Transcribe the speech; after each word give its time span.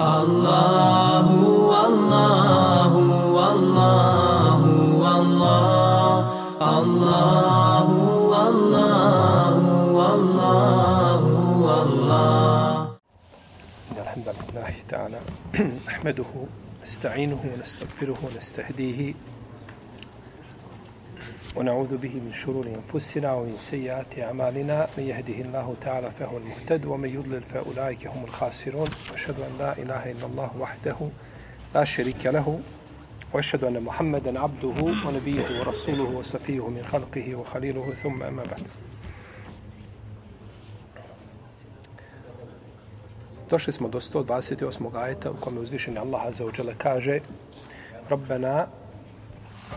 الله 0.00 1.28
والله 1.72 2.92
والله 3.36 4.60
والله 5.04 6.16
الله 6.78 7.88
والله 8.32 9.56
والله 9.98 11.22
والله 11.66 12.96
الحمد 14.00 14.28
لله 14.28 14.74
تعالى 14.88 15.20
نحمده 15.86 16.24
نستعينه 16.84 17.40
ونستغفره 17.56 18.16
ونستهديه 18.24 19.14
ونعوذ 21.56 21.96
به 21.96 22.14
من 22.14 22.32
شرور 22.34 22.66
أنفسنا 22.66 23.32
ومن 23.32 23.56
سيئات 23.56 24.18
أعمالنا. 24.18 24.88
من 24.98 25.04
يهده 25.04 25.38
الله 25.44 25.74
تعالى 25.80 26.10
فهو 26.10 26.36
المهتد 26.38 26.84
ومن 26.84 27.08
يضلل 27.08 27.42
فأولئك 27.42 28.06
هم 28.06 28.24
الخاسرون. 28.24 28.88
وأشهد 29.10 29.40
أن 29.40 29.58
لا 29.58 29.78
إله 29.78 30.10
إلا 30.10 30.26
الله 30.26 30.50
وحده 30.60 30.96
لا 31.74 31.84
شريك 31.84 32.26
له 32.26 32.60
وأشهد 33.32 33.64
أن 33.64 33.82
محمدا 33.82 34.40
عبده 34.40 34.82
ونبيه 35.06 35.60
ورسوله 35.60 36.02
وصفيه 36.18 36.68
من 36.68 36.84
خلقه 36.92 37.34
وخليله. 37.34 37.94
ثم 38.02 38.22
أما 38.22 38.42
بعد. 38.44 38.62
Došli 43.50 43.72
smo 43.72 43.88
do 43.88 44.00
128. 44.00 44.96
ajeta 44.96 45.30
u 45.30 45.34
kome 45.40 45.60
uzvišeni 45.60 45.98
Allah 45.98 46.26
Azza 46.26 46.44
wa 46.44 46.50
Jalla 46.58 46.72
kaže 46.78 47.20
Rabbana 48.08 48.66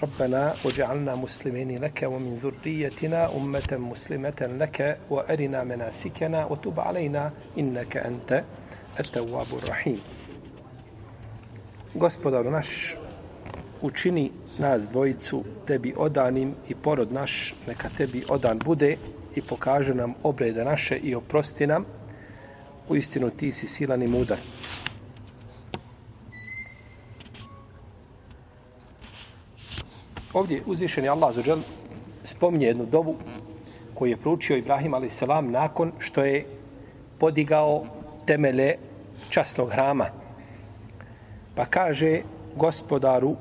ربنا 0.02 0.54
وجعلنا 0.64 1.14
مسلمين 1.14 1.78
لك 1.84 2.02
ومن 2.06 2.36
ذريتنا 2.36 3.36
أمة 3.36 3.70
مسلمة 3.72 4.40
لك 4.40 4.98
وأرنا 5.10 5.64
مناسكنا 5.64 6.44
وتب 6.44 6.80
علينا 6.80 7.32
إنك 7.58 7.96
أنت 7.96 8.44
التواب 9.00 9.46
الرحيم 9.62 10.00
Gospodaru 11.94 12.50
naš, 12.50 12.96
učini 13.82 14.30
nas 14.58 14.88
dvojicu 14.88 15.44
tebi 15.66 15.94
odanim 15.96 16.54
i 16.68 16.74
porod 16.74 17.12
naš 17.12 17.54
neka 17.66 17.88
tebi 17.96 18.24
odan 18.28 18.58
bude 18.64 18.96
i 19.34 19.42
pokaže 19.42 19.94
nam 19.94 20.14
obrede 20.22 20.64
naše 20.64 20.96
i 20.96 21.14
oprosti 21.14 21.66
nam. 21.66 21.84
U 22.88 22.96
istinu 22.96 23.30
ti 23.30 23.52
si 23.52 23.66
silan 23.66 24.02
i 24.02 24.08
mudar. 24.08 24.38
Ovdje 30.33 30.61
uzvišeni 30.65 31.09
Allah 31.09 31.29
azuđel 31.29 31.59
spominje 32.23 32.67
jednu 32.67 32.85
dovu 32.85 33.15
koju 33.93 34.09
je 34.09 34.17
proučio 34.17 34.57
Ibrahim 34.57 34.93
a.s. 34.93 35.21
nakon 35.41 35.91
što 35.99 36.23
je 36.23 36.45
podigao 37.19 37.85
temele 38.25 38.75
časnog 39.29 39.69
hrama. 39.69 40.05
Pa 41.55 41.65
kaže 41.65 42.21
gospodaru 42.55 43.35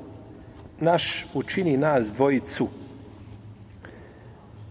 naš 0.79 1.25
učini 1.33 1.77
nas 1.77 2.13
dvojicu 2.13 2.67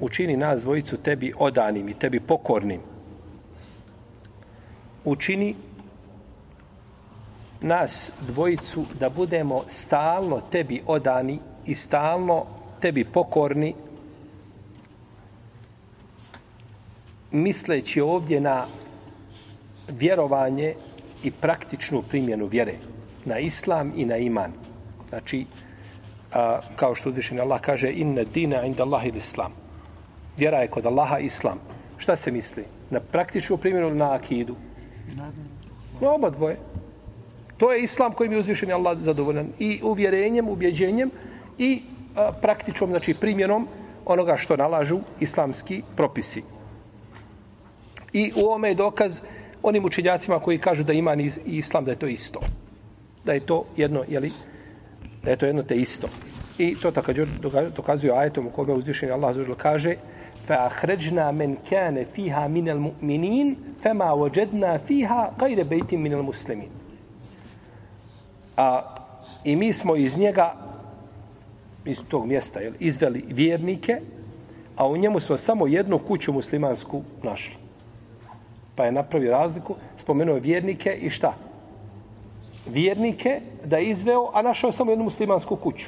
učini 0.03 0.37
nas 0.37 0.63
dvojicu 0.63 0.97
tebi 0.97 1.33
odanim 1.39 1.89
i 1.89 1.95
tebi 1.95 2.21
pokornim. 2.21 2.81
Učini 5.05 5.55
nas 7.61 8.13
dvojicu 8.21 8.85
da 9.01 9.11
budemo 9.11 9.63
stalno 9.69 10.41
tebi 10.51 10.83
odani 10.87 11.39
i 11.67 11.75
stalno 11.75 12.45
tebi 12.81 13.05
pokorni 13.05 13.75
misleći 17.31 18.01
ovdje 18.01 18.41
na 18.41 18.67
vjerovanje 19.89 20.75
i 21.23 21.31
praktičnu 21.31 22.03
primjenu 22.03 22.47
vjere 22.47 22.75
na 23.25 23.39
islam 23.39 23.93
i 23.97 24.05
na 24.05 24.17
iman. 24.17 24.53
Znači 25.09 25.47
a, 26.33 26.61
kao 26.77 26.95
što 26.95 27.09
uzvišen 27.09 27.41
Allah 27.41 27.61
kaže 27.61 27.93
inna 27.93 28.25
dina 28.25 28.65
inda 28.65 28.83
Allahi 28.83 29.13
islam 29.17 29.53
vjera 30.37 30.59
je 30.59 30.69
kod 30.69 30.87
Allaha 30.87 31.19
islam. 31.19 31.59
Šta 31.99 32.17
se 32.17 32.31
misli? 32.31 32.65
Na 32.91 33.01
praktičnu 33.01 33.57
primjenu 33.57 33.95
na 33.95 34.15
akidu? 34.15 34.57
Na 36.01 36.11
oba 36.11 36.31
dvoje 36.31 36.57
to 37.63 37.73
je 37.73 37.83
islam 37.83 38.13
kojim 38.13 38.33
je 38.33 38.39
uzvišen 38.39 38.73
Allah 38.73 38.99
zadovoljan. 38.99 39.47
I 39.59 39.81
uvjerenjem, 39.83 40.49
ubjeđenjem 40.49 41.11
i 41.58 41.82
a, 42.16 42.32
praktičnom, 42.42 42.90
znači 42.90 43.14
primjenom 43.14 43.68
onoga 44.06 44.38
što 44.38 44.58
nalažu 44.58 45.00
islamski 45.20 45.82
propisi. 45.96 46.44
I 48.14 48.32
u 48.36 48.46
ovome 48.46 48.70
je 48.70 48.76
dokaz 48.76 49.22
onim 49.64 49.86
učenjacima 49.86 50.40
koji 50.40 50.60
kažu 50.60 50.84
da 50.84 50.94
iman 50.94 51.20
i 51.20 51.32
islam 51.46 51.86
da 51.86 51.92
je 51.92 52.00
to 52.00 52.08
isto. 52.08 52.40
Da 53.26 53.34
je 53.34 53.40
to 53.40 53.66
jedno, 53.78 54.04
jeli, 54.08 54.32
da 55.24 55.30
je 55.30 55.38
to 55.38 55.46
jedno 55.46 55.64
te 55.64 55.76
isto. 55.76 56.08
I 56.58 56.76
to 56.76 56.92
također 56.92 57.28
dokazuje 57.76 58.14
ajetom 58.14 58.48
u 58.48 58.50
kome 58.50 58.74
uzvišen 58.74 59.12
Allah 59.12 59.36
zađer 59.36 59.56
kaže 59.58 59.96
فَأَخْرَجْنَا 60.48 61.32
مَنْ 61.32 61.56
كَانَ 61.70 62.06
فِيهَا 62.16 62.48
مِنَ 62.48 62.70
الْمُؤْمِنِينَ 62.70 63.56
فَمَا 63.84 64.12
وَجَدْنَا 64.12 64.78
فِيهَا 64.78 65.36
قَيْرَ 65.40 65.64
بَيْتٍ 65.64 65.94
مِنَ 65.94 66.14
الْمُسْلِمِينَ 66.14 66.72
A, 68.58 68.82
I 69.44 69.56
mi 69.56 69.74
smo 69.74 69.96
iz 69.96 70.18
njega 70.18 70.56
iz 71.85 72.03
tog 72.09 72.27
mjesta 72.27 72.61
jel, 72.61 72.73
izveli 72.81 73.25
vjernike, 73.29 74.01
a 74.77 74.89
u 74.89 74.97
njemu 74.97 75.21
smo 75.21 75.37
samo 75.37 75.67
jednu 75.67 75.99
kuću 75.99 76.33
muslimansku 76.33 77.03
našli. 77.23 77.55
Pa 78.75 78.85
je 78.85 78.93
napravio 78.93 79.31
razliku, 79.31 79.75
spomenuo 79.97 80.37
vjernike 80.37 80.93
i 80.93 81.11
šta? 81.11 81.35
Vjernike 82.67 83.41
da 83.65 83.77
je 83.77 83.91
izveo, 83.91 84.31
a 84.35 84.43
našao 84.43 84.73
samo 84.73 84.91
jednu 84.93 85.05
muslimansku 85.05 85.57
kuću. 85.57 85.87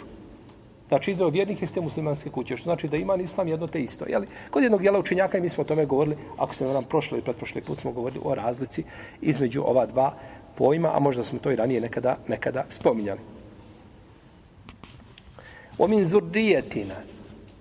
Znači 0.89 1.11
izveo 1.11 1.29
vjernike 1.29 1.65
iz 1.65 1.73
te 1.75 1.81
muslimanske 1.81 2.31
kuće, 2.31 2.57
što 2.57 2.65
znači 2.65 2.89
da 2.89 2.97
ima 2.97 3.17
islam 3.17 3.49
jedno 3.49 3.67
te 3.67 3.83
isto. 3.83 4.05
Jeli? 4.09 4.27
Kod 4.51 4.63
jednog 4.63 4.81
dijela 4.81 4.99
učenjaka 4.99 5.39
i 5.39 5.41
mi 5.41 5.49
smo 5.49 5.63
o 5.63 5.65
tome 5.65 5.87
govorili, 5.87 6.17
ako 6.37 6.55
se 6.55 6.65
nam 6.65 6.85
prošlo 6.85 7.19
i 7.19 7.21
pretprošli 7.21 7.61
put 7.61 7.79
smo 7.79 7.93
govorili 7.93 8.21
o 8.25 8.35
razlici 8.35 8.85
između 9.23 9.63
ova 9.63 9.87
dva 9.87 10.15
pojma, 10.55 10.97
a 10.97 10.99
možda 10.99 11.25
smo 11.25 11.39
to 11.39 11.51
i 11.51 11.57
ranije 11.57 11.81
nekada, 11.81 12.17
nekada 12.29 12.65
spominjali. 12.69 13.21
Omin 15.79 16.05
zurdijetina. 16.05 16.95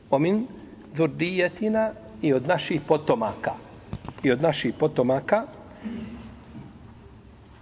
Omin 0.09 0.47
zurdijetina 0.93 1.91
i 2.21 2.33
od 2.33 2.47
naših 2.47 2.81
potomaka. 2.87 3.51
I 4.23 4.31
od 4.31 4.41
naših 4.41 4.73
potomaka. 4.79 5.43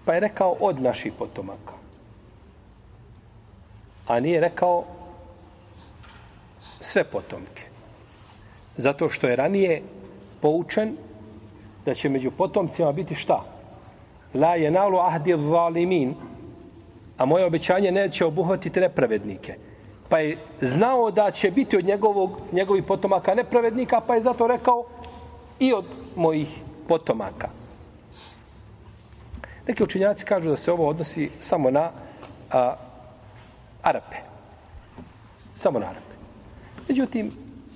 Pa 0.06 0.14
je 0.14 0.20
rekao 0.20 0.56
od 0.60 0.82
naših 0.82 1.14
potomaka. 1.20 1.74
A 4.08 4.20
nije 4.20 4.40
rekao 4.40 4.84
sve 6.82 7.04
potomke. 7.04 7.64
Zato 8.78 9.10
što 9.10 9.28
je 9.28 9.36
ranije 9.36 9.82
poučen 10.42 10.98
da 11.86 11.94
će 11.94 12.10
među 12.10 12.32
potomcima 12.32 12.92
biti 12.92 13.16
šta? 13.16 13.44
La 14.34 14.56
je 14.56 14.72
nalu 14.72 14.98
ahdi 14.98 15.36
zalimin. 15.38 16.16
A 17.18 17.26
moje 17.26 17.46
obećanje 17.46 17.92
neće 17.92 18.26
obuhvatiti 18.26 18.80
nepravednike 18.80 19.71
pa 20.12 20.20
je 20.20 20.38
znao 20.62 21.12
da 21.12 21.32
će 21.32 21.52
biti 21.52 21.78
od 21.78 21.86
njegovog, 21.86 22.32
njegovih 22.52 22.84
potomaka 22.84 23.36
nepravednika, 23.36 24.02
pa 24.02 24.16
je 24.16 24.22
zato 24.22 24.48
rekao 24.48 24.84
i 25.60 25.74
od 25.74 25.86
mojih 26.16 26.48
potomaka. 26.88 27.50
Neki 29.68 29.84
učinjaci 29.84 30.26
kažu 30.26 30.50
da 30.50 30.58
se 30.58 30.72
ovo 30.72 30.88
odnosi 30.88 31.30
samo 31.40 31.72
na 31.72 31.92
a, 32.52 32.76
Arape. 33.82 34.16
Samo 35.56 35.80
na 35.80 35.86
Arape. 35.86 36.16
Međutim, 36.90 37.32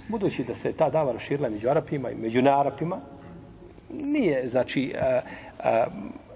budući 0.07 0.43
da 0.43 0.55
se 0.55 0.73
ta 0.73 0.89
dava 0.89 1.11
raširila 1.11 1.49
među 1.49 1.69
Arapima 1.69 2.11
i 2.11 2.15
među 2.15 2.41
nearapima, 2.41 2.99
nije, 3.89 4.47
znači, 4.47 4.93
a, 5.01 5.21
a, 5.59 5.85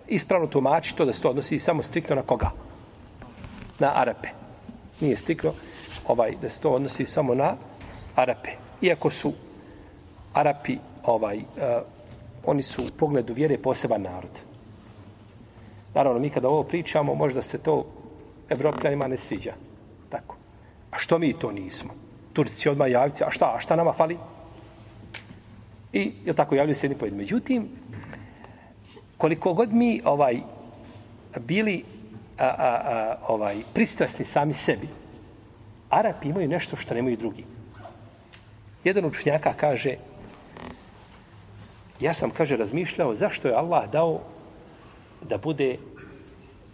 ispravno 0.08 0.48
tumači 0.48 0.96
to 0.96 1.06
da 1.06 1.14
se 1.14 1.22
to 1.22 1.30
odnosi 1.30 1.60
samo 1.60 1.84
striktno 1.84 2.16
na 2.16 2.22
koga? 2.22 2.52
Na 3.80 3.92
Arape. 3.96 4.28
Nije 5.02 5.18
striktno 5.18 5.54
ovaj 6.10 6.36
da 6.42 6.50
se 6.50 6.62
to 6.62 6.70
odnosi 6.70 7.06
samo 7.06 7.36
na 7.36 7.56
Arape. 8.16 8.50
Iako 8.82 9.10
su 9.10 9.34
Arapi 10.34 10.78
ovaj 11.06 11.38
uh, 11.38 11.44
oni 12.46 12.64
su 12.64 12.84
u 12.84 12.98
pogledu 12.98 13.34
vjere 13.34 13.58
poseban 13.58 14.02
narod. 14.02 14.32
Naravno, 15.94 16.20
mi 16.20 16.30
kada 16.30 16.50
ovo 16.50 16.64
pričamo, 16.64 17.16
možda 17.16 17.42
se 17.42 17.58
to 17.58 17.86
evropljanima 18.50 19.08
ne 19.08 19.18
sviđa. 19.18 19.54
Tako. 20.10 20.36
A 20.92 20.98
što 20.98 21.20
mi 21.20 21.34
to 21.34 21.52
nismo? 21.52 21.94
Turci 22.34 22.70
odmah 22.70 22.92
javci, 22.92 23.24
a 23.24 23.32
šta, 23.32 23.54
a 23.56 23.60
šta 23.60 23.76
nama 23.76 23.94
fali? 23.94 24.18
I, 25.94 26.12
je 26.26 26.34
tako, 26.34 26.56
javljaju 26.56 26.76
se 26.76 26.86
jedni 26.86 26.98
pojedi. 26.98 27.18
Međutim, 27.18 27.70
koliko 29.18 29.54
god 29.54 29.74
mi 29.74 30.02
ovaj 30.06 30.42
bili 31.40 31.84
a, 32.38 32.46
a, 32.46 32.54
a, 32.58 33.16
ovaj 33.28 33.58
pristrasni 33.74 34.26
sami 34.26 34.54
sebi, 34.54 34.88
Arapi 35.90 36.30
imaju 36.30 36.48
nešto 36.48 36.76
što 36.76 36.94
nemaju 36.94 37.18
drugi. 37.18 37.46
Jedan 38.84 39.06
učnjaka 39.06 39.54
kaže, 39.54 39.96
ja 42.00 42.14
sam, 42.14 42.30
kaže, 42.30 42.58
razmišljao 42.58 43.16
zašto 43.16 43.48
je 43.48 43.56
Allah 43.56 43.92
dao 43.92 44.22
da 45.22 45.38
bude 45.38 45.78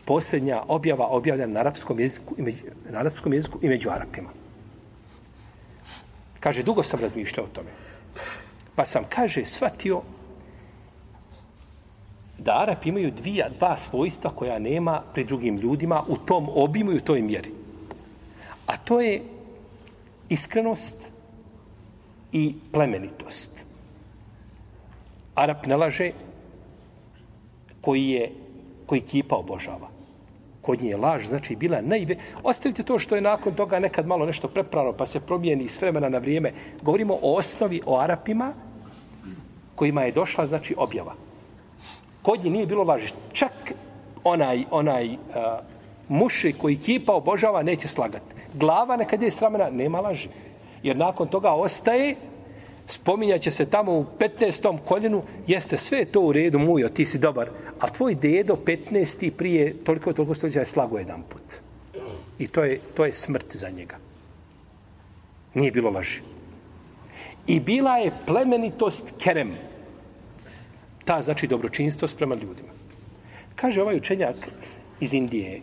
posljednja 0.05 0.61
objava 0.67 1.07
objavljena 1.07 1.53
na 1.53 1.59
arapskom 1.59 1.99
jeziku 1.99 2.35
i 2.37 2.41
među, 2.41 2.63
na 2.89 2.99
arapskom 2.99 3.33
jeziku 3.33 3.59
i 3.61 3.67
među 3.69 3.89
Arapima. 3.89 4.29
Kaže, 6.39 6.63
dugo 6.63 6.83
sam 6.83 6.99
razmišljao 6.99 7.45
o 7.45 7.49
tome. 7.49 7.69
Pa 8.75 8.85
sam, 8.85 9.03
kaže, 9.09 9.45
shvatio 9.45 10.01
da 12.37 12.61
Arapi 12.61 12.89
imaju 12.89 13.11
dvija, 13.11 13.49
dva 13.49 13.77
svojstva 13.77 14.31
koja 14.35 14.59
nema 14.59 15.01
pri 15.13 15.23
drugim 15.23 15.57
ljudima 15.57 16.03
u 16.07 16.17
tom 16.17 16.49
obimu 16.53 16.91
i 16.91 16.97
u 16.97 17.01
toj 17.01 17.21
mjeri. 17.21 17.64
A 18.65 18.77
to 18.77 19.01
je 19.01 19.23
iskrenost 20.29 21.09
i 22.31 22.55
plemenitost. 22.71 23.65
Arap 25.35 25.65
ne 25.65 25.75
laže 25.75 26.11
koji 27.81 28.09
je 28.09 28.31
koji 28.85 29.01
kipa 29.01 29.35
obožava. 29.35 29.89
Kod 30.61 30.81
nje 30.81 30.89
je 30.89 30.97
laž, 30.97 31.25
znači 31.25 31.55
bila 31.55 31.81
najve... 31.81 32.15
Ostavite 32.43 32.83
to 32.83 32.99
što 32.99 33.15
je 33.15 33.21
nakon 33.21 33.53
toga 33.53 33.79
nekad 33.79 34.07
malo 34.07 34.25
nešto 34.25 34.47
preprano, 34.47 34.93
pa 34.93 35.05
se 35.05 35.19
promijeni 35.19 35.69
s 35.69 35.81
vremena 35.81 36.09
na 36.09 36.17
vrijeme. 36.17 36.53
Govorimo 36.81 37.13
o 37.21 37.35
osnovi, 37.37 37.81
o 37.85 37.99
Arapima, 37.99 38.53
kojima 39.75 40.03
je 40.03 40.11
došla, 40.11 40.47
znači, 40.47 40.75
objava. 40.77 41.13
Kod 42.21 42.43
nje 42.43 42.49
nije 42.49 42.65
bilo 42.65 42.83
laži. 42.83 43.13
Čak 43.33 43.73
onaj, 44.23 44.65
onaj 44.71 45.13
uh, 45.13 45.17
muši 46.09 46.53
koji 46.61 46.75
kipa 46.75 47.13
obožava, 47.13 47.63
neće 47.63 47.87
slagati. 47.87 48.35
Glava 48.55 48.95
nekad 48.97 49.21
je 49.21 49.31
sramena, 49.31 49.69
nema 49.69 49.99
laži. 49.99 50.29
Jer 50.83 50.97
nakon 50.97 51.27
toga 51.27 51.51
ostaje 51.51 52.15
spominjaće 52.87 53.51
se 53.51 53.69
tamo 53.69 53.91
u 53.91 54.05
15. 54.19 54.77
koljenu, 54.85 55.23
jeste 55.47 55.77
sve 55.77 56.05
to 56.05 56.21
u 56.21 56.31
redu, 56.33 56.59
mujo, 56.59 56.89
ti 56.89 57.05
si 57.05 57.19
dobar, 57.19 57.49
a 57.79 57.87
tvoj 57.87 58.15
dedo 58.15 58.57
15. 58.65 59.29
prije 59.29 59.75
toliko 59.83 60.13
toliko 60.13 60.35
stoljeća 60.35 60.59
je 60.59 60.65
slago 60.65 60.97
jedan 60.97 61.23
put. 61.29 61.61
I 62.39 62.47
to 62.47 62.63
je, 62.63 62.79
to 62.93 63.05
je 63.05 63.13
smrt 63.13 63.55
za 63.55 63.69
njega. 63.69 63.97
Nije 65.53 65.71
bilo 65.71 65.89
laži. 65.89 66.21
I 67.47 67.59
bila 67.59 67.97
je 67.97 68.11
plemenitost 68.25 69.13
kerem. 69.23 69.53
Ta 71.05 71.21
znači 71.21 71.47
dobročinstvo 71.47 72.07
sprema 72.07 72.35
ljudima. 72.35 72.69
Kaže 73.55 73.81
ovaj 73.81 73.97
učenjak 73.97 74.35
iz 74.99 75.13
Indije. 75.13 75.61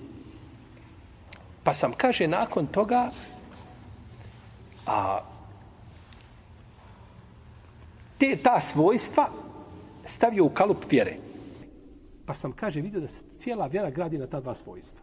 Pa 1.64 1.74
sam, 1.74 1.92
kaže, 1.96 2.26
nakon 2.26 2.66
toga 2.66 3.10
a, 4.86 5.20
te, 8.18 8.36
ta 8.42 8.60
svojstva 8.60 9.28
stavio 10.04 10.44
u 10.44 10.50
kalup 10.50 10.84
vjere. 10.90 11.16
Pa 12.26 12.34
sam, 12.34 12.52
kaže, 12.52 12.80
vidio 12.80 13.00
da 13.00 13.08
se 13.08 13.20
cijela 13.38 13.66
vjera 13.66 13.90
gradi 13.90 14.18
na 14.18 14.26
ta 14.26 14.40
dva 14.40 14.54
svojstva. 14.54 15.02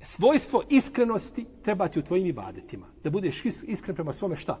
Svojstvo 0.00 0.62
iskrenosti 0.70 1.46
treba 1.62 1.88
ti 1.88 1.98
u 1.98 2.02
tvojim 2.02 2.26
ibadetima. 2.26 2.86
Da 3.02 3.10
budeš 3.10 3.44
iskren 3.44 3.96
prema 3.96 4.12
svome 4.12 4.36
šta? 4.36 4.58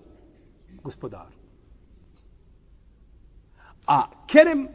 Gospodaru. 0.82 1.36
A 3.86 4.10
kerem 4.26 4.68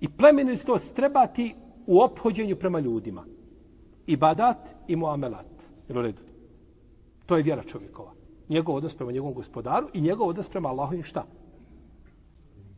i 0.00 0.08
plemenistost 0.08 0.96
treba 0.96 1.26
ti 1.26 1.54
u 1.86 2.00
ophođenju 2.00 2.56
prema 2.56 2.80
ljudima. 2.80 3.24
Ibadat 4.06 4.76
i 4.88 4.96
muamelat. 4.96 5.64
Jel 5.88 5.98
u 5.98 6.02
redu? 6.02 6.22
To 7.26 7.36
je 7.36 7.42
vjera 7.42 7.62
čovjekova 7.62 8.16
njegov 8.48 8.74
odnos 8.76 8.94
prema 8.94 9.12
njegovom 9.12 9.34
gospodaru 9.34 9.88
i 9.94 10.00
njegov 10.00 10.28
odnos 10.28 10.48
prema 10.48 10.68
Allahovim 10.68 11.02
šta? 11.02 11.26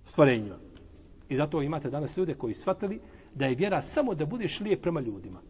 Stvorenjima. 0.04 0.58
I 1.28 1.36
zato 1.36 1.62
imate 1.62 1.90
danas 1.90 2.16
ljude 2.16 2.34
koji 2.34 2.54
shvatili 2.54 3.00
da 3.34 3.46
je 3.46 3.54
vjera 3.54 3.82
samo 3.82 4.14
da 4.14 4.26
budeš 4.26 4.60
lijep 4.60 4.82
prema 4.82 5.00
ljudima. 5.00 5.40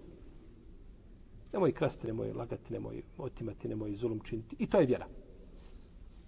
Nemoj 1.52 1.72
krasti, 1.72 2.06
nemoj 2.06 2.32
lagati, 2.32 2.72
nemoj 2.72 3.02
otimati, 3.18 3.68
nemoj 3.68 3.94
zulum 3.94 4.20
činiti. 4.20 4.56
I 4.58 4.66
to 4.66 4.80
je 4.80 4.86
vjera. 4.86 5.06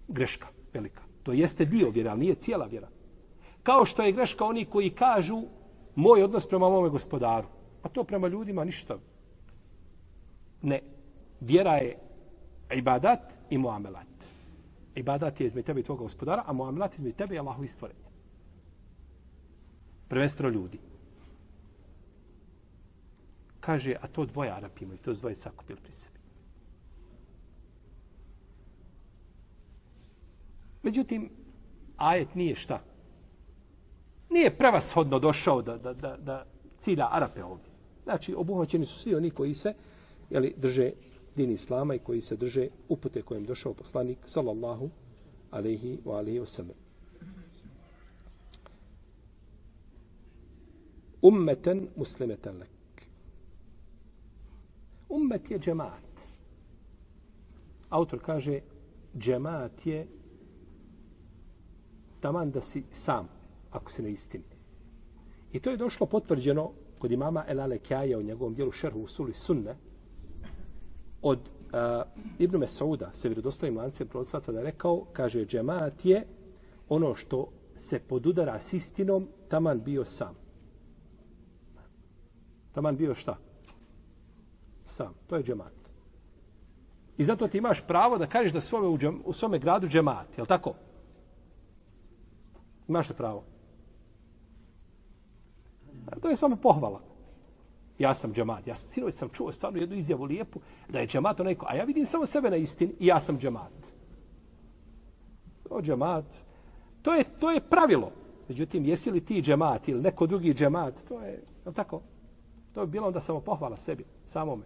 Greška, 0.07 0.47
velika. 0.73 1.01
To 1.23 1.33
jeste 1.33 1.65
dio 1.65 1.89
vjera, 1.89 2.11
ali 2.11 2.19
nije 2.19 2.35
cijela 2.35 2.65
vjera. 2.65 2.87
Kao 3.63 3.85
što 3.85 4.03
je 4.03 4.11
greška 4.11 4.45
oni 4.45 4.65
koji 4.65 4.89
kažu 4.89 5.43
moj 5.95 6.23
odnos 6.23 6.47
prema 6.47 6.69
mome 6.69 6.89
gospodaru. 6.89 7.47
A 7.83 7.89
to 7.89 8.03
prema 8.03 8.27
ljudima 8.27 8.63
ništa. 8.63 8.97
Ne. 10.61 10.81
Vjera 11.39 11.73
je 11.73 11.97
ibadat 12.73 13.33
i 13.49 13.57
muamelat. 13.57 14.33
Ibadat 14.95 15.39
je 15.39 15.47
između 15.47 15.65
tebe 15.65 15.79
i 15.79 15.83
tvoga 15.83 15.99
gospodara, 15.99 16.43
a 16.47 16.53
muamelat 16.53 16.95
između 16.95 17.15
tebe 17.15 17.35
i 17.35 17.39
Allahovi 17.39 17.67
stvorenja. 17.67 18.09
Prvenstveno 20.07 20.49
ljudi. 20.49 20.79
Kaže, 23.59 23.95
a 24.01 24.07
to 24.07 24.25
dvoje 24.25 24.51
Arapi 24.51 24.83
imaju, 24.83 24.97
to 24.97 25.13
dvoje 25.13 25.35
sakupili 25.35 25.79
pri 25.79 25.91
sebi. 25.91 26.19
Međutim, 30.83 31.29
ajet 31.97 32.35
nije 32.35 32.55
šta? 32.55 32.81
Nije 34.29 34.57
prevashodno 34.57 35.19
došao 35.19 35.61
da, 35.61 35.77
da, 35.77 35.93
da, 35.93 36.17
da 36.17 36.45
cilja 36.79 37.07
Arape 37.11 37.43
ovdje. 37.43 37.71
Znači, 38.03 38.33
obuhvaćeni 38.33 38.85
su 38.85 38.99
svi 38.99 39.15
oni 39.15 39.29
koji 39.29 39.53
se 39.53 39.73
jeli, 40.31 40.53
drže 40.57 40.91
din 41.35 41.51
islama 41.51 41.95
i 41.95 41.99
koji 41.99 42.21
se 42.21 42.35
drže 42.35 42.67
upute 42.89 43.21
kojem 43.21 43.45
došao 43.45 43.73
poslanik 43.73 44.17
sallallahu 44.25 44.89
alaihi 45.51 45.99
wa 46.05 46.17
alaihi 46.17 46.39
wa 46.39 46.45
sallam. 46.45 46.75
Ummeten 51.21 51.87
muslimeten 51.95 52.57
lek. 52.57 53.07
Ummet 55.09 55.51
je 55.51 55.59
džemaat. 55.59 56.29
Autor 57.89 58.19
kaže 58.19 58.59
džemaat 59.17 59.85
je 59.85 60.07
taman 62.21 62.51
da 62.51 62.61
si 62.61 62.83
sam, 62.91 63.29
ako 63.71 63.91
se 63.91 64.03
ne 64.03 64.11
istini. 64.11 64.43
I 65.53 65.59
to 65.59 65.69
je 65.69 65.77
došlo 65.77 66.05
potvrđeno 66.05 66.71
kod 66.99 67.11
imama 67.11 67.45
Elale 67.47 67.79
Kjaja 67.79 68.17
u 68.17 68.23
njegovom 68.23 68.53
dijelu 68.53 68.71
šerhu 68.71 68.99
Usuli 68.99 69.33
Sunne, 69.33 69.75
od 71.21 71.39
uh, 71.39 72.01
Ibn 72.39 72.57
Mesauda, 72.57 73.09
se 73.13 73.29
vjerodostojim 73.29 73.77
lancem 73.77 74.07
prodislaca, 74.07 74.51
da 74.51 74.57
je 74.57 74.63
rekao, 74.63 75.05
kaže, 75.13 75.45
džemat 75.45 76.05
je 76.05 76.27
ono 76.89 77.15
što 77.15 77.47
se 77.75 77.99
podudara 77.99 78.59
s 78.59 78.73
istinom, 78.73 79.27
taman 79.47 79.81
bio 79.81 80.05
sam. 80.05 80.35
Taman 82.71 82.97
bio 82.97 83.15
šta? 83.15 83.37
Sam. 84.85 85.13
To 85.27 85.35
je 85.35 85.43
džemat. 85.43 85.73
I 87.17 87.23
zato 87.23 87.47
ti 87.47 87.57
imaš 87.57 87.81
pravo 87.87 88.17
da 88.17 88.27
kažeš 88.27 88.51
da 88.51 88.61
svome 88.61 88.87
u, 88.87 88.97
džem, 88.97 89.21
u 89.25 89.33
svome 89.33 89.59
gradu 89.59 89.87
džemat. 89.87 90.37
Je 90.37 90.41
li 90.41 90.47
tako? 90.47 90.73
Imaš 92.87 93.09
li 93.09 93.15
pravo? 93.15 93.43
A 96.11 96.19
to 96.19 96.29
je 96.29 96.35
samo 96.35 96.55
pohvala 96.55 97.10
ja 98.01 98.13
sam 98.13 98.33
džemat. 98.33 98.67
Ja 98.67 98.75
sinoć 98.75 99.13
sam 99.13 99.29
čuo 99.29 99.51
stvarno 99.51 99.79
jednu 99.79 99.95
izjavu 99.95 100.23
lijepu 100.23 100.59
da 100.89 100.99
je 100.99 101.07
džemat 101.07 101.39
onaj 101.39 101.55
ko, 101.55 101.65
a 101.69 101.75
ja 101.75 101.83
vidim 101.83 102.05
samo 102.05 102.25
sebe 102.25 102.49
na 102.49 102.55
istini 102.55 102.93
i 102.99 103.05
ja 103.05 103.19
sam 103.19 103.39
džemat. 103.39 103.93
O 105.69 105.81
džemat, 105.81 106.25
to 107.01 107.13
je, 107.13 107.23
to 107.39 107.51
je 107.51 107.61
pravilo. 107.61 108.11
Međutim, 108.47 108.85
jesi 108.85 109.11
li 109.11 109.25
ti 109.25 109.41
džemat 109.41 109.87
ili 109.87 110.01
neko 110.01 110.27
drugi 110.27 110.53
džemat, 110.53 111.03
to 111.07 111.21
je, 111.21 111.43
je 111.65 111.73
tako? 111.73 112.01
To 112.73 112.81
je 112.81 112.87
bilo 112.87 113.07
onda 113.07 113.21
samo 113.21 113.39
pohvala 113.39 113.77
sebi, 113.77 114.03
samome. 114.25 114.63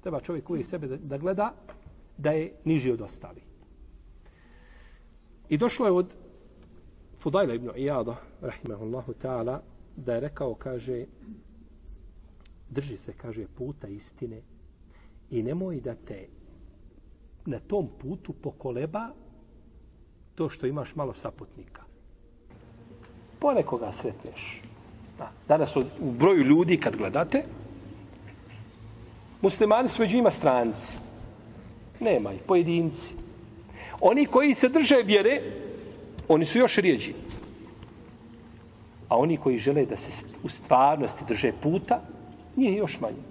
Treba 0.00 0.20
čovjek 0.20 0.50
uvijek 0.50 0.66
sebe 0.66 0.86
da, 0.86 0.96
da 0.96 1.18
gleda 1.18 1.52
da 2.16 2.30
je 2.30 2.52
niži 2.64 2.92
od 2.92 3.00
ostali. 3.00 3.42
I 5.48 5.56
došlo 5.56 5.86
je 5.86 5.92
od 5.92 6.14
Fudajla 7.18 7.54
ibn 7.54 7.70
Iyada, 7.76 8.14
rahimahullahu 8.40 9.12
ta'ala, 9.12 9.60
da 9.96 10.14
je 10.14 10.20
rekao, 10.20 10.54
kaže, 10.54 11.04
drži 12.70 12.96
se, 12.96 13.12
kaže, 13.12 13.46
puta 13.54 13.88
istine 13.88 14.40
i 15.30 15.42
nemoj 15.42 15.80
da 15.80 15.94
te 15.94 16.26
na 17.46 17.58
tom 17.58 17.88
putu 17.98 18.32
pokoleba 18.32 19.08
to 20.34 20.48
što 20.48 20.66
imaš 20.66 20.94
malo 20.94 21.12
saputnika. 21.12 21.82
Ponekoga 23.38 23.92
sretneš. 23.92 24.62
Da. 25.18 25.30
Danas 25.48 25.76
u 25.76 25.84
broju 26.00 26.44
ljudi 26.44 26.76
kad 26.76 26.96
gledate, 26.96 27.44
muslimani 29.42 29.88
su 29.88 30.02
među 30.02 30.16
ima 30.16 30.30
stranci. 30.30 30.98
Nema 32.00 32.32
ih, 32.32 32.40
pojedinci. 32.46 33.14
Oni 34.00 34.26
koji 34.26 34.54
se 34.54 34.68
drže 34.68 35.02
vjere, 35.04 35.42
oni 36.28 36.44
su 36.44 36.58
još 36.58 36.76
rijeđi. 36.76 37.14
A 39.08 39.16
oni 39.16 39.36
koji 39.36 39.58
žele 39.58 39.86
da 39.86 39.96
se 39.96 40.26
u 40.42 40.48
stvarnosti 40.48 41.24
drže 41.28 41.52
puta, 41.62 42.00
Nije 42.58 42.76
još 42.76 43.00
manje. 43.00 43.22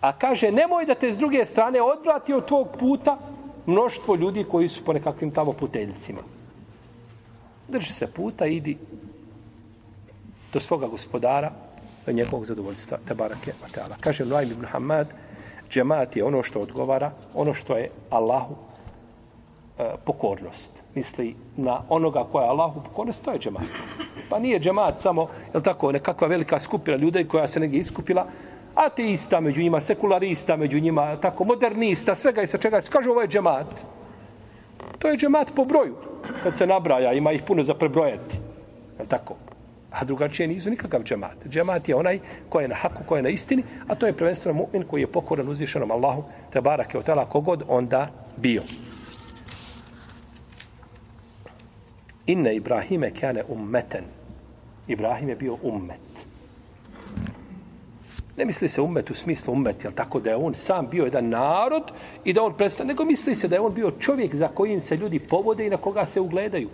A 0.00 0.12
kaže, 0.18 0.50
nemoj 0.50 0.86
da 0.86 0.94
te 0.94 1.12
s 1.12 1.18
druge 1.18 1.44
strane 1.44 1.82
odvrati 1.82 2.32
od 2.34 2.46
tvog 2.46 2.68
puta 2.78 3.18
mnoštvo 3.66 4.14
ljudi 4.14 4.44
koji 4.50 4.68
su 4.68 4.84
po 4.84 4.92
nekakvim 4.92 5.30
tamo 5.30 5.52
puteljcima. 5.52 6.20
Drži 7.68 7.92
se 7.92 8.06
puta, 8.12 8.46
idi 8.46 8.76
do 10.52 10.60
svoga 10.60 10.86
gospodara 10.86 11.52
do 12.06 12.12
njegovog 12.12 12.44
zadovoljstva, 12.46 12.98
te 13.08 13.14
barake. 13.14 13.52
Kaže 14.00 14.24
Nuaym 14.24 14.50
ibn 14.50 14.64
Hamad, 14.64 15.14
džemat 15.70 16.16
je 16.16 16.24
ono 16.24 16.42
što 16.42 16.60
odgovara, 16.60 17.12
ono 17.34 17.54
što 17.54 17.76
je 17.76 17.90
Allahu 18.10 18.71
E, 19.82 19.96
pokornost. 20.04 20.82
Misli 20.94 21.34
na 21.56 21.82
onoga 21.88 22.24
koja 22.32 22.44
je 22.44 22.50
Allahu 22.50 22.80
pokornost, 22.82 23.24
to 23.24 23.32
je 23.32 23.38
džemat. 23.38 23.62
Pa 24.30 24.38
nije 24.38 24.60
džemat 24.60 25.00
samo, 25.00 25.28
je 25.54 25.62
tako, 25.62 25.92
nekakva 25.92 26.28
velika 26.28 26.60
skupina 26.60 26.96
ljudi 26.96 27.24
koja 27.28 27.48
se 27.48 27.60
negdje 27.60 27.80
iskupila, 27.80 28.26
ateista 28.74 29.40
među 29.40 29.62
njima, 29.62 29.80
sekularista 29.80 30.56
među 30.56 30.80
njima, 30.80 31.16
tako, 31.16 31.44
modernista, 31.44 32.14
svega 32.14 32.42
i 32.42 32.46
sa 32.46 32.58
čega 32.58 32.80
se 32.80 32.90
kaže 32.90 33.10
ovo 33.10 33.22
je 33.22 33.28
džemat. 33.28 33.84
To 34.98 35.08
je 35.08 35.16
džemat 35.16 35.52
po 35.56 35.64
broju. 35.64 35.96
Kad 36.42 36.54
se 36.54 36.66
nabraja, 36.66 37.12
ima 37.12 37.32
ih 37.32 37.42
puno 37.42 37.64
za 37.64 37.74
prebrojati. 37.74 38.36
Je 39.00 39.06
tako? 39.08 39.34
A 39.90 40.04
drugačije 40.04 40.48
nisu 40.48 40.70
nikakav 40.70 41.02
džemat. 41.02 41.46
Džemat 41.48 41.88
je 41.88 41.96
onaj 41.96 42.20
koji 42.48 42.64
je 42.64 42.68
na 42.68 42.74
haku, 42.74 43.02
koji 43.06 43.18
je 43.18 43.22
na 43.22 43.28
istini, 43.28 43.62
a 43.88 43.94
to 43.94 44.06
je 44.06 44.12
prvenstveno 44.12 44.58
mu'min 44.58 44.86
koji 44.86 45.00
je 45.00 45.06
pokoran 45.06 45.48
uzvišenom 45.48 45.90
Allahu, 45.90 46.24
te 46.52 46.60
barake 46.60 46.98
od 46.98 47.02
otela 47.02 47.24
kogod 47.24 47.62
onda 47.68 48.08
bio. 48.36 48.62
Inne 52.26 52.54
Ibrahime 52.56 53.10
kane 53.10 53.42
ummeten. 53.48 54.04
Ibrahim 54.88 55.28
je 55.28 55.36
bio 55.36 55.56
ummet. 55.62 56.26
Ne 58.36 58.44
misli 58.44 58.68
se 58.68 58.80
ummet 58.80 59.10
u 59.10 59.14
smislu 59.14 59.52
ummet, 59.52 59.84
jel 59.84 59.92
tako 59.92 60.20
da 60.20 60.30
je 60.30 60.36
on 60.36 60.54
sam 60.54 60.88
bio 60.90 61.04
jedan 61.04 61.28
narod 61.28 61.82
i 62.24 62.32
da 62.32 62.42
on 62.42 62.56
predstavlja, 62.56 62.88
nego 62.88 63.04
misli 63.04 63.34
se 63.34 63.48
da 63.48 63.56
je 63.56 63.60
on 63.60 63.74
bio 63.74 63.90
čovjek 63.90 64.34
za 64.34 64.48
kojim 64.48 64.80
se 64.80 64.96
ljudi 64.96 65.18
povode 65.18 65.66
i 65.66 65.70
na 65.70 65.76
koga 65.76 66.06
se 66.06 66.20
ugledaju. 66.20 66.68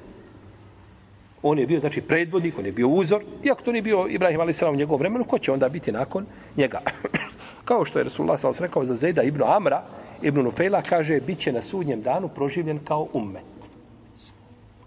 On 1.42 1.58
je 1.58 1.66
bio, 1.66 1.80
znači, 1.80 2.00
predvodnik, 2.00 2.58
on 2.58 2.66
je 2.66 2.72
bio 2.72 2.88
uzor, 2.88 3.22
iako 3.44 3.62
to 3.62 3.72
nije 3.72 3.82
bio 3.82 4.06
Ibrahim 4.08 4.40
a.s. 4.40 4.62
u 4.62 4.74
njegovom 4.74 5.00
vremenu, 5.00 5.24
ko 5.24 5.38
će 5.38 5.52
onda 5.52 5.68
biti 5.68 5.92
nakon 5.92 6.26
njega? 6.56 6.80
Kao 7.64 7.84
što 7.84 7.98
je 7.98 8.04
Resulullah 8.04 8.40
s.a.s. 8.40 8.60
rekao 8.60 8.84
za 8.84 8.94
Zeda 8.94 9.22
ibn 9.22 9.42
Amra, 9.46 9.82
ibn 10.22 10.42
Nufejla, 10.42 10.82
kaže, 10.82 11.20
bit 11.20 11.38
će 11.38 11.52
na 11.52 11.62
sudnjem 11.62 12.02
danu 12.02 12.28
proživljen 12.28 12.78
kao 12.84 13.08
ummet. 13.12 13.57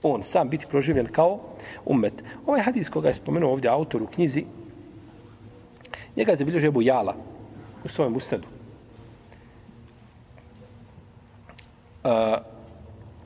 On 0.03 0.23
sam 0.23 0.49
biti 0.49 0.65
proživljen 0.69 1.07
kao 1.07 1.39
ummet. 1.85 2.13
Ovaj 2.45 2.61
hadis 2.61 2.89
koga 2.89 3.07
je 3.07 3.13
spomenuo 3.13 3.51
ovdje 3.51 3.69
autor 3.69 4.03
u 4.03 4.07
knjizi, 4.07 4.45
njega 6.15 6.31
je 6.31 6.37
zabilježio 6.37 6.67
Ebu 6.67 6.81
Jala 6.81 7.15
u 7.83 7.87
svojem 7.87 8.15
usredu. 8.15 8.47
Uh, 12.03 12.11
e, 12.11 12.37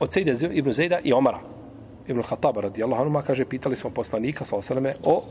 od 0.00 0.12
Sejde 0.12 0.34
ibn 0.52 0.72
Zejda 0.72 0.98
i 1.04 1.12
Omara. 1.12 1.40
Ibn 2.08 2.22
Khattaba 2.22 2.60
radijallahu 2.60 3.02
anhu 3.02 3.22
kaže 3.26 3.44
pitali 3.44 3.76
smo 3.76 3.90
poslanika 3.90 4.44
sallallahu 4.44 4.98
o 5.04 5.22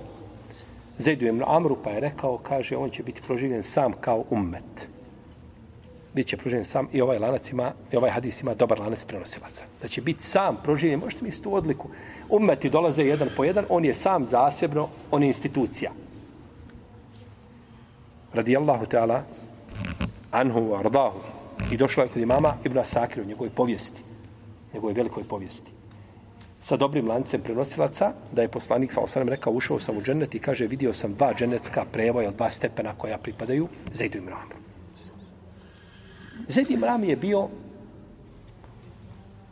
Zejdu 0.98 1.26
ibn 1.26 1.44
Amru 1.48 1.78
pa 1.84 1.90
je 1.90 2.00
rekao 2.00 2.38
kaže 2.38 2.78
on 2.78 2.90
će 2.90 3.04
biti 3.04 3.22
proživljen 3.22 3.64
sam 3.64 3.94
kao 4.02 4.24
ummet. 4.30 4.95
Biće 6.16 6.38
proživljen 6.38 6.66
sam 6.66 6.88
i 6.94 7.02
ovaj 7.02 7.20
lanac 7.20 7.50
ima 7.52 7.74
i 7.92 7.96
ovaj 7.96 8.12
hadis 8.12 8.42
ima 8.42 8.54
dobar 8.54 8.80
lanac 8.80 9.04
prenosilaca. 9.04 9.64
Da 9.82 9.88
će 9.88 10.02
biti 10.02 10.28
sam 10.28 10.58
proživljen, 10.64 11.00
možete 11.00 11.26
mi 11.26 11.32
tu 11.32 11.56
odliku. 11.56 11.90
Ummeti 12.30 12.70
dolaze 12.70 13.04
jedan 13.04 13.28
po 13.38 13.44
jedan, 13.44 13.66
on 13.70 13.86
je 13.86 13.94
sam 13.94 14.26
zasebno, 14.26 14.88
on 15.12 15.24
je 15.24 15.28
institucija. 15.28 15.92
Radijallahu 18.34 18.86
ta'ala 18.86 19.22
anhu 20.32 20.76
ardahu. 20.76 21.20
I 21.72 21.78
došla 21.78 22.04
je 22.04 22.10
kod 22.10 22.22
imama 22.22 22.54
Ibn 22.64 22.78
Asakir 22.78 23.24
u 23.24 23.26
njegovoj 23.26 23.50
povijesti. 23.50 24.02
Njegovoj 24.74 24.94
velikoj 24.94 25.24
povijesti 25.24 25.76
sa 26.66 26.78
dobrim 26.78 27.08
lancem 27.08 27.42
prenosilaca, 27.42 28.12
da 28.32 28.42
je 28.42 28.50
poslanik 28.50 28.94
sa 28.94 29.02
osanem 29.02 29.30
rekao, 29.30 29.54
ušao 29.54 29.80
sam 29.80 29.98
u 29.98 30.02
džennet 30.02 30.36
i 30.36 30.40
kaže, 30.40 30.68
vidio 30.68 30.94
sam 30.94 31.14
dva 31.14 31.34
džennetska 31.34 31.86
prevoja, 31.92 32.32
dva 32.32 32.50
stepena 32.50 32.94
koja 32.98 33.18
pripadaju 33.18 33.68
Zaidu 33.92 34.18
Imramu. 34.18 34.65
Zaid 36.48 36.84
Rami 36.84 37.08
je 37.08 37.16
bio 37.16 37.48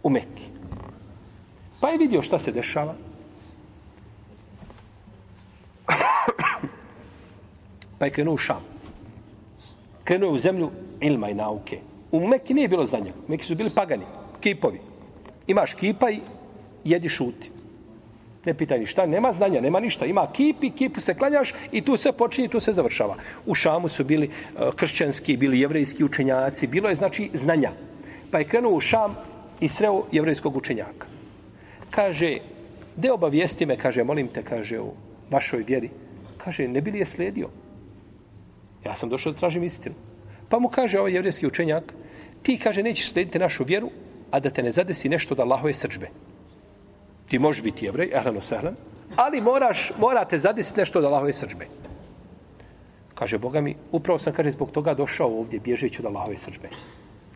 u 0.03 0.09
Mekki. 0.09 0.43
Pa 1.79 1.89
je 1.89 1.97
vidio 1.97 2.21
šta 2.21 2.39
se 2.39 2.51
dešava. 2.51 2.95
pa 7.99 8.05
je 8.05 8.11
krenuo 8.11 8.33
u 8.33 8.37
Šam. 8.37 8.61
Krenuo 10.03 10.29
je 10.29 10.33
u 10.33 10.37
zemlju 10.37 10.71
ilma 11.01 11.29
i 11.29 11.33
nauke. 11.33 11.79
U 12.11 12.27
Mekki 12.27 12.53
nije 12.53 12.67
bilo 12.67 12.85
znanja. 12.85 13.13
U 13.27 13.31
Mekki 13.31 13.45
su 13.45 13.55
bili 13.55 13.69
pagani, 13.69 14.05
kipovi. 14.39 14.79
Imaš 15.47 15.73
kipa 15.73 16.11
i 16.11 16.19
jedi 16.83 17.09
šuti. 17.09 17.51
Ne 18.45 18.53
pitaj 18.53 18.79
ništa, 18.79 19.05
nema 19.05 19.33
znanja, 19.33 19.61
nema 19.61 19.79
ništa. 19.79 20.05
Ima 20.05 20.27
kip 20.33 20.63
i 20.63 20.71
kipu 20.71 20.99
se 20.99 21.13
klanjaš 21.13 21.53
i 21.71 21.81
tu 21.81 21.97
se 21.97 22.11
počinje, 22.11 22.47
tu 22.47 22.59
se 22.59 22.73
završava. 22.73 23.15
U 23.45 23.55
Šamu 23.55 23.87
su 23.87 24.03
bili 24.03 24.27
uh, 24.29 24.73
kršćanski, 24.75 25.37
bili 25.37 25.59
jevrejski 25.59 26.03
učenjaci, 26.03 26.67
bilo 26.67 26.89
je 26.89 26.95
znači 26.95 27.29
znanja. 27.33 27.71
Pa 28.31 28.39
je 28.39 28.47
krenuo 28.47 28.75
u 28.75 28.79
Šam 28.79 29.15
i 29.59 29.69
sreo 29.69 30.03
jevrejskog 30.11 30.55
učenjaka. 30.57 31.07
Kaže, 31.89 32.37
de 32.95 33.11
obavijesti 33.11 33.65
me, 33.65 33.77
kaže, 33.77 34.03
molim 34.03 34.27
te, 34.27 34.43
kaže, 34.43 34.79
u 34.79 34.91
vašoj 35.31 35.63
vjeri. 35.67 35.89
Kaže, 36.37 36.67
ne 36.67 36.81
bili 36.81 36.99
je 36.99 37.05
slijedio? 37.05 37.49
Ja 38.85 38.95
sam 38.95 39.09
došao 39.09 39.31
da 39.31 39.39
tražim 39.39 39.63
istinu. 39.63 39.95
Pa 40.49 40.59
mu 40.59 40.69
kaže 40.69 40.99
ovaj 40.99 41.13
jevrejski 41.13 41.47
učenjak, 41.47 41.93
ti, 42.43 42.57
kaže, 42.57 42.83
nećeš 42.83 43.11
slijediti 43.11 43.39
našu 43.39 43.63
vjeru, 43.63 43.89
a 44.31 44.39
da 44.39 44.49
te 44.49 44.63
ne 44.63 44.71
zadesi 44.71 45.09
nešto 45.09 45.35
da 45.35 45.43
Allahove 45.43 45.73
srđbe. 45.73 46.09
Ti 47.33 47.39
možeš 47.39 47.63
biti 47.63 47.85
jevrej, 47.85 48.11
ehlano 48.13 48.41
sehlan, 48.41 48.75
ali 49.15 49.41
moraš, 49.41 49.91
morate 49.99 50.37
zadisiti 50.39 50.79
nešto 50.79 50.99
od 50.99 51.05
Allahove 51.05 51.33
srđbe. 51.33 51.65
Kaže, 53.15 53.37
Boga 53.37 53.61
mi, 53.61 53.75
upravo 53.91 54.19
sam, 54.19 54.33
kaže, 54.33 54.51
zbog 54.51 54.71
toga 54.71 54.93
došao 54.93 55.39
ovdje, 55.39 55.59
bježeći 55.59 56.01
od 56.01 56.05
Allahove 56.05 56.37
srđbe. 56.37 56.69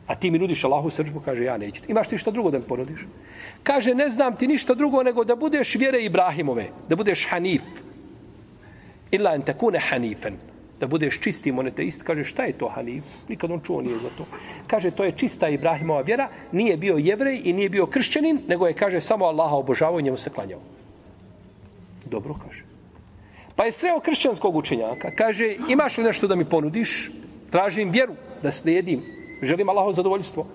A 0.08 0.16
ti 0.16 0.32
mi 0.32 0.40
nudiš 0.40 0.64
Allahu 0.64 0.90
srđbu, 0.90 1.20
kaže, 1.26 1.44
ja 1.44 1.58
neću. 1.58 1.82
Imaš 1.88 2.08
ti 2.08 2.18
što 2.18 2.32
drugo 2.32 2.52
da 2.52 2.60
mi 2.60 2.64
ponudiš? 2.64 3.08
Kaže, 3.64 3.96
ne 3.96 4.10
znam 4.10 4.36
ti 4.36 4.48
ništa 4.48 4.74
drugo 4.74 5.04
nego 5.04 5.24
da 5.24 5.36
budeš 5.36 5.76
vjere 5.76 6.04
Ibrahimove, 6.04 6.68
da 6.90 6.96
budeš 6.96 7.26
hanif. 7.30 7.64
Illa 9.12 9.34
en 9.34 9.42
tekune 9.42 9.80
hanifen 9.80 10.38
da 10.80 10.88
budeš 10.88 11.20
čisti 11.20 11.52
monoteist, 11.52 12.04
kaže 12.04 12.24
šta 12.24 12.44
je 12.44 12.54
to 12.54 12.70
Hanif? 12.70 13.04
Nikad 13.30 13.52
on 13.52 13.62
čuo 13.66 13.82
nije 13.82 14.00
za 14.00 14.10
to. 14.18 14.26
Kaže 14.68 14.92
to 14.92 15.04
je 15.04 15.12
čista 15.12 15.50
Ibrahimova 15.50 16.02
vjera, 16.02 16.30
nije 16.52 16.78
bio 16.78 16.98
jevrej 16.98 17.42
i 17.44 17.54
nije 17.54 17.70
bio 17.70 17.86
kršćanin, 17.86 18.40
nego 18.48 18.68
je 18.68 18.74
kaže 18.74 19.02
samo 19.02 19.26
Allaha 19.26 19.56
obožavao 19.56 20.00
i 20.00 20.04
njemu 20.04 20.18
se 20.18 20.30
klanjao. 20.30 20.60
Dobro 22.06 22.36
kaže. 22.46 22.64
Pa 23.56 23.66
je 23.66 23.72
sreo 23.72 24.00
kršćanskog 24.00 24.56
učenjaka, 24.56 25.12
kaže 25.18 25.56
imaš 25.70 25.98
li 25.98 26.04
nešto 26.04 26.28
da 26.28 26.36
mi 26.36 26.46
ponudiš? 26.46 27.12
Tražim 27.52 27.92
vjeru 27.92 28.14
da 28.44 28.52
slijedim, 28.52 29.02
želim 29.42 29.70
Allahovo 29.70 29.94
zadovoljstvo. 29.94 30.48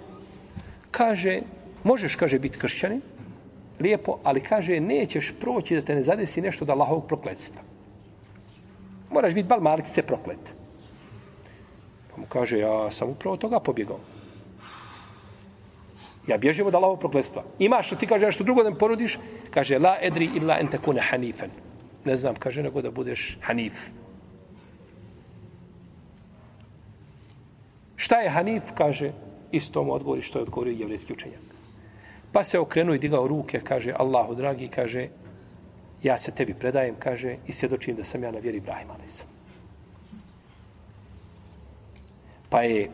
Kaže, 0.91 1.41
možeš, 1.85 2.17
kaže, 2.17 2.39
biti 2.39 2.59
kršćanin, 2.59 3.01
lijepo, 3.81 4.19
ali 4.23 4.41
kaže, 4.41 4.81
nećeš 4.81 5.33
proći 5.41 5.75
da 5.75 5.83
te 5.83 5.95
ne 5.95 6.03
zadesi 6.03 6.41
nešto 6.41 6.65
da 6.65 6.73
Allahovog 6.73 7.07
prokletstva 7.07 7.72
moraš 9.13 9.35
biti 9.35 9.49
bal 9.49 9.61
malice 9.61 10.03
proklet. 10.03 10.55
Pa 12.11 12.21
mu 12.21 12.27
kaže, 12.29 12.59
ja 12.59 12.91
sam 12.91 13.09
upravo 13.09 13.37
toga 13.37 13.61
pobjegao. 13.61 13.99
Ja 16.27 16.39
bježim 16.39 16.67
od 16.67 16.75
Allahovog 16.75 17.01
prokletstva. 17.01 17.43
Imaš 17.59 17.91
li 17.91 17.99
ti, 17.99 18.07
kaže, 18.07 18.27
nešto 18.27 18.45
drugo 18.45 18.63
da 18.63 18.71
mi 18.71 18.79
ponudiš? 18.79 19.19
Kaže, 19.51 19.79
la 19.79 19.97
edri 20.01 20.31
illa 20.35 20.59
ente 20.61 20.79
kune 20.79 21.01
hanifen. 21.01 21.51
Ne 22.05 22.17
znam, 22.17 22.35
kaže, 22.35 22.63
nego 22.63 22.83
da 22.83 22.91
budeš 22.91 23.39
hanif. 23.43 23.91
Šta 27.97 28.21
je 28.21 28.31
hanif? 28.31 28.73
Kaže, 28.75 29.13
isto 29.53 29.83
mu 29.85 29.93
odgovori 29.95 30.23
što 30.23 30.39
je 30.39 30.43
odgovorio 30.43 30.79
jevrijski 30.79 31.13
učenjak. 31.13 31.41
Pa 32.33 32.45
se 32.45 32.59
okrenuo 32.59 32.95
i 32.95 32.99
digao 32.99 33.29
ruke, 33.29 33.61
kaže, 33.61 33.93
Allahu 33.99 34.35
dragi, 34.35 34.69
kaže, 34.69 35.09
ja 36.03 36.19
se 36.19 36.31
tebi 36.31 36.55
predajem, 36.55 36.95
kaže, 36.99 37.37
i 37.47 37.53
svjedočim 37.53 37.97
da 37.97 38.05
sam 38.05 38.23
ja 38.23 38.31
na 38.31 38.39
vjeri 38.39 38.59
Ibrahim 38.59 38.91
a.s. 38.91 39.25
Pa 42.49 42.63
je 42.63 42.91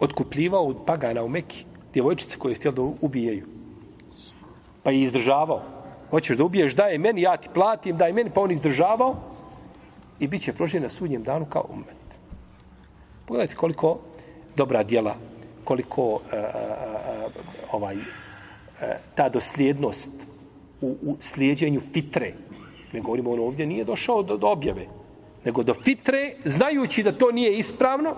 otkupljivao 0.00 0.66
od 0.66 0.76
pagana 0.86 1.22
u 1.22 1.28
Meki 1.28 1.64
djevojčice 1.92 2.38
koje 2.38 2.52
je 2.52 2.56
htjeli 2.56 2.76
da 2.76 2.82
ubijaju. 2.82 3.46
Pa 4.82 4.90
je 4.90 5.02
izdržavao. 5.02 5.62
Hoćeš 6.10 6.36
da 6.36 6.44
ubiješ, 6.44 6.74
daj 6.74 6.98
meni, 6.98 7.22
ja 7.22 7.36
ti 7.36 7.48
platim, 7.54 7.96
daj 7.96 8.12
meni, 8.12 8.30
pa 8.34 8.40
on 8.40 8.50
izdržavao 8.50 9.16
i 10.18 10.26
bit 10.26 10.42
će 10.42 10.52
prožen 10.52 10.82
na 10.82 10.88
sudnjem 10.88 11.22
danu 11.22 11.46
kao 11.46 11.66
umet. 11.70 11.96
Pogledajte 13.26 13.54
koliko 13.54 13.98
dobra 14.56 14.82
djela, 14.82 15.14
koliko 15.64 16.02
uh, 16.02 16.20
uh, 16.20 16.38
uh, 17.26 17.32
ovaj, 17.72 17.96
uh, 17.96 18.02
ta 19.14 19.28
dosljednost 19.28 20.27
u, 20.80 20.96
u 21.02 21.16
slijedjenju 21.20 21.80
fitre. 21.92 22.32
Ne 22.92 23.00
govorimo 23.00 23.32
on 23.32 23.40
ovdje, 23.40 23.66
nije 23.66 23.84
došao 23.84 24.22
do, 24.22 24.36
do 24.36 24.46
objave. 24.46 24.86
Nego 25.44 25.62
do 25.62 25.74
fitre, 25.74 26.34
znajući 26.44 27.02
da 27.02 27.12
to 27.12 27.32
nije 27.32 27.58
ispravno, 27.58 28.14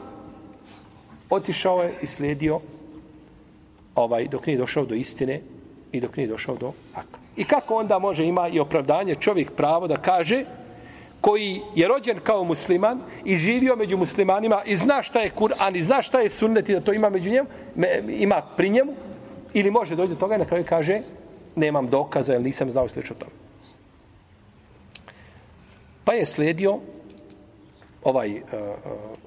otišao 1.30 1.82
je 1.82 1.94
i 2.02 2.06
slijedio 2.06 2.60
ovaj, 3.94 4.28
dok 4.28 4.46
nije 4.46 4.58
došao 4.58 4.84
do 4.84 4.94
istine 4.94 5.40
i 5.92 6.00
dok 6.00 6.16
nije 6.16 6.28
došao 6.28 6.56
do 6.56 6.72
haka. 6.94 7.18
I 7.36 7.44
kako 7.44 7.74
onda 7.74 7.98
može 7.98 8.24
ima 8.24 8.48
i 8.48 8.60
opravdanje 8.60 9.14
čovjek 9.14 9.52
pravo 9.52 9.86
da 9.88 9.96
kaže 9.96 10.44
koji 11.20 11.60
je 11.74 11.88
rođen 11.88 12.18
kao 12.22 12.44
musliman 12.44 13.00
i 13.24 13.36
živio 13.36 13.76
među 13.76 13.96
muslimanima 13.96 14.62
i 14.66 14.76
zna 14.76 15.02
šta 15.02 15.20
je 15.20 15.30
Kur'an 15.38 15.76
i 15.76 15.82
zna 15.82 16.02
šta 16.02 16.20
je 16.20 16.30
sunnet 16.30 16.68
i 16.68 16.72
da 16.72 16.80
to 16.80 16.92
ima 16.92 17.10
među 17.10 17.30
njemu, 17.30 17.48
me, 17.74 18.02
ima 18.08 18.42
pri 18.56 18.70
njemu, 18.70 18.92
ili 19.52 19.70
može 19.70 19.96
doći 19.96 20.12
do 20.12 20.20
toga 20.20 20.34
i 20.34 20.38
na 20.38 20.44
kraju 20.44 20.64
kaže 20.68 21.00
nemam 21.56 21.90
dokaza 21.90 22.32
jer 22.32 22.42
nisam 22.42 22.70
znao 22.70 22.88
slično 22.88 23.16
tome. 23.18 23.32
Pa 26.04 26.12
je 26.12 26.26
slijedio 26.26 26.78
ovaj 28.04 28.36
uh, 28.36 28.42
uh, 28.42 29.18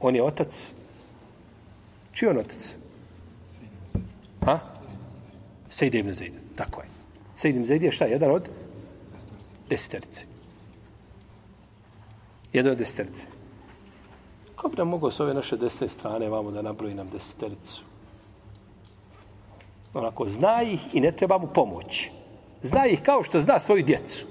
on 0.00 0.16
je 0.16 0.22
otac 0.22 0.72
čiji 2.12 2.28
on 2.28 2.38
otac? 2.38 2.76
Ha? 4.44 4.58
Sejde 5.68 5.98
ibn 5.98 6.12
Zejde, 6.12 6.38
tako 6.56 6.80
je. 6.80 6.88
Sejde 7.36 7.56
ibn 7.56 7.66
Zejde 7.66 7.86
je 7.86 7.92
šta? 7.92 8.04
Jedan 8.04 8.30
od 8.30 8.48
desterice. 9.68 10.24
Jedan 12.52 12.72
od 12.72 12.78
desterice. 12.78 13.26
Kako 14.54 14.68
bi 14.68 14.76
nam 14.76 14.88
mogao 14.88 15.10
s 15.10 15.20
ove 15.20 15.34
naše 15.34 15.56
desne 15.56 15.88
strane 15.88 16.28
vamo 16.28 16.50
da 16.50 16.62
nabroji 16.62 16.94
nam 16.94 17.10
destericu? 17.10 17.82
Onako, 19.94 20.28
zna 20.28 20.62
ih 20.62 20.94
i 20.94 21.00
ne 21.00 21.12
treba 21.12 21.38
mu 21.38 21.46
pomoć. 21.46 22.10
Zna 22.62 22.86
ih 22.86 23.02
kao 23.02 23.22
što 23.22 23.40
zna 23.40 23.58
svoju 23.58 23.82
djecu. 23.82 24.26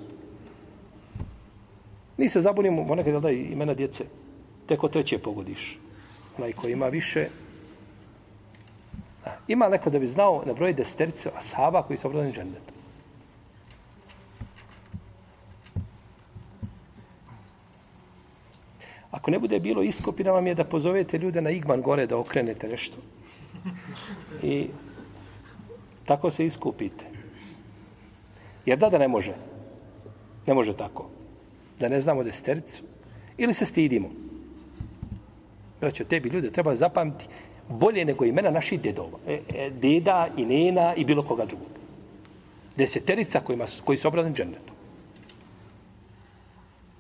Mi 2.18 2.30
se 2.30 2.42
zabunimo, 2.42 2.88
ponekad 2.88 3.22
da 3.22 3.30
imena 3.30 3.74
djece, 3.74 4.06
teko 4.68 4.88
treće 4.88 5.18
pogodiš. 5.18 5.80
Onaj 6.38 6.54
ko 6.54 6.68
ima 6.68 6.88
više, 6.88 7.30
Ima 9.48 9.70
neko 9.70 9.90
da 9.90 10.00
bi 10.00 10.08
znao 10.08 10.44
na 10.46 10.54
broj 10.54 10.74
desterice 10.74 11.30
ashaba 11.38 11.84
koji 11.84 11.98
su 11.98 12.08
obrodani 12.08 12.34
džennetom. 12.34 12.76
Ako 19.12 19.32
ne 19.32 19.40
bude 19.40 19.60
bilo 19.60 19.84
iskopina 19.84 20.32
vam 20.32 20.48
je 20.48 20.56
da 20.56 20.64
pozovete 20.64 21.18
ljude 21.18 21.42
na 21.42 21.50
Igman 21.50 21.82
gore 21.82 22.08
da 22.08 22.18
okrenete 22.18 22.68
nešto. 22.68 22.98
I 24.44 24.68
tako 26.06 26.32
se 26.32 26.46
iskupite. 26.46 27.06
Jer 28.66 28.78
da 28.78 28.90
da 28.90 28.98
ne 28.98 29.08
može. 29.08 29.34
Ne 30.48 30.54
može 30.54 30.74
tako. 30.74 31.10
Da 31.80 31.90
ne 31.90 32.02
znamo 32.02 32.24
destericu. 32.24 32.84
Ili 33.38 33.54
se 33.54 33.66
stidimo. 33.66 34.10
Braćo, 35.82 36.04
tebi 36.04 36.30
ljude 36.30 36.52
treba 36.52 36.76
zapamtiti 36.76 37.28
bolje 37.70 38.06
nego 38.06 38.26
imena 38.26 38.52
naših 38.52 38.82
dedova. 38.82 39.20
E, 39.28 39.40
e, 39.56 39.70
deda 39.70 40.28
i 40.38 40.46
nena 40.46 40.96
i 40.96 41.06
bilo 41.06 41.24
koga 41.24 41.46
drugog. 41.46 41.68
Deseterica 42.76 43.40
kojima 43.40 43.66
koji 43.86 43.98
su 43.98 44.08
obradni 44.08 44.34
džennetom. 44.34 44.76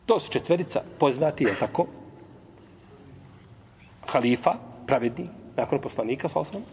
To 0.05 0.19
su 0.19 0.31
četverica 0.31 0.81
poznati, 1.00 1.43
je 1.43 1.55
tako? 1.60 1.86
Halifa, 4.07 4.53
pravedni, 4.88 5.27
nakon 5.55 5.79
poslanika, 5.79 6.29
sa 6.29 6.39
osnovom. 6.39 6.67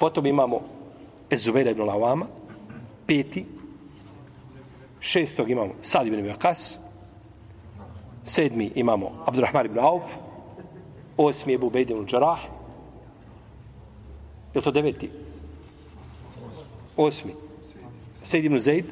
Potom 0.00 0.26
imamo 0.26 0.60
Ezubeira 1.34 1.70
ibn 1.70 1.82
Lawama, 1.82 2.26
peti. 3.06 3.44
Šestog 5.00 5.50
imamo 5.50 5.74
Sad 5.82 6.06
ibn 6.06 6.28
Vakas. 6.28 6.78
Sedmi 8.24 8.72
imamo 8.74 9.24
Abdurrahman 9.26 9.66
ibn 9.66 9.78
Auf. 9.78 10.02
Osmi 11.16 11.52
je 11.52 11.58
Bubejd 11.58 11.90
ibn 11.90 12.06
Đarah. 12.06 12.40
Je 14.54 14.60
to 14.62 14.70
deveti? 14.70 15.10
Osmi. 16.96 17.34
Sejid 18.24 18.44
ibn 18.44 18.58
Zaid 18.60 18.84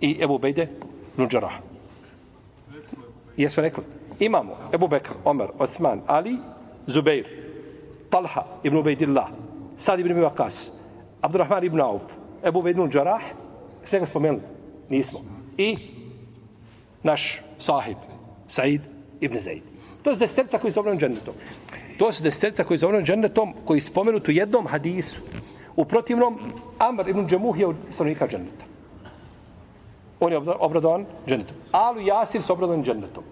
i 0.00 0.16
Ebu 0.20 0.38
Bejde 0.38 0.68
Nudžarah. 1.16 1.60
Jesmo 3.36 3.62
rekli? 3.62 3.84
Imamo 4.20 4.56
Ebu 4.72 4.88
Bekr, 4.88 5.12
Omer, 5.24 5.50
Osman, 5.58 6.02
Ali, 6.06 6.38
Zubeir, 6.88 7.26
Talha 8.10 8.46
ibn 8.64 8.76
Ubejdillah, 8.76 9.30
Sad 9.78 10.00
ibn 10.00 10.14
Mivakas, 10.14 10.72
Abdurrahman 11.22 11.64
ibn 11.64 11.80
Auf, 11.80 12.02
Ebu 12.42 12.60
Vednul 12.60 12.90
Đarah, 12.90 13.22
sve 13.88 13.98
ga 13.98 14.06
spomenuli? 14.06 14.42
Nismo. 14.90 15.20
I 15.56 15.78
naš 17.02 17.42
sahib, 17.58 17.96
Said 18.48 18.80
ibn 19.20 19.38
Zaid. 19.38 19.62
To 20.02 20.14
su 20.14 20.20
desterca 20.20 20.58
koji 20.58 20.72
su 20.72 20.80
obrani 20.80 20.98
džennetom. 20.98 21.34
To 21.98 22.12
su 22.12 22.22
desterca 22.22 22.64
koji 22.64 22.78
zovno 22.78 23.02
džennetom, 23.02 23.54
koji 23.64 23.80
spomenut 23.80 24.28
u 24.28 24.32
jednom 24.32 24.66
hadisu. 24.66 25.20
U 25.76 25.84
protivnom, 25.84 26.38
Amr 26.78 27.08
ibn 27.08 27.26
Džemuh 27.28 27.58
je 27.58 27.66
od 27.66 27.76
stanovnika 27.90 28.26
dženneta. 28.28 28.64
On 30.20 30.32
je 30.32 30.38
obradovan 30.58 31.06
džennetom. 31.26 31.56
Alu 31.72 32.00
Jasir 32.00 32.42
su 32.42 32.52
obradovan 32.52 32.84
džennetom. 32.84 33.24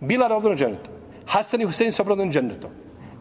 Bilar 0.00 0.30
je 0.30 0.36
obradovan 0.36 0.58
džennetom. 0.58 0.94
Hasan 1.26 1.60
i 1.60 1.64
Husein 1.64 1.92
su 1.92 2.02
obradovan 2.02 2.32
džennetom 2.32 2.70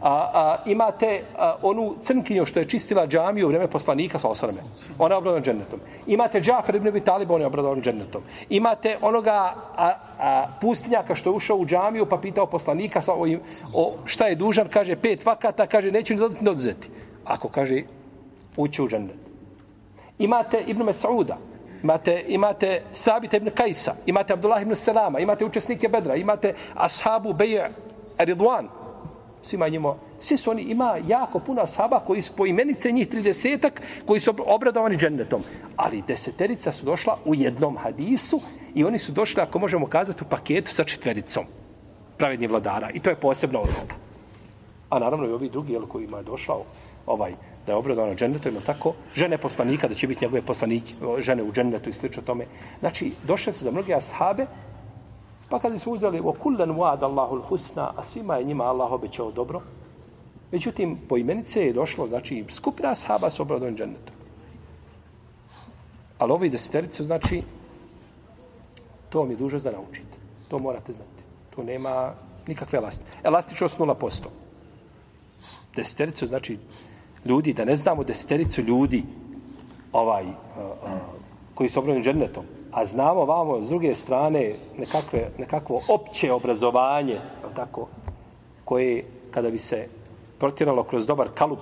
a, 0.02 0.32
a, 0.34 0.58
imate 0.66 1.22
a, 1.38 1.56
onu 1.62 1.96
crnkinju 2.02 2.46
što 2.46 2.60
je 2.60 2.66
čistila 2.66 3.08
džamiju 3.08 3.46
u 3.46 3.50
vreme 3.50 3.68
poslanika 3.68 4.20
sa 4.20 4.30
osrame. 4.30 4.62
Ona 5.00 5.14
je 5.14 5.18
obradovan 5.18 5.44
džennetom. 5.44 5.80
Imate 6.08 6.42
Džafer 6.42 6.76
ibn 6.76 6.88
Abi 6.88 7.00
Talib, 7.00 7.32
on 7.32 7.42
je 7.42 7.48
obradovan 7.48 7.82
džennetom. 7.82 8.22
Imate 8.50 8.98
onoga 9.02 9.54
a, 9.78 9.94
a, 10.20 10.48
pustinjaka 10.62 11.16
što 11.16 11.30
je 11.30 11.36
ušao 11.36 11.58
u 11.58 11.66
džamiju 11.66 12.06
pa 12.06 12.18
pitao 12.18 12.46
poslanika 12.46 13.02
sa 13.02 13.14
ovim, 13.14 13.40
o, 13.74 13.92
šta 14.06 14.28
je 14.28 14.36
dužan, 14.36 14.68
kaže 14.68 14.96
pet 14.96 15.26
vakata, 15.26 15.68
kaže 15.68 15.92
neću 15.92 16.14
ni 16.14 16.20
dodati, 16.20 16.44
ni 16.44 16.50
oduzeti. 16.50 16.90
Ako 17.26 17.50
kaže 17.50 17.84
ući 18.58 18.82
u 18.82 18.88
džennet. 18.88 19.16
Imate 20.20 20.64
Ibn 20.68 20.82
Mas'uda, 20.82 21.36
imate, 21.84 22.24
imate 22.28 22.82
Sabita 22.92 23.38
ibn 23.38 23.50
Kajsa, 23.50 23.96
imate 24.06 24.34
Abdullah 24.34 24.62
ibn 24.62 24.76
Selama, 24.76 25.20
imate 25.20 25.46
učesnike 25.46 25.88
Bedra, 25.88 26.16
imate 26.16 26.54
Ashabu 26.76 27.34
Beja 27.34 27.70
Ridwan, 28.18 28.68
svima 29.42 29.68
njima, 29.68 29.96
svi 30.20 30.38
su 30.38 30.52
oni, 30.52 30.62
ima 30.62 30.98
jako 31.08 31.40
puno 31.40 31.62
ashaba 31.62 32.00
koji 32.00 32.22
su 32.22 32.34
po 32.36 32.46
imenice 32.46 32.92
njih 32.92 33.10
30 33.10 33.70
koji 34.06 34.20
su 34.20 34.34
obradovani 34.46 34.98
džennetom. 34.98 35.42
Ali 35.76 36.04
deseterica 36.08 36.72
su 36.72 36.86
došla 36.86 37.18
u 37.26 37.36
jednom 37.36 37.78
hadisu 37.78 38.42
i 38.76 38.84
oni 38.84 39.00
su 39.00 39.12
došli, 39.12 39.42
ako 39.42 39.60
možemo 39.60 39.88
kazati, 39.88 40.24
u 40.24 40.30
paketu 40.30 40.72
sa 40.72 40.84
četvericom 40.84 41.44
pravednih 42.18 42.50
vladara. 42.50 42.90
I 42.94 43.00
to 43.00 43.10
je 43.10 43.16
posebna 43.16 43.60
odluka. 43.60 43.96
A 44.90 45.00
naravno 45.00 45.28
i 45.28 45.32
ovi 45.32 45.50
drugi, 45.50 45.74
jel, 45.74 45.86
koji 45.86 46.04
ima 46.04 46.22
došao 46.22 46.64
ovaj, 47.06 47.34
da 47.66 47.72
je 47.72 47.76
obradovano 47.76 48.16
džennetom, 48.16 48.54
ili 48.54 48.64
tako, 48.64 48.94
žene 49.16 49.38
poslanika, 49.38 49.88
da 49.88 49.94
će 49.94 50.08
biti 50.08 50.26
njegove 50.26 50.42
poslanike, 50.42 50.92
žene 51.20 51.44
u 51.44 51.52
džennetu 51.52 51.90
i 51.90 51.94
slično 51.94 52.24
tome. 52.24 52.46
Znači, 52.80 53.12
došle 53.24 53.54
su 53.54 53.64
za 53.64 53.72
mnoge 53.72 53.94
ashabe, 53.94 54.46
Pa 55.50 55.60
kad 55.60 55.82
su 55.82 55.92
uzeli 55.92 56.20
o 56.20 56.34
kullen 56.34 56.70
wa'ad 56.70 57.04
Allahu 57.04 57.42
husna, 57.42 57.94
a 57.96 58.04
svima 58.04 58.36
je 58.36 58.44
njima 58.44 58.64
Allah 58.64 58.92
obećao 58.92 59.32
dobro, 59.32 59.62
međutim, 60.52 60.98
po 61.10 61.18
imenice 61.18 61.66
je 61.66 61.74
došlo, 61.74 62.08
znači, 62.08 62.46
skupina 62.50 62.96
sahaba 62.96 63.30
s 63.30 63.40
obradom 63.40 63.76
džennetom. 63.76 64.16
Ali 66.18 66.32
ovi 66.32 66.50
desetericu, 66.50 67.04
znači, 67.04 67.44
to 69.10 69.26
mi 69.26 69.34
je 69.34 69.38
duže 69.38 69.60
za 69.60 69.72
naučiti. 69.72 70.18
To 70.48 70.60
morate 70.60 70.94
znati. 70.94 71.24
To 71.56 71.64
nema 71.64 72.14
nikakve 72.48 72.78
elastičnosti. 72.78 73.28
Elastičnost 73.28 73.80
0%. 73.80 74.28
Desetericu, 75.76 76.28
znači, 76.28 76.58
ljudi, 77.26 77.54
da 77.54 77.66
ne 77.66 77.76
znamo 77.76 78.04
desetericu 78.04 78.62
ljudi, 78.62 79.04
ovaj, 79.92 80.24
uh, 80.24 80.32
uh, 80.84 81.18
koji 81.58 81.70
su 81.70 81.80
obradom 81.80 82.04
džennetom, 82.04 82.44
a 82.72 82.86
znamo 82.86 83.26
vamo 83.26 83.62
s 83.62 83.70
druge 83.70 83.96
strane 83.96 84.56
nekakve, 84.78 85.30
nekakvo 85.38 85.82
opće 85.90 86.32
obrazovanje, 86.32 87.18
tako, 87.56 87.88
koje 88.66 89.06
kada 89.32 89.50
bi 89.50 89.58
se 89.58 89.88
protjeralo 90.40 90.84
kroz 90.84 91.08
dobar 91.08 91.30
kalup 91.34 91.60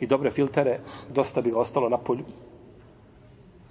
i 0.00 0.06
dobre 0.06 0.30
filtere, 0.30 0.80
dosta 1.08 1.40
bi 1.40 1.50
ga 1.50 1.58
ostalo 1.58 1.88
na 1.88 1.98
polju. 1.98 2.24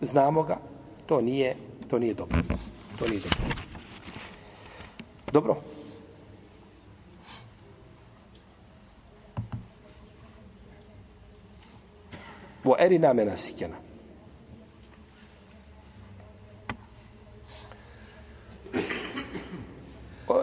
Znamo 0.01 0.43
ga, 0.43 0.57
to 1.05 1.21
nije, 1.21 1.55
to 1.89 1.99
nije 1.99 2.13
dobro. 2.13 2.39
To 2.99 3.07
nije 3.07 3.19
dobro. 3.19 3.55
Dobro. 5.31 5.55
Vo 12.63 12.75
erina 12.79 13.13
menasikena. 13.13 13.88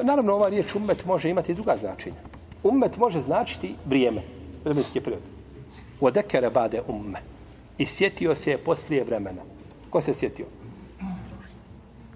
Naravno, 0.03 0.35
ova 0.35 0.49
riječ 0.49 0.75
ummet 0.75 1.05
može 1.07 1.31
imati 1.31 1.55
druga 1.55 1.77
značenja. 1.81 2.17
Ummet 2.63 2.97
može 2.97 3.21
značiti 3.21 3.75
vrijeme, 3.87 4.23
vremenski 4.65 5.01
period. 5.01 5.23
Odekere 6.01 6.51
bade 6.51 6.83
umme. 6.89 7.19
I 7.79 7.87
sjetio 7.87 8.35
se 8.35 8.51
je 8.51 8.59
poslije 8.59 9.05
vremena. 9.05 9.43
Ko 9.91 10.01
se 10.01 10.15
sjetio? 10.15 10.47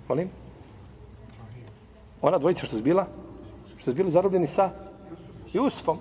Molim? 0.09 0.31
Ona 2.23 2.39
dvojica 2.39 2.67
što 2.67 2.77
su 2.77 2.83
bila? 2.83 3.07
Što 3.79 3.91
su 3.91 3.97
bili 3.97 4.11
zarobljeni 4.11 4.47
sa 4.47 4.71
Jusufom. 5.53 5.99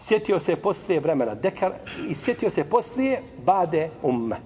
Sjetio 0.00 0.38
se 0.38 0.52
je 0.52 0.56
poslije 0.56 1.00
vremena. 1.00 1.34
Dekar, 1.34 1.72
I 2.08 2.14
sjetio 2.14 2.50
se 2.50 2.60
je 2.60 2.70
poslije 2.70 3.22
bade 3.46 3.90
umme. 4.02 4.36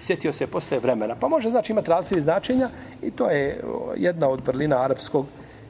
Sjetio 0.00 0.32
se 0.32 0.46
posle 0.46 0.78
vremena. 0.78 1.14
Pa 1.20 1.28
može 1.28 1.50
znači 1.50 1.72
imati 1.72 1.90
različite 1.90 2.20
značenja 2.20 2.68
i 3.02 3.10
to 3.10 3.30
je 3.30 3.64
jedna 3.96 4.28
od 4.28 4.46
vrlina 4.46 4.82
arapskog 4.82 5.26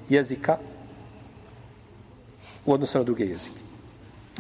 jezika 0.08 0.56
u 2.66 2.72
odnosu 2.72 2.98
na 2.98 3.04
druge 3.04 3.24
jezike. 3.24 3.60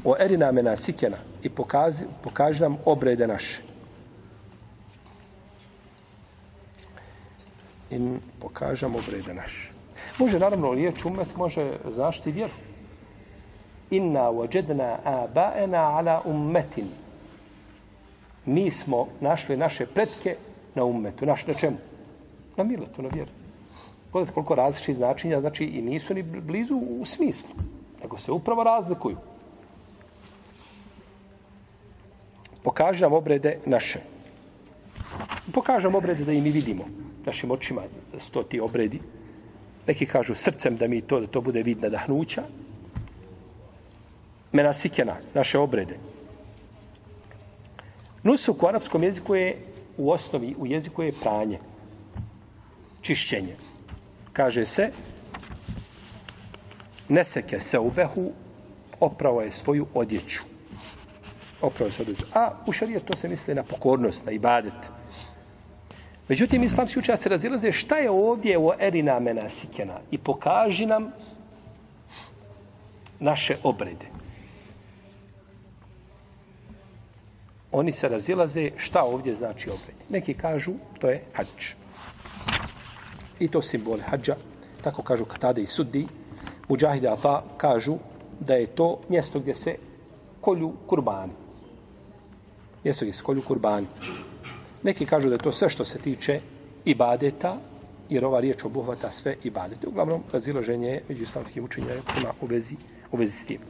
O 0.04 0.14
erina 0.20 0.52
mena 0.52 0.76
sikjena 0.76 1.16
i 1.42 1.48
pokazi, 1.48 2.04
pokaži 2.22 2.62
nam 2.62 2.76
obrede 2.84 3.26
naše. 3.26 3.62
I 7.90 8.18
pokaži 8.40 8.84
obrede 8.84 9.34
naše. 9.34 9.70
Može, 10.18 10.38
naravno, 10.38 10.74
riječ 10.74 11.04
umet 11.04 11.36
može 11.36 11.72
zaštiti 11.96 12.32
vjeru. 12.32 12.52
Inna 13.90 14.20
wajadna 14.20 14.96
abaena 15.04 15.98
ala 15.98 16.22
ummetin. 16.24 16.88
Mi 18.46 18.70
smo 18.70 19.08
našli 19.20 19.56
naše 19.56 19.86
pretke 19.86 20.36
na 20.74 20.84
ummetu. 20.84 21.26
Naš 21.26 21.46
na 21.46 21.54
čemu? 21.54 21.76
Na 22.56 22.64
miletu, 22.64 23.02
na 23.02 23.08
vjeru. 23.08 23.30
Pogledajte 24.12 24.34
koliko 24.34 24.54
različitih 24.54 24.96
značenja, 24.96 25.40
znači 25.40 25.64
i 25.64 25.82
nisu 25.82 26.14
ni 26.14 26.22
blizu 26.22 26.76
u 26.76 27.04
smislu, 27.04 27.50
nego 28.02 28.18
se 28.18 28.32
upravo 28.32 28.64
razlikuju. 28.64 29.16
Pokaži 32.62 33.02
nam 33.02 33.12
obrede 33.12 33.58
naše. 33.66 34.00
Pokaži 35.52 35.84
nam 35.84 35.94
obrede 35.94 36.24
da 36.24 36.32
i 36.32 36.40
mi 36.40 36.50
vidimo 36.50 36.84
našim 37.26 37.50
očima 37.50 37.82
da 38.34 38.42
ti 38.42 38.60
obredi. 38.60 39.00
Neki 39.86 40.06
kažu 40.06 40.34
srcem 40.34 40.76
da 40.76 40.88
mi 40.88 41.00
to, 41.00 41.20
da 41.20 41.26
to 41.26 41.40
bude 41.40 41.62
vidna 41.62 41.88
dahnuća. 41.88 42.42
Menasikena, 44.52 45.16
naše 45.34 45.58
obrede. 45.58 45.98
Nusuk 48.26 48.62
u 48.62 48.66
arapskom 48.66 49.02
jeziku 49.02 49.34
je 49.34 49.56
u 49.96 50.10
osnovi, 50.10 50.54
u 50.58 50.66
jeziku 50.66 51.02
je 51.02 51.12
pranje. 51.12 51.58
Čišćenje. 53.00 53.56
Kaže 54.32 54.66
se 54.66 54.90
neseke 57.08 57.60
se 57.60 57.78
ubehu 57.78 58.32
oprao 59.00 59.40
je 59.40 59.52
svoju 59.52 59.86
odjeću. 59.94 60.42
Oprao 61.62 61.86
je 61.86 61.92
svoju 61.92 62.06
odjeću. 62.08 62.26
A 62.34 62.50
u 62.66 62.72
šarijetu 62.72 63.06
to 63.06 63.16
se 63.16 63.28
misli 63.28 63.54
na 63.54 63.62
pokornost, 63.62 64.26
na 64.26 64.32
ibadet. 64.32 64.90
Međutim, 66.28 66.62
islamski 66.62 66.98
učenja 66.98 67.16
se 67.16 67.28
razilaze 67.28 67.72
šta 67.72 67.96
je 67.96 68.10
ovdje 68.10 68.58
u 68.58 68.72
erina 68.78 69.20
menasikena 69.20 70.00
i 70.10 70.18
pokaži 70.18 70.86
nam 70.86 71.12
naše 73.20 73.56
obrede. 73.62 74.15
Oni 77.76 77.92
se 77.92 78.08
razilaze 78.08 78.70
šta 78.76 79.02
ovdje 79.04 79.34
znači 79.34 79.70
obred. 79.70 79.96
Neki 80.08 80.34
kažu 80.34 80.72
to 80.98 81.08
je 81.08 81.24
hađ. 81.32 81.74
I 83.38 83.48
to 83.48 83.62
simbole 83.62 84.00
hađa. 84.00 84.36
Tako 84.82 85.02
kažu 85.02 85.24
Katade 85.24 85.62
i 85.62 85.66
Suddi. 85.66 86.06
Mujahide 86.68 87.08
Ata 87.08 87.42
kažu 87.56 87.96
da 88.40 88.54
je 88.54 88.66
to 88.66 89.00
mjesto 89.08 89.40
gdje 89.40 89.54
se 89.54 89.76
kolju 90.40 90.72
kurbani. 90.86 91.32
Mjesto 92.84 93.04
gdje 93.04 93.12
se 93.12 93.22
kolju 93.22 93.42
kurbani. 93.42 93.86
Neki 94.82 95.06
kažu 95.06 95.28
da 95.28 95.34
je 95.34 95.44
to 95.44 95.52
sve 95.52 95.68
što 95.68 95.84
se 95.84 95.98
tiče 95.98 96.40
ibadeta, 96.84 97.56
jer 98.08 98.24
ova 98.24 98.40
riječ 98.40 98.64
obuhvata 98.64 99.10
sve 99.10 99.36
ibadete. 99.44 99.88
Uglavnom, 99.88 100.22
razilaženje 100.32 100.88
je 100.88 101.02
među 101.08 101.22
islamskim 101.22 101.64
učenjacima 101.64 102.32
u 102.40 102.46
vezi, 102.46 102.76
u 103.12 103.16
vezi 103.16 103.32
s 103.32 103.46
tim. 103.46 103.60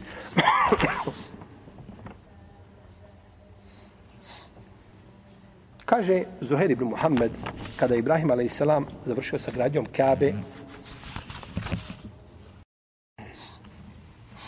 Kaže 5.86 6.24
Zuhair 6.42 6.70
ibn 6.70 6.84
Muhammed, 6.84 7.30
kada 7.78 7.94
je 7.94 7.98
Ibrahim 8.02 8.30
a.s. 8.30 8.62
završio 9.06 9.38
sa 9.38 9.50
gradnjom 9.54 9.86
Kabe, 9.96 10.32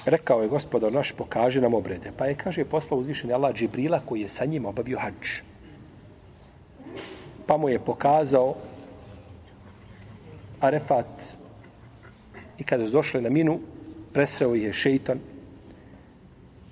rekao 0.05 0.42
je 0.42 0.48
gospodar 0.48 0.92
naš, 0.92 1.12
pokaže 1.12 1.61
nam 1.61 1.74
obrede. 1.74 2.11
Pa 2.16 2.27
je, 2.27 2.35
kaže, 2.35 2.64
poslao 2.64 3.01
uzvišeni 3.01 3.33
Allah 3.33 3.55
Džibrila 3.55 4.01
koji 4.01 4.20
je 4.20 4.29
sa 4.29 4.44
njim 4.44 4.66
obavio 4.66 4.98
hađ. 4.98 5.46
Pa 7.46 7.57
mu 7.57 7.68
je 7.68 7.79
pokazao 7.79 8.57
Arefat 10.61 11.37
i 12.59 12.64
kada 12.64 12.87
su 12.87 12.92
došli 12.92 13.22
na 13.22 13.31
minu, 13.31 13.61
presreo 14.12 14.55
je 14.55 14.72
šeitan, 14.72 15.18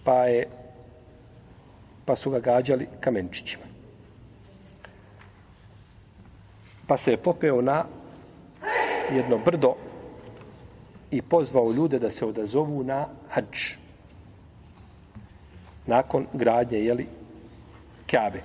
pa 0.04 0.26
je 0.26 0.48
pa 2.04 2.16
su 2.16 2.30
ga 2.30 2.40
gađali 2.40 2.86
kamenčićima. 3.00 3.65
Pa 6.86 6.96
se 6.96 7.10
je 7.10 7.16
popeo 7.16 7.62
na 7.62 7.84
jedno 9.12 9.38
brdo 9.38 9.74
i 11.10 11.22
pozvao 11.22 11.72
ljude 11.72 11.98
da 11.98 12.10
se 12.10 12.26
odazovu 12.26 12.84
na 12.84 13.06
hađ. 13.30 13.76
Nakon 15.86 16.26
gradnje, 16.32 16.78
jeli, 16.78 17.06
Kabe. 18.10 18.40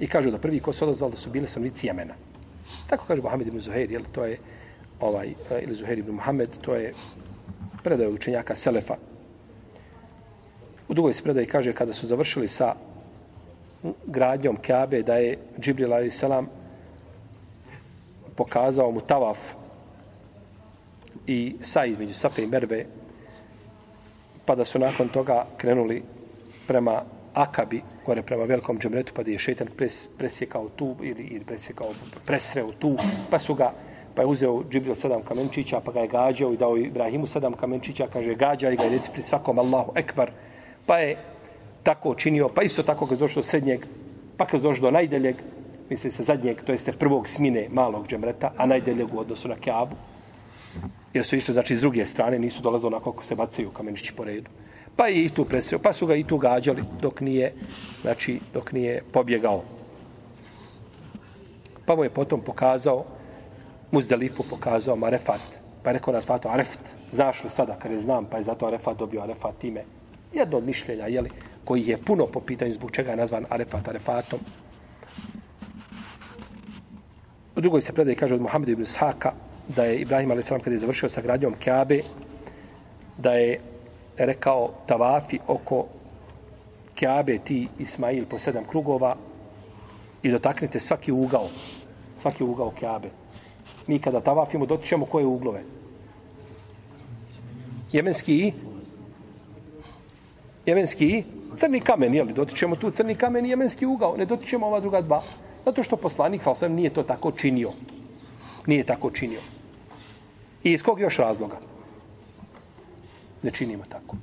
I 0.00 0.06
kažu 0.06 0.30
da 0.30 0.38
prvi 0.38 0.60
ko 0.60 0.72
se 0.72 0.84
odazvali 0.84 1.12
da 1.12 1.18
su 1.18 1.30
bile 1.30 1.48
stanovnici 1.48 1.86
Jemena. 1.86 2.14
Tako 2.86 3.04
kaže 3.06 3.22
Mohamed 3.22 3.46
ibn 3.46 3.60
Zuhair, 3.60 3.90
jel, 3.90 4.02
to 4.12 4.24
je 4.24 4.38
ovaj, 5.00 5.28
eh, 5.50 5.60
ili 5.62 5.74
Zuhair 5.74 5.98
ibn 5.98 6.10
Mohamed, 6.10 6.56
to 6.60 6.74
je 6.74 6.94
predaj 7.82 8.08
učenjaka 8.08 8.56
Selefa. 8.56 8.96
U 10.88 10.94
drugoj 10.94 11.12
se 11.12 11.22
predaj 11.22 11.46
kaže 11.46 11.72
kada 11.72 11.92
su 11.92 12.06
završili 12.06 12.48
sa 12.48 12.74
gradnjom 14.06 14.56
Kabe 14.56 15.02
da 15.02 15.16
je 15.16 15.38
Džibril 15.60 15.94
a.s. 15.94 16.24
pokazao 18.36 18.90
mu 18.90 19.00
tavaf 19.00 19.38
i 21.26 21.56
sa 21.60 21.84
između 21.84 22.14
Safe 22.14 22.42
i 22.42 22.46
Merve 22.46 22.86
pa 24.46 24.54
da 24.54 24.64
su 24.64 24.78
nakon 24.78 25.08
toga 25.08 25.46
krenuli 25.56 26.02
prema 26.66 27.02
Akabi, 27.34 27.82
gore 28.06 28.22
prema 28.22 28.44
velikom 28.44 28.78
džemretu, 28.78 29.12
pa 29.14 29.22
da 29.22 29.30
je 29.30 29.38
šetan 29.38 29.68
pres, 29.76 30.08
presjekao 30.18 30.68
tu 30.76 30.96
ili, 31.02 31.22
ili 31.22 31.44
presjekao, 31.44 31.90
presreo 32.24 32.72
tu, 32.72 32.96
pa 33.30 33.38
su 33.38 33.54
ga 33.54 33.72
pa 34.16 34.22
je 34.22 34.26
uzeo 34.26 34.62
Džibril 34.70 34.94
sedam 34.94 35.22
kamenčića, 35.22 35.80
pa 35.80 35.92
ga 35.92 36.00
je 36.00 36.08
gađao 36.08 36.52
i 36.52 36.56
dao 36.56 36.76
Ibrahimu 36.76 37.26
sedam 37.26 37.52
kamenčića, 37.52 38.06
kaže 38.12 38.34
gađa 38.34 38.70
i 38.70 38.76
ga 38.76 38.84
je 38.84 38.90
reci 38.90 39.10
pri 39.12 39.22
svakom 39.22 39.58
Allahu 39.58 39.92
Ekbar, 39.94 40.30
pa 40.86 40.98
je 40.98 41.16
tako 41.86 42.14
činio, 42.14 42.48
pa 42.48 42.62
isto 42.62 42.82
tako 42.82 43.06
kad 43.06 43.18
došlo 43.18 43.42
do 43.42 43.46
srednjeg, 43.46 43.86
pa 44.36 44.46
kad 44.46 44.60
došlo 44.60 44.90
do 44.90 44.90
najdeljeg, 44.90 45.36
misli 45.90 46.12
se 46.12 46.22
zadnjeg, 46.22 46.62
to 46.66 46.72
jeste 46.72 46.92
prvog 46.92 47.28
smine 47.28 47.68
malog 47.70 48.08
džemreta, 48.08 48.50
a 48.56 48.66
najdeljeg 48.66 49.14
u 49.14 49.18
odnosu 49.18 49.48
na 49.48 49.54
Keabu, 49.54 49.94
jer 51.14 51.24
su 51.24 51.36
isto, 51.36 51.52
znači, 51.52 51.76
s 51.76 51.80
druge 51.80 52.06
strane 52.06 52.38
nisu 52.38 52.62
dolazili 52.62 52.86
onako 52.86 53.12
kako 53.12 53.24
se 53.24 53.34
bacaju 53.34 53.70
kamenčići 53.70 54.12
po 54.16 54.24
redu. 54.24 54.50
Pa 54.96 55.06
je 55.06 55.24
i 55.24 55.28
tu 55.28 55.44
presreo, 55.44 55.78
pa 55.78 55.92
su 55.92 56.06
ga 56.06 56.14
i 56.14 56.24
tu 56.24 56.38
gađali 56.38 56.82
dok 57.00 57.20
nije, 57.20 57.52
znači, 58.02 58.40
dok 58.54 58.72
nije 58.72 59.02
pobjegao. 59.12 59.62
Pa 61.86 61.96
mu 61.96 62.04
je 62.04 62.10
potom 62.10 62.40
pokazao, 62.40 63.04
Muzdalifu 63.90 64.42
pokazao 64.50 64.96
Marefat, 64.96 65.60
pa 65.82 65.90
je 65.90 65.94
rekao 65.94 66.14
Arefatu, 66.14 66.48
Areft, 66.48 66.80
znaš 67.12 67.44
li 67.44 67.50
sada, 67.50 67.78
kad 67.78 67.92
je 67.92 68.00
znam, 68.00 68.26
pa 68.30 68.36
je 68.36 68.42
zato 68.42 68.66
Arefat 68.66 68.98
dobio 68.98 69.22
Arefat 69.22 69.64
ime. 69.64 69.84
Jedno 70.32 70.58
od 70.58 70.64
mišljenja, 70.64 71.06
jeli, 71.06 71.30
koji 71.66 71.86
je 71.86 71.96
puno 71.98 72.26
po 72.26 72.40
pitanju 72.40 72.72
zbog 72.72 72.90
čega 72.90 73.10
je 73.10 73.16
nazvan 73.16 73.46
Arefat 73.50 73.88
Arefatom. 73.88 74.38
U 77.56 77.60
drugoj 77.60 77.80
se 77.80 77.92
predaje 77.92 78.14
kaže 78.14 78.34
od 78.34 78.40
Muhammeda 78.40 78.72
ibn 78.72 78.86
Saka 78.86 79.32
da 79.68 79.84
je 79.84 79.98
Ibrahim 79.98 80.30
a.s. 80.30 80.48
kada 80.48 80.70
je 80.70 80.78
završio 80.78 81.08
sa 81.08 81.20
gradnjom 81.20 81.54
Kjabe, 81.58 82.00
da 83.18 83.32
je 83.32 83.60
rekao 84.16 84.70
tavafi 84.86 85.38
oko 85.46 85.86
Kjabe 86.94 87.38
ti 87.38 87.68
Ismail 87.78 88.24
po 88.30 88.38
sedam 88.38 88.64
krugova 88.64 89.16
i 90.22 90.30
dotaknite 90.30 90.80
svaki 90.80 91.12
ugao, 91.12 91.48
svaki 92.18 92.44
ugao 92.44 92.70
Kjabe. 92.78 93.10
Mi 93.86 93.98
kada 93.98 94.20
tavafimo 94.20 94.66
dotičemo 94.66 95.06
koje 95.06 95.26
uglove? 95.26 95.62
Jemenski 97.92 98.34
i? 98.34 98.52
Jemenski 100.66 101.06
i? 101.06 101.35
Crni 101.56 101.80
kamen, 101.80 102.14
jel? 102.14 102.26
Dotičemo 102.26 102.76
tu 102.76 102.90
crni 102.90 103.14
kamen 103.14 103.46
i 103.46 103.50
jemenski 103.50 103.86
ugao, 103.86 104.16
ne 104.16 104.24
dotičemo 104.24 104.66
ova 104.66 104.80
druga 104.80 105.00
dva. 105.00 105.22
Zato 105.64 105.82
što 105.82 105.96
poslanik, 105.96 106.42
sa 106.42 106.50
osvijem, 106.50 106.74
nije 106.74 106.90
to 106.90 107.02
tako 107.02 107.32
činio. 107.32 107.70
Nije 108.66 108.84
tako 108.84 109.10
činio. 109.10 109.40
I 110.64 110.72
iz 110.72 110.82
kog 110.82 111.00
još 111.00 111.16
razloga? 111.18 111.56
Ne 113.42 113.50
činimo 113.50 113.84
tako. 113.88 114.16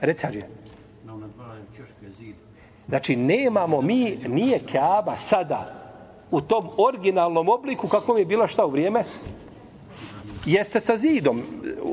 Recar 0.00 0.36
je. 0.36 0.48
Znači, 2.88 3.16
nemamo 3.16 3.80
mi, 3.80 4.18
nije 4.28 4.60
Kaaba 4.72 5.16
sada 5.16 5.84
u 6.30 6.40
tom 6.40 6.68
originalnom 6.76 7.48
obliku 7.48 7.88
kako 7.88 8.16
je 8.16 8.24
bila 8.24 8.46
šta 8.46 8.66
u 8.66 8.70
vrijeme? 8.70 9.04
Jeste 10.46 10.80
sa 10.80 10.96
zidom, 10.96 11.42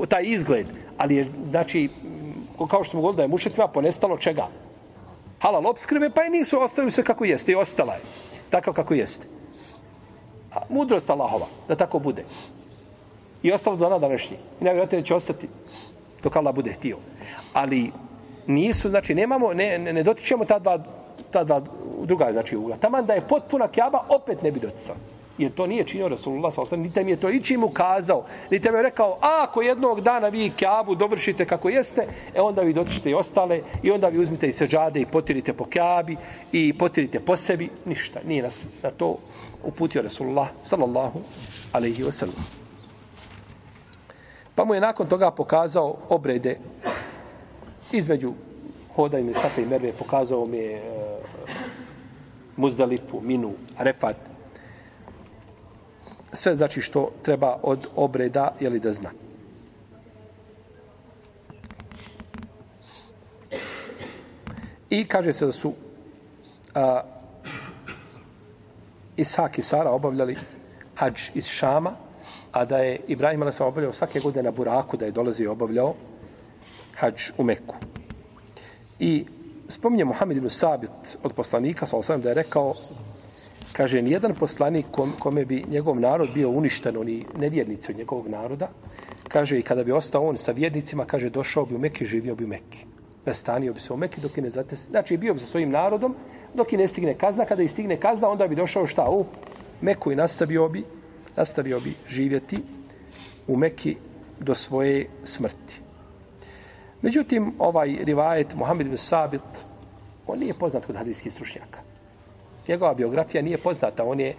taj 0.10 0.24
izgled. 0.26 0.67
Ali 0.97 1.15
je, 1.15 1.28
znači, 1.50 1.89
kao 2.69 2.83
što 2.83 2.91
smo 2.91 3.01
govorili 3.01 3.17
da 3.17 3.23
je 3.23 3.27
mušicima 3.27 3.67
ponestalo 3.67 4.17
čega? 4.17 4.47
halal 5.41 5.67
obskrbe, 5.67 6.09
pa 6.09 6.23
i 6.23 6.29
nisu 6.29 6.61
ostavili 6.61 6.91
sve 6.91 7.03
kako 7.03 7.25
jeste 7.25 7.51
i 7.51 7.55
ostala 7.55 7.93
je. 7.93 8.01
Tako 8.49 8.73
kako 8.73 8.93
jeste. 8.93 9.27
A 10.53 10.59
mudrost 10.69 11.09
Allahova, 11.09 11.47
da 11.67 11.75
tako 11.75 11.99
bude. 11.99 12.25
I 13.43 13.51
ostalo 13.51 13.75
do 13.75 13.85
dana 13.85 13.99
današnji. 13.99 14.37
I 14.61 14.63
najvjerojatnije 14.63 15.05
će 15.05 15.15
ostati 15.15 15.47
dok 16.23 16.35
Allah 16.35 16.55
bude 16.55 16.73
htio. 16.73 16.97
Ali 17.53 17.91
nisu, 18.47 18.89
znači, 18.89 19.15
nemamo, 19.15 19.53
ne, 19.53 19.79
ne, 19.79 19.93
ne 19.93 20.03
dotičemo 20.03 20.45
ta 20.45 20.59
dva, 20.59 20.79
ta 21.31 21.43
dva 21.43 21.61
druga, 22.03 22.31
znači, 22.31 22.57
ugla. 22.57 22.77
Taman 22.77 23.05
da 23.05 23.13
je 23.13 23.27
potpuna 23.27 23.67
kjaba, 23.67 24.03
opet 24.09 24.41
ne 24.41 24.51
bi 24.51 24.59
doticao. 24.59 24.95
Jer 25.41 25.51
to 25.51 25.67
nije 25.67 25.84
činio 25.84 26.08
Rasulullah 26.08 26.54
sa 26.54 26.75
niti 26.75 27.04
mi 27.04 27.12
je 27.12 27.19
to 27.19 27.30
ičim 27.30 27.63
ukazao, 27.63 28.25
niti 28.51 28.71
mi 28.71 28.77
je 28.77 28.84
rekao, 28.84 29.17
a 29.21 29.45
ako 29.49 29.62
jednog 29.62 30.01
dana 30.01 30.27
vi 30.27 30.51
kjabu 30.56 30.95
dovršite 30.95 31.45
kako 31.45 31.69
jeste, 31.69 32.08
e 32.36 32.41
onda 32.41 32.62
vi 32.62 32.73
dotičite 32.73 33.10
i 33.10 33.13
ostale, 33.13 33.62
i 33.84 33.91
onda 33.91 34.08
vi 34.08 34.19
uzmite 34.19 34.47
i 34.47 34.51
seđade 34.51 35.01
i 35.01 35.06
potirite 35.06 35.54
po 35.54 35.65
kjabi, 35.65 36.17
i 36.51 36.73
potirite 36.77 37.19
po 37.19 37.38
sebi, 37.38 37.69
ništa, 37.86 38.19
nije 38.27 38.43
nas 38.43 38.67
na 38.84 38.91
to 38.91 39.17
uputio 39.63 40.01
Rasulullah, 40.01 40.47
sallallahu 40.63 41.19
alaihi 41.73 42.04
wasallam. 42.04 42.41
Pa 44.56 44.65
mu 44.65 44.73
je 44.73 44.82
nakon 44.82 45.08
toga 45.08 45.32
pokazao 45.32 45.97
obrede 46.10 46.60
između 47.91 48.34
hoda 48.95 49.19
i 49.19 49.23
Mesafe 49.23 49.62
i 49.62 49.65
Merve, 49.65 49.93
pokazao 49.93 50.45
mi 50.45 50.58
je 50.58 50.75
e, 50.75 50.82
Muzdalifu, 52.58 53.21
Minu, 53.21 53.54
Refat, 53.80 54.30
sve 56.33 56.55
znači 56.55 56.81
što 56.81 57.11
treba 57.23 57.59
od 57.63 57.87
obreda 57.95 58.55
je 58.59 58.69
li 58.69 58.79
da 58.79 58.93
zna. 58.93 59.09
I 64.89 65.05
kaže 65.07 65.33
se 65.33 65.45
da 65.45 65.51
su 65.51 65.73
a, 66.75 67.01
Ishak 69.17 69.57
i 69.57 69.63
Sara 69.63 69.91
obavljali 69.91 70.37
hađ 70.95 71.21
iz 71.33 71.45
Šama, 71.45 71.91
a 72.51 72.65
da 72.65 72.77
je 72.77 72.99
Ibrahim 73.07 73.41
Ali 73.43 73.53
obavljao 73.59 73.93
svake 73.93 74.19
godine 74.19 74.43
na 74.43 74.51
Buraku, 74.51 74.97
da 74.97 75.05
je 75.05 75.11
dolazio 75.11 75.43
i 75.43 75.47
obavljao 75.47 75.93
hađ 76.95 77.31
u 77.37 77.43
Meku. 77.43 77.75
I 78.99 79.25
spominje 79.69 80.05
Muhammed 80.05 80.37
ibn 80.37 80.49
Sabit 80.49 81.17
od 81.23 81.33
poslanika, 81.33 81.85
sa 81.87 82.17
da 82.17 82.29
je 82.29 82.35
rekao 82.35 82.73
kaže, 83.73 84.01
nijedan 84.01 84.36
poslanik 84.36 84.86
kom, 84.91 85.13
kome 85.19 85.45
bi 85.45 85.63
njegov 85.69 85.99
narod 85.99 86.29
bio 86.34 86.49
uništen, 86.49 86.97
oni 86.97 87.25
nevjernici 87.38 87.91
od 87.91 87.97
njegovog 87.97 88.27
naroda, 88.27 88.69
kaže, 89.27 89.60
i 89.60 89.62
kada 89.62 89.84
bi 89.84 89.91
ostao 89.91 90.27
on 90.27 90.38
sa 90.38 90.51
vjernicima, 90.51 91.05
kaže, 91.05 91.29
došao 91.29 91.65
bi 91.65 91.75
u 91.75 91.79
Mekke, 91.79 92.05
živio 92.05 92.36
bi 92.36 92.43
u 92.43 92.47
Mekke. 92.47 92.86
Nastanio 93.25 93.73
bi 93.73 93.79
se 93.79 93.93
u 93.93 93.97
Mekke 93.97 94.21
dok 94.21 94.38
i 94.38 94.41
ne 94.41 94.49
zates... 94.49 94.88
Znači, 94.89 95.17
bio 95.17 95.34
bi 95.34 95.39
sa 95.39 95.45
svojim 95.45 95.69
narodom, 95.69 96.15
dok 96.53 96.73
i 96.73 96.77
ne 96.77 96.88
stigne 96.88 97.13
kazna. 97.13 97.45
Kada 97.45 97.63
i 97.63 97.67
stigne 97.67 97.97
kazna, 97.99 98.29
onda 98.29 98.47
bi 98.47 98.55
došao 98.55 98.88
šta? 98.88 99.10
U 99.10 99.25
Meku 99.81 100.12
i 100.12 100.15
nastavio 100.15 100.69
bi, 100.69 100.84
nastavio 101.36 101.79
bi 101.79 101.93
živjeti 102.07 102.57
u 103.47 103.57
Mekki 103.57 103.95
do 104.39 104.55
svoje 104.55 105.07
smrti. 105.23 105.81
Međutim, 107.01 107.53
ovaj 107.60 107.97
rivajet 108.03 108.55
Mohamed 108.55 108.88
bin 108.88 108.97
Sabit, 108.97 109.41
on 110.27 110.39
nije 110.39 110.53
poznat 110.53 110.86
kod 110.86 110.95
hadijskih 110.95 111.34
stručnjaka 111.34 111.90
njegova 112.67 112.93
biografija 112.93 113.41
nije 113.41 113.58
poznata. 113.58 114.06
On 114.06 114.19
je 114.19 114.36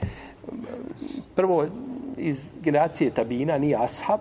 prvo 1.35 1.67
iz 2.17 2.51
generacije 2.63 3.11
Tabina, 3.11 3.59
nije 3.59 3.77
ashab, 3.77 4.21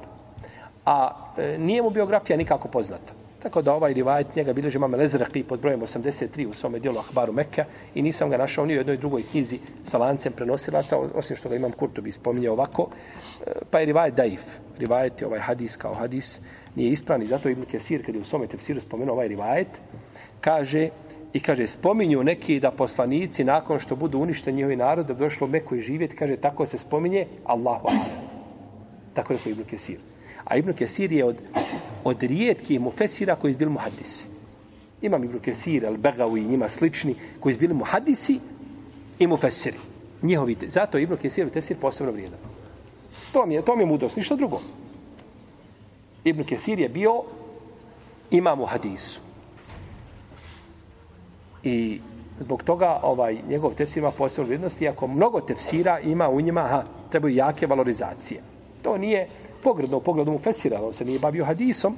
a 0.86 1.10
e, 1.38 1.58
nije 1.58 1.82
mu 1.82 1.90
biografija 1.90 2.38
nikako 2.38 2.68
poznata. 2.68 3.14
Tako 3.42 3.62
da 3.62 3.74
ovaj 3.74 3.94
rivajet 3.94 4.36
njega 4.36 4.54
bilježi 4.54 4.80
mame 4.80 4.98
Lezraqi 4.98 5.44
pod 5.44 5.60
brojem 5.60 5.82
83 5.82 6.48
u 6.48 6.54
svome 6.54 6.80
dijelu 6.80 6.98
Ahbaru 6.98 7.34
Mekke 7.34 7.66
i 7.96 8.02
nisam 8.02 8.30
ga 8.30 8.38
našao 8.38 8.66
ni 8.66 8.74
u 8.74 8.78
jednoj 8.78 8.98
drugoj 8.98 9.24
knjizi 9.32 9.60
sa 9.84 9.98
lancem 9.98 10.34
prenosilaca, 10.34 10.98
osim 10.98 11.38
što 11.38 11.50
ga 11.50 11.56
imam 11.56 11.72
Kurtobi 11.72 12.12
spominje 12.12 12.50
ovako, 12.50 12.88
e, 13.48 13.52
pa 13.72 13.80
je 13.80 13.86
rivajet 13.86 14.16
daif. 14.16 14.42
Rivajet 14.78 15.22
je 15.22 15.28
ovaj 15.28 15.40
hadis 15.40 15.76
kao 15.78 15.94
hadis, 15.94 16.42
nije 16.76 16.92
ispravni, 16.92 17.28
zato 17.28 17.50
Ibn 17.50 17.66
Kesir, 17.66 18.06
kad 18.06 18.16
je 18.16 18.22
u 18.22 18.26
svome 18.26 18.48
tefsiru 18.48 18.82
spomenuo 18.82 19.14
ovaj 19.14 19.28
rivajet, 19.28 19.68
kaže, 20.42 20.90
I 21.34 21.39
kaže, 21.39 21.67
spominju 21.67 22.24
neki 22.24 22.60
da 22.60 22.72
poslanici 22.72 23.44
nakon 23.44 23.80
što 23.80 23.96
budu 23.96 24.20
uništeni 24.20 24.56
njihovi 24.58 24.76
narod, 24.76 25.06
da 25.06 25.13
bi 25.13 25.20
došlo 25.20 25.48
Meku 25.48 25.76
i 25.76 25.82
živjeti, 25.82 26.15
kaže, 26.15 26.38
tako 26.38 26.65
se 26.65 26.78
spominje 26.78 27.28
Allahu 27.46 27.88
Tako 29.13 29.34
je 29.34 29.39
Ibn 29.46 29.63
Kesir. 29.63 30.00
A 30.44 30.58
Ibn 30.58 30.74
Kesir 30.74 31.12
je 31.12 31.26
od, 31.26 31.36
od 32.04 32.24
rijetkih 32.24 32.80
mufesira 32.80 33.36
koji 33.36 33.52
izbili 33.52 33.72
muhadisi. 33.72 34.28
Imam 35.02 35.24
Ibn 35.24 35.39
Kesir, 35.39 35.84
Al-Begawi 35.84 36.38
i 36.39 36.48
njima 36.48 36.70
slični 36.70 37.15
koji 37.39 37.52
izbili 37.52 37.74
muhadisi 37.74 38.39
i 39.20 39.28
mufesiri. 39.28 39.78
Njihovi, 40.22 40.58
zato 40.67 40.98
Ibn 40.98 41.17
Kesir 41.17 41.48
i 41.48 41.50
Tefsir 41.50 41.78
posebno 41.78 42.12
vrijedan. 42.12 42.39
To 43.34 43.46
mi 43.46 43.54
je, 43.54 43.62
to 43.62 43.76
mi 43.76 43.82
je 43.82 43.88
mudrost, 43.88 44.17
ništa 44.17 44.36
drugo. 44.36 44.62
Ibn 46.24 46.44
Kesir 46.44 46.80
je 46.80 46.89
bio 46.89 47.24
imam 48.32 48.62
u 48.62 48.65
hadisu. 48.65 49.22
I 51.63 52.00
zbog 52.39 52.63
toga 52.63 53.00
ovaj 53.04 53.38
njegov 53.50 53.74
tefsir 53.74 53.97
ima 53.97 54.12
posebnu 54.12 54.45
vrijednost, 54.45 54.82
iako 54.82 55.08
mnogo 55.08 55.41
tefsira 55.41 56.00
ima 56.00 56.30
u 56.30 56.41
njima, 56.41 56.62
ha, 56.62 56.84
trebaju 57.10 57.36
jake 57.36 57.67
valorizacije. 57.67 58.41
To 58.82 58.97
nije 58.97 59.28
pogredno 59.63 59.97
u 59.97 60.02
pogledu 60.02 60.32
mu 60.32 60.39
fesira, 60.39 60.82
on 60.82 60.93
se 60.93 61.06
nije 61.06 61.19
bavio 61.19 61.45
hadisom, 61.45 61.95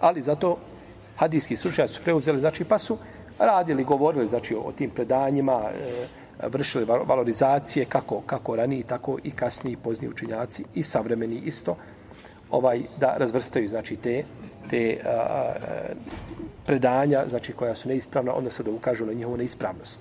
ali 0.00 0.22
zato 0.22 0.56
hadijski 1.16 1.56
slučaj 1.56 1.88
su 1.88 2.02
preuzeli, 2.02 2.38
znači 2.38 2.64
pa 2.64 2.78
su 2.78 2.98
radili, 3.38 3.84
govorili 3.84 4.26
znači, 4.26 4.54
o 4.54 4.72
tim 4.72 4.90
predanjima, 4.90 5.60
e, 5.62 6.06
vršili 6.48 6.84
valorizacije 6.84 7.84
kako, 7.84 8.20
kako 8.26 8.56
raniji, 8.56 8.82
tako 8.82 9.18
i 9.24 9.30
kasniji 9.30 9.76
pozni 9.76 10.08
učinjaci 10.08 10.64
i 10.74 10.82
savremeni 10.82 11.36
isto, 11.44 11.76
ovaj 12.50 12.82
da 13.00 13.16
razvrstaju 13.16 13.68
znači 13.68 13.96
te 13.96 14.24
te 14.70 15.00
a, 15.04 15.08
a, 15.08 15.54
predanja, 16.66 17.24
znači 17.28 17.52
koja 17.52 17.74
su 17.74 17.88
neispravna, 17.88 18.34
odnosno 18.34 18.64
da 18.64 18.70
ukažu 18.70 19.06
na 19.06 19.12
njihovu 19.12 19.36
neispravnost. 19.36 20.00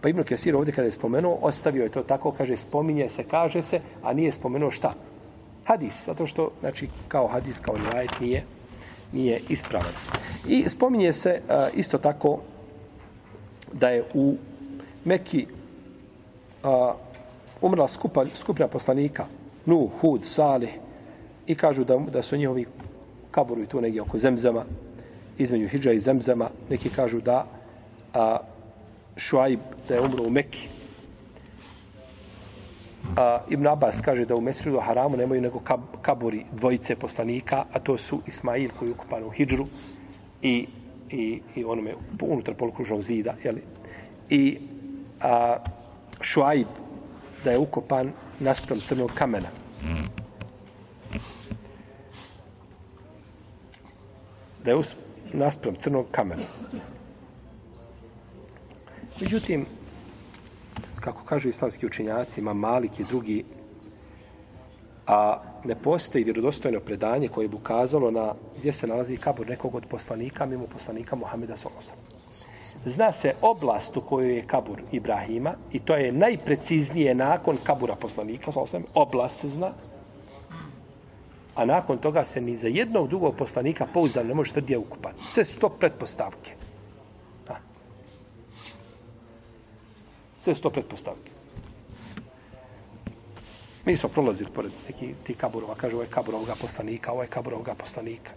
Pa 0.00 0.08
Ibn 0.08 0.22
Kesir 0.22 0.56
ovdje 0.56 0.74
kada 0.74 0.86
je 0.86 0.92
spomenuo, 0.92 1.38
ostavio 1.42 1.82
je 1.82 1.88
to 1.88 2.02
tako, 2.02 2.32
kaže, 2.32 2.56
spominje 2.56 3.08
se, 3.08 3.24
kaže 3.24 3.62
se, 3.62 3.80
a 4.02 4.12
nije 4.12 4.32
spomenuo 4.32 4.70
šta? 4.70 4.94
Hadis, 5.64 6.06
zato 6.06 6.26
što, 6.26 6.50
znači, 6.60 6.88
kao 7.08 7.26
hadis, 7.26 7.60
kao 7.60 7.76
rivajet 7.76 8.20
nije, 8.20 8.44
nije 9.12 9.40
ispravan. 9.48 9.92
I 10.48 10.68
spominje 10.68 11.12
se 11.12 11.40
a, 11.48 11.68
isto 11.74 11.98
tako 11.98 12.38
da 13.72 13.88
je 13.88 14.04
u 14.14 14.36
Meki 15.04 15.46
a, 16.62 16.94
umrla 17.60 17.88
skupa, 17.88 18.24
skupina 18.34 18.68
poslanika, 18.68 19.26
Nu, 19.68 19.90
Hud, 20.00 20.24
Salih, 20.24 20.70
i 21.46 21.54
kažu 21.54 21.84
da, 21.84 21.96
da 22.12 22.22
su 22.22 22.36
njihovi 22.36 22.66
kaburu 23.38 23.62
i 23.62 23.66
tu 23.66 23.80
negdje 23.80 24.02
oko 24.02 24.18
Zemzama, 24.18 24.64
između 25.38 25.68
Hidža 25.68 25.92
i 25.92 26.00
Zemzama, 26.00 26.50
neki 26.70 26.90
kažu 26.90 27.20
da 27.20 27.46
a, 28.14 28.38
Šuaib 29.16 29.60
da 29.88 29.94
je 29.94 30.00
umro 30.00 30.24
u 30.26 30.30
Mekki. 30.30 30.68
A, 33.16 33.38
Ibn 33.50 33.66
Abbas 33.66 34.00
kaže 34.00 34.24
da 34.24 34.34
u 34.34 34.40
Mesridu 34.40 34.80
Haramu 34.80 35.16
nemaju 35.16 35.42
nego 35.42 35.60
kab, 35.60 35.80
kaburi 36.02 36.44
dvojice 36.52 36.96
poslanika, 36.96 37.64
a 37.72 37.78
to 37.78 37.98
su 37.98 38.20
Ismail 38.26 38.70
koji 38.78 38.88
je 38.88 38.92
ukupan 38.92 39.24
u 39.24 39.30
Hidžru 39.30 39.66
i, 40.42 40.66
i, 41.10 41.40
i 41.56 41.64
onome 41.64 41.94
unutar 42.20 42.54
polukružnog 42.54 43.02
zida. 43.02 43.34
Jeli? 43.44 43.62
I 44.30 44.58
a, 45.20 45.56
Šuaib 46.20 46.66
da 47.44 47.50
je 47.50 47.58
ukopan 47.58 48.12
naspram 48.40 48.80
crnog 48.80 49.12
kamena. 49.14 49.48
Mm. 49.82 50.27
Da 54.68 54.72
je 54.72 54.82
naspram 55.32 55.74
crnog 55.74 56.06
kamena. 56.10 56.42
Međutim, 59.20 59.66
kako 61.00 61.24
kažu 61.24 61.48
islamski 61.48 61.86
učenjaci, 61.86 62.40
ima 62.40 62.52
Malik 62.52 63.00
i 63.00 63.04
drugi, 63.04 63.44
a 65.06 65.42
ne 65.64 65.74
postoji 65.74 66.24
vjerodostojno 66.24 66.80
predanje 66.80 67.28
koje 67.28 67.48
bi 67.48 67.56
ukazalo 67.56 68.10
na 68.10 68.34
gdje 68.58 68.72
se 68.72 68.86
nalazi 68.86 69.16
kabur 69.16 69.48
nekog 69.48 69.74
od 69.74 69.86
poslanika, 69.86 70.46
mimo 70.46 70.66
poslanika 70.66 71.16
Muhameda 71.16 71.56
Solosa. 71.56 71.92
Zna 72.84 73.12
se 73.12 73.32
oblast 73.42 73.96
u 73.96 74.00
kojoj 74.00 74.36
je 74.36 74.42
kabur 74.42 74.80
Ibrahima 74.92 75.54
i 75.72 75.78
to 75.78 75.94
je 75.94 76.12
najpreciznije 76.12 77.14
nakon 77.14 77.56
kabura 77.64 77.94
poslanika, 77.94 78.52
Solosa. 78.52 78.80
oblast 78.94 79.40
se 79.40 79.48
zna, 79.48 79.72
a 81.58 81.64
nakon 81.64 81.98
toga 81.98 82.24
se 82.24 82.40
ni 82.40 82.56
za 82.56 82.68
jednog 82.68 83.08
drugog 83.08 83.36
poslanika 83.36 83.86
pouzdan 83.86 84.26
ne 84.26 84.34
može 84.34 84.52
tvrditi 84.52 84.76
ukupan. 84.76 85.12
Sve 85.28 85.44
su 85.44 85.58
to 85.58 85.68
pretpostavke. 85.68 86.52
A. 87.48 87.54
Sve 90.40 90.54
su 90.54 90.62
to 90.62 90.70
pretpostavke. 90.70 91.30
Mi 93.84 93.96
smo 93.96 94.08
prolazili 94.08 94.50
pored 94.54 94.70
neki 94.88 95.14
ti 95.24 95.34
kaburova, 95.34 95.74
kaže 95.74 95.94
ovo 95.94 96.02
je 96.02 96.10
kabur 96.10 96.34
ovoga 96.34 96.54
poslanika, 96.60 97.12
ovo 97.12 97.22
je 97.22 97.28
kabur 97.28 97.54
ovoga 97.54 97.74
poslanika. 97.74 98.30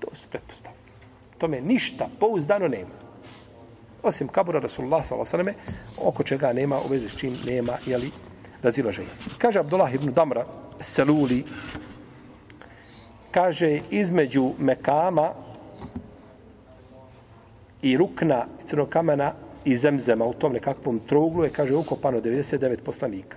To 0.00 0.14
su 0.14 0.28
pretpostavke. 0.28 0.92
Tome 1.38 1.60
ništa 1.60 2.08
pouzdano 2.20 2.68
nema. 2.68 3.06
osim 4.02 4.28
kabura 4.28 4.60
Rasulullah 4.60 5.06
s.a.v. 5.06 5.54
oko 6.02 6.22
čega 6.22 6.52
nema, 6.52 6.80
u 6.80 6.88
vezi 6.88 7.08
s 7.08 7.16
čim 7.16 7.38
nema, 7.46 7.78
jeli, 7.86 8.10
razilaženja. 8.62 9.10
Kaže 9.38 9.58
Abdullah 9.58 9.94
ibn 9.94 10.12
Damra, 10.12 10.46
Seluli, 10.80 11.44
kaže 13.36 13.80
između 13.90 14.52
Mekama 14.58 15.32
i 17.82 17.96
Rukna 17.96 18.46
crnog 18.64 18.88
kamena 18.88 19.32
i 19.64 19.76
Zemzema 19.76 20.24
u 20.24 20.32
tom 20.34 20.52
nekakvom 20.52 21.00
trouglu 21.06 21.44
je, 21.44 21.50
kaže, 21.50 21.74
ukopano 21.76 22.20
99 22.20 22.80
poslanika. 22.84 23.36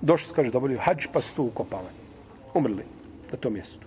Došli 0.00 0.28
su, 0.28 0.34
kaže, 0.34 0.50
dobili 0.50 0.78
hađ, 0.78 1.06
pa 1.12 1.20
su 1.20 1.34
tu 1.34 1.44
ukopavani. 1.44 1.98
Umrli 2.54 2.84
na 3.32 3.38
tom 3.38 3.52
mjestu. 3.52 3.86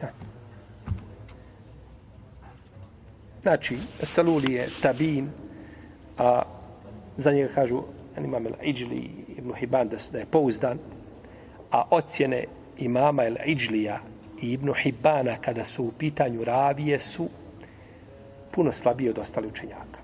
Da. 0.00 0.12
Znači, 3.42 3.78
Saluli 4.02 4.52
je 4.52 4.68
tabin, 4.82 5.30
a 6.18 6.42
za 7.16 7.32
njega 7.32 7.54
kažu, 7.54 7.82
imam 8.18 8.44
Al-Iđli 8.44 9.10
ibn 9.38 9.54
Hibban 9.54 9.88
da 9.88 10.18
je 10.18 10.26
pouzdan, 10.26 10.78
a 11.72 11.84
ocjene 11.90 12.44
imama 12.78 13.24
el 13.24 13.36
Iđlija 13.46 14.00
i 14.42 14.52
ibn 14.52 14.72
Hibbana 14.82 15.36
kada 15.36 15.64
su 15.64 15.84
u 15.84 15.92
pitanju 15.98 16.44
ravije 16.44 17.00
su 17.00 17.28
puno 18.50 18.72
slabije 18.72 19.10
od 19.10 19.18
ostali 19.18 19.48
učenjaka. 19.48 19.98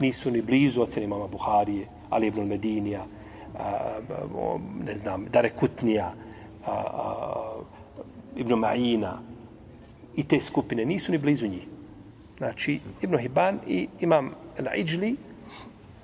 Nisu 0.00 0.30
ni 0.30 0.42
blizu 0.42 0.82
ocjene 0.82 1.04
imama 1.04 1.26
Buharije, 1.26 1.86
Ali 2.10 2.26
ibn 2.26 2.48
Medinija, 2.48 3.04
a, 3.58 3.98
ne 4.84 4.96
znam, 4.96 5.26
Dare 5.32 5.50
Kutnija, 5.50 6.12
a, 6.66 6.70
a, 6.72 7.62
Ibn 8.36 8.52
Ma'ina 8.52 9.12
i 10.16 10.24
te 10.24 10.40
skupine 10.40 10.84
nisu 10.84 11.12
ni 11.12 11.18
blizu 11.18 11.46
njih. 11.46 11.66
Znači, 12.38 12.80
Ibn 13.02 13.18
Hibban 13.18 13.58
i 13.66 13.88
Imam 14.00 14.30
Al-Iđli, 14.58 15.16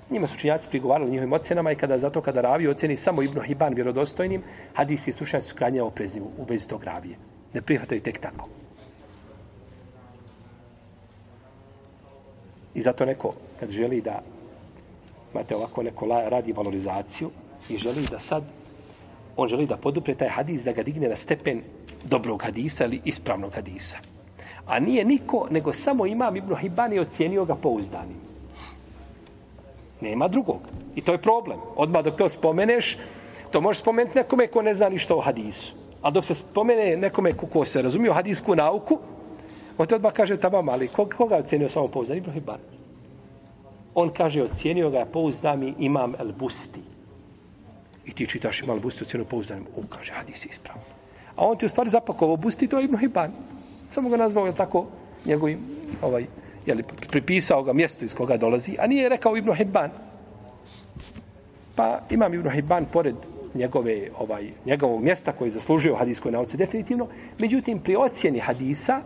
njima 0.09 0.27
su 0.27 0.37
činjaci 0.37 0.69
prigovarali 0.69 1.11
njihovim 1.11 1.33
ocenama 1.33 1.71
i 1.71 1.75
kada 1.75 1.97
zato 1.97 2.21
kada 2.21 2.41
ravi 2.41 2.67
oceni 2.67 2.97
samo 2.97 3.21
Ibn 3.21 3.41
Hiban 3.41 3.73
vjerodostojnim, 3.73 4.43
hadisi 4.73 5.09
i 5.09 5.13
stručnjaci 5.13 5.47
su 5.47 5.55
krajnje 5.55 5.81
oprezni 5.81 6.21
u 6.21 6.43
vezi 6.49 6.67
tog 6.67 6.83
ravije. 6.83 7.17
Ne 7.53 7.61
prihvataju 7.61 8.01
tek 8.01 8.19
tako. 8.19 8.49
I 12.73 12.81
zato 12.81 13.05
neko, 13.05 13.33
kad 13.59 13.69
želi 13.69 14.01
da 14.01 14.21
imate 15.33 15.55
ovako 15.55 15.83
neko 15.83 16.05
radi 16.05 16.53
valorizaciju 16.53 17.29
i 17.69 17.77
želi 17.77 18.05
da 18.11 18.19
sad 18.19 18.43
on 19.37 19.49
želi 19.49 19.65
da 19.65 19.77
podupre 19.77 20.15
taj 20.15 20.29
hadis 20.29 20.63
da 20.63 20.71
ga 20.71 20.83
digne 20.83 21.09
na 21.09 21.15
stepen 21.15 21.61
dobrog 22.03 22.43
hadisa 22.43 22.85
ili 22.85 23.01
ispravnog 23.05 23.53
hadisa. 23.53 23.97
A 24.65 24.79
nije 24.79 25.05
niko, 25.05 25.47
nego 25.51 25.73
samo 25.73 26.05
imam 26.05 26.35
Ibn 26.35 26.55
Hibban 26.55 26.85
ocjenio 26.85 27.01
ocijenio 27.01 27.45
ga 27.45 27.55
pouzdanim. 27.55 28.34
Nema 30.05 30.27
drugog. 30.27 30.69
I 30.95 31.01
to 31.01 31.17
je 31.17 31.21
problem. 31.21 31.59
Odmah 31.75 32.03
dok 32.05 32.17
to 32.17 32.29
spomeneš, 32.29 32.97
to 33.51 33.61
možeš 33.61 33.81
spomenuti 33.81 34.21
nekome 34.21 34.47
ko 34.47 34.61
ne 34.61 34.73
zna 34.73 34.89
ništa 34.89 35.15
o 35.15 35.21
hadisu. 35.21 35.73
A 36.01 36.11
dok 36.11 36.25
se 36.25 36.35
spomene 36.35 36.93
nekome 36.97 37.33
ko, 37.33 37.47
ko 37.49 37.65
se 37.65 37.81
razumije 37.81 38.11
o 38.11 38.13
hadisku 38.13 38.55
nauku, 38.55 38.99
on 39.77 39.87
te 39.87 39.95
odmah 39.95 40.13
kaže 40.13 40.37
tamo, 40.37 40.71
ali 40.71 40.87
koga, 40.87 41.15
koga 41.17 41.35
ocijenio 41.35 41.69
samo 41.69 41.87
pouzdan? 41.87 42.17
Ibn 42.17 42.31
Hibban. 42.31 42.59
On 43.95 44.09
kaže, 44.13 44.43
ocijenio 44.43 44.89
ga 44.89 45.05
pouzdani 45.05 45.73
imam 45.79 46.13
El 46.19 46.31
Busti. 46.31 46.79
I 48.05 48.13
ti 48.13 48.27
čitaš 48.27 48.61
imam 48.61 48.77
El 48.77 48.81
Busti 48.81 49.03
ocjenio 49.03 49.25
pouzdanim. 49.25 49.65
On 49.77 49.87
kaže, 49.87 50.13
hadis 50.13 50.45
je 50.45 50.49
ispravno. 50.49 50.83
A 51.35 51.47
on 51.47 51.57
ti 51.57 51.65
u 51.65 51.69
stvari 51.69 51.89
zapakovao 51.89 52.37
Busti, 52.37 52.67
to 52.67 52.79
je 52.79 52.85
Ibn 52.85 52.97
Hibban. 52.97 53.31
Samo 53.91 54.09
ga 54.09 54.17
nazvao, 54.17 54.45
je 54.45 54.55
tako, 54.55 54.85
njegovim, 55.25 55.59
ovaj, 56.01 56.25
jeli, 56.65 56.83
pripisao 57.11 57.63
ga 57.63 57.73
mjesto 57.73 58.05
iz 58.05 58.15
koga 58.15 58.37
dolazi, 58.37 58.75
a 58.79 58.87
nije 58.87 59.09
rekao 59.09 59.37
Ibn 59.37 59.53
Hibban. 59.53 59.89
Pa 61.75 61.99
imam 62.09 62.33
Ibn 62.33 62.49
Hibban 62.49 62.85
pored 62.93 63.15
njegove, 63.53 64.09
ovaj, 64.19 64.51
njegovog 64.65 65.03
mjesta 65.03 65.31
koji 65.31 65.47
je 65.47 65.51
zaslužio 65.51 65.95
hadiskoj 65.95 66.31
nauci 66.31 66.57
definitivno. 66.57 67.07
Međutim, 67.39 67.79
pri 67.79 67.95
ocjeni 67.95 68.39
hadisa, 68.39 69.01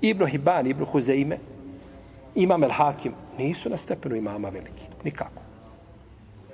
Ibn 0.00 0.26
Hibban, 0.26 0.66
Ibn 0.66 0.84
Huzeime, 0.84 1.38
Imam 2.34 2.64
El 2.64 2.70
Hakim, 2.70 3.12
nisu 3.38 3.70
na 3.70 3.76
stepenu 3.76 4.16
imama 4.16 4.48
veliki. 4.48 4.82
Nikako. 5.04 5.42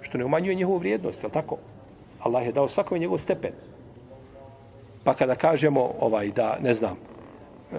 Što 0.00 0.18
ne 0.18 0.24
umanjuje 0.24 0.54
njihovu 0.54 0.78
vrijednost, 0.78 1.24
je 1.24 1.30
tako? 1.30 1.56
Allah 2.20 2.46
je 2.46 2.52
dao 2.52 2.68
svakome 2.68 2.98
njegov 2.98 3.18
stepen. 3.18 3.52
Pa 5.04 5.14
kada 5.14 5.34
kažemo 5.34 5.90
ovaj 6.00 6.30
da, 6.30 6.58
ne 6.62 6.74
znam, 6.74 6.96
e, 7.72 7.76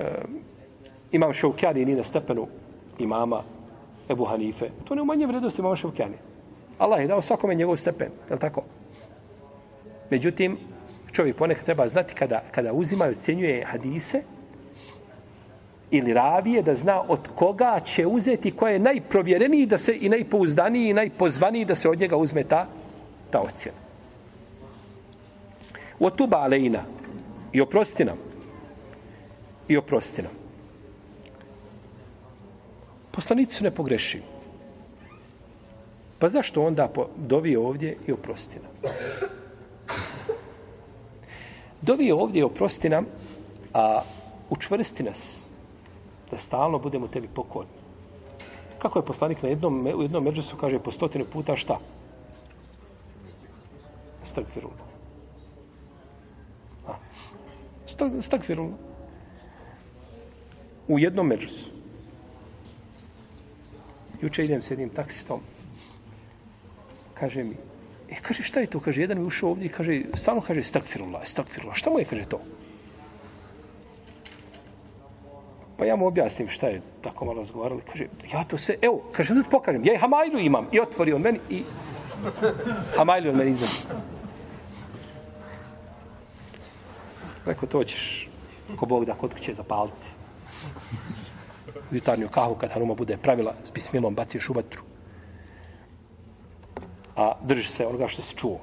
imam 1.12 1.34
Šaukjani 1.34 1.86
ni 1.86 1.96
na 1.96 2.04
stepenu 2.04 2.48
imama 3.00 3.42
Ebu 4.10 4.26
Hanife, 4.26 4.70
to 4.86 4.96
ne 4.96 5.02
umanje 5.02 5.28
vrednosti 5.28 5.62
imama 5.62 5.76
Šaukjani. 5.76 6.16
Allah 6.78 7.02
je 7.02 7.08
dao 7.08 7.22
svakome 7.22 7.56
njegov 7.56 7.76
stepen, 7.76 8.12
je 8.30 8.34
li 8.34 8.40
tako? 8.40 8.64
Međutim, 10.10 10.58
čovjek 11.12 11.36
ponekad 11.36 11.66
treba 11.66 11.88
znati 11.88 12.16
kada, 12.16 12.42
kada 12.52 12.74
uzima 12.74 13.08
i 13.08 13.12
ocjenjuje 13.12 13.66
hadise 13.66 14.22
ili 15.92 16.14
ravije, 16.14 16.62
da 16.62 16.76
zna 16.76 17.02
od 17.02 17.20
koga 17.36 17.80
će 17.80 18.08
uzeti, 18.08 18.52
koja 18.52 18.74
je 18.74 18.80
najprovjereniji 18.80 19.66
da 19.66 19.78
se 19.78 19.98
i 20.02 20.10
najpouzdaniji 20.10 20.90
i 20.90 20.94
najpozvaniji 20.94 21.66
da 21.66 21.76
se 21.76 21.90
od 21.90 22.00
njega 22.00 22.18
uzme 22.18 22.44
ta, 22.44 22.68
ta 23.32 23.40
ocjena. 23.40 23.78
Otuba 26.00 26.38
alejna, 26.38 26.84
I 27.52 27.62
oprosti 27.62 28.06
nam. 28.06 28.18
I 29.68 29.78
oprosti 29.78 30.22
nam. 30.22 30.39
Poslanici 33.12 33.56
su 33.56 33.64
ne 33.64 33.72
pogreši. 33.72 34.22
Pa 36.20 36.30
zašto 36.30 36.64
onda 36.64 36.90
dovi 37.18 37.56
ovdje 37.56 37.98
i 38.08 38.12
oprosti 38.12 38.60
nam? 38.60 38.94
Dovi 41.82 42.12
ovdje 42.12 42.40
i 42.40 42.44
oprosti 42.44 42.90
nam, 42.90 43.06
a 43.74 44.02
učvrsti 44.50 45.04
nas 45.04 45.38
da 46.32 46.38
stalno 46.38 46.80
budemo 46.80 47.08
tebi 47.08 47.28
pokorni. 47.28 47.72
Kako 48.80 49.00
je 49.00 49.06
poslanik 49.06 49.44
na 49.44 49.50
jednom, 49.50 49.88
u 49.88 50.02
jednom 50.02 50.24
međusu 50.24 50.58
kaže 50.58 50.80
po 50.80 50.92
stotinu 50.92 51.26
puta 51.26 51.56
šta? 51.56 51.80
Stagfirullah. 54.24 54.90
Stagfirullah. 58.22 58.76
U 60.88 61.00
jednom 61.00 61.28
međusu. 61.28 61.79
Juče 64.22 64.46
idem 64.46 64.62
s 64.62 64.72
jednim 64.72 64.90
taksistom. 64.90 65.40
Kaže 67.14 67.44
mi, 67.44 67.56
e, 68.10 68.16
kaže, 68.22 68.44
šta 68.44 68.60
je 68.60 68.68
to? 68.68 68.80
Kaže, 68.80 69.02
jedan 69.02 69.20
mi 69.20 69.26
ušao 69.26 69.50
ovdje 69.50 69.66
i 69.66 69.70
kaže, 69.70 70.02
stalno 70.14 70.42
kaže, 70.42 70.64
stakfirullah, 70.64 71.28
stakfirullah. 71.28 71.76
Šta 71.76 71.90
mu 71.90 72.00
je, 72.00 72.06
kaže, 72.06 72.26
to? 72.26 72.42
Pa 75.78 75.86
ja 75.86 75.96
mu 75.96 76.08
objasnim 76.08 76.50
šta 76.50 76.68
je 76.68 76.82
tako 77.02 77.26
malo 77.26 77.38
razgovarali. 77.38 77.82
Kaže, 77.92 78.08
ja 78.34 78.44
to 78.44 78.58
sve, 78.58 78.76
evo, 78.82 79.04
kaže, 79.12 79.34
da 79.34 79.44
pokažem, 79.44 79.86
ja 79.86 79.94
i 79.94 79.98
Hamajlu 79.98 80.40
imam. 80.40 80.68
I 80.72 80.80
otvori 80.80 81.14
on 81.14 81.22
meni 81.22 81.40
i 81.50 81.64
Hamajlu 82.98 83.30
on 83.30 83.36
meni 83.36 83.52
izvedi. 83.52 83.74
Rekao, 87.46 87.70
to 87.70 87.84
ćeš, 87.84 88.28
ko 88.76 88.86
Bog 88.86 89.06
da 89.06 89.14
kod 89.14 89.34
kuće 89.34 89.54
zapaliti. 89.54 90.08
Jutarnju 91.92 92.30
kahu, 92.30 92.56
kad 92.56 92.72
Hanuma 92.72 92.94
bude 92.94 93.18
pravila, 93.18 93.54
s 93.64 93.72
bismilom 93.72 94.16
baciš 94.16 94.50
u 94.50 94.54
vatru. 94.54 94.82
A 97.16 97.34
držiš 97.44 97.70
se 97.70 97.88
onoga 97.88 98.08
što 98.08 98.22
se 98.22 98.36
čuo. 98.36 98.60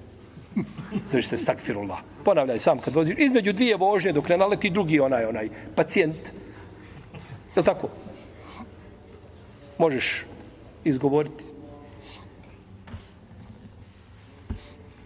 Držiš 1.13 1.29
se 1.29 1.39
stakfirullah. 1.39 1.99
Ponavljaj 2.25 2.59
sam 2.59 2.79
kad 2.79 2.95
voziš. 2.95 3.17
Između 3.19 3.53
dvije 3.53 3.77
vožnje 3.77 4.13
dok 4.13 4.29
ne 4.29 4.37
naleti 4.37 4.71
drugi 4.71 5.01
onaj, 5.01 5.25
onaj 5.25 5.49
pacijent. 5.75 6.33
Je 7.57 7.63
tako? 7.63 7.89
Možeš 9.79 10.25
izgovoriti. 10.85 11.45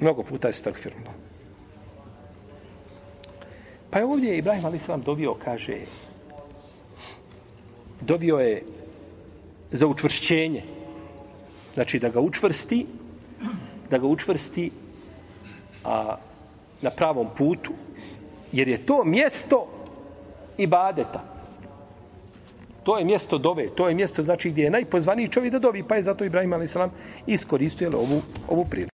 Mnogo 0.01 0.23
puta 0.23 0.49
je 0.49 0.55
stakfirullah. 0.55 1.15
Pa 3.91 3.99
je 3.99 4.05
ovdje 4.05 4.39
Ibrahim 4.39 4.65
Ali 4.65 4.79
Salam 4.79 5.05
kaže, 5.45 5.79
dobio 8.01 8.37
je 8.37 8.63
za 9.71 9.87
učvršćenje. 9.87 10.63
Znači 11.75 11.99
da 11.99 12.09
ga 12.09 12.21
učvrsti, 12.21 12.87
da 13.91 13.99
ga 13.99 14.07
učvrsti 14.07 14.71
a, 15.85 16.17
na 16.83 16.91
pravom 16.91 17.27
putu, 17.39 17.73
jer 18.53 18.69
je 18.69 18.87
to 18.87 19.05
mjesto 19.05 19.67
ibadeta. 20.59 21.25
To 22.83 22.99
je 22.99 23.05
mjesto 23.05 23.39
dove, 23.39 23.69
to 23.69 23.89
je 23.89 23.95
mjesto 23.95 24.23
znači 24.23 24.51
gdje 24.51 24.63
je 24.63 24.71
najpozvaniji 24.71 25.29
čovjek 25.29 25.53
da 25.53 25.59
dovi, 25.59 25.83
pa 25.83 25.97
je 25.97 26.03
zato 26.03 26.25
Ibrahim 26.25 26.53
a.s. 26.53 26.77
iskoristio 27.27 27.91
ovu, 27.95 28.23
ovu 28.49 28.65
priliku. 28.65 28.90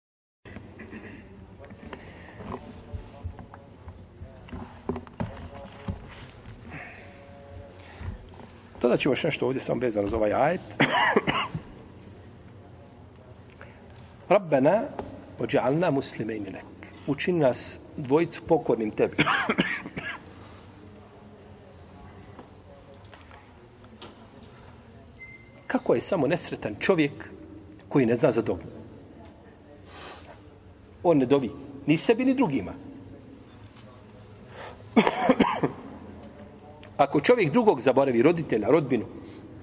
Dodat 8.83 8.99
ćemo 8.99 9.11
još 9.11 9.23
nešto 9.23 9.45
ovdje 9.45 9.61
sam 9.61 9.79
vezano 9.79 10.07
za 10.07 10.17
ovaj 10.17 10.33
ajet. 10.33 10.61
Rabbena 14.29 14.83
ođa'alna 15.39 15.91
muslimejni 15.91 16.45
lek. 16.45 16.65
Učini 17.07 17.39
nas 17.39 17.79
dvojicu 17.97 18.41
pokornim 18.47 18.91
tebi. 18.91 19.17
Kako 25.67 25.95
je 25.95 26.01
samo 26.01 26.27
nesretan 26.27 26.75
čovjek 26.79 27.29
koji 27.89 28.05
ne 28.05 28.15
zna 28.15 28.31
za 28.31 28.41
dobu? 28.41 28.63
On 31.03 31.17
ne 31.17 31.25
dovi 31.25 31.51
ni 31.85 31.97
sebi 31.97 32.25
ni 32.25 32.33
drugima. 32.33 32.73
Ako 36.97 37.19
čovjek 37.19 37.51
drugog 37.51 37.81
zaboravi, 37.81 38.21
roditelja, 38.21 38.67
rodbinu, 38.67 39.05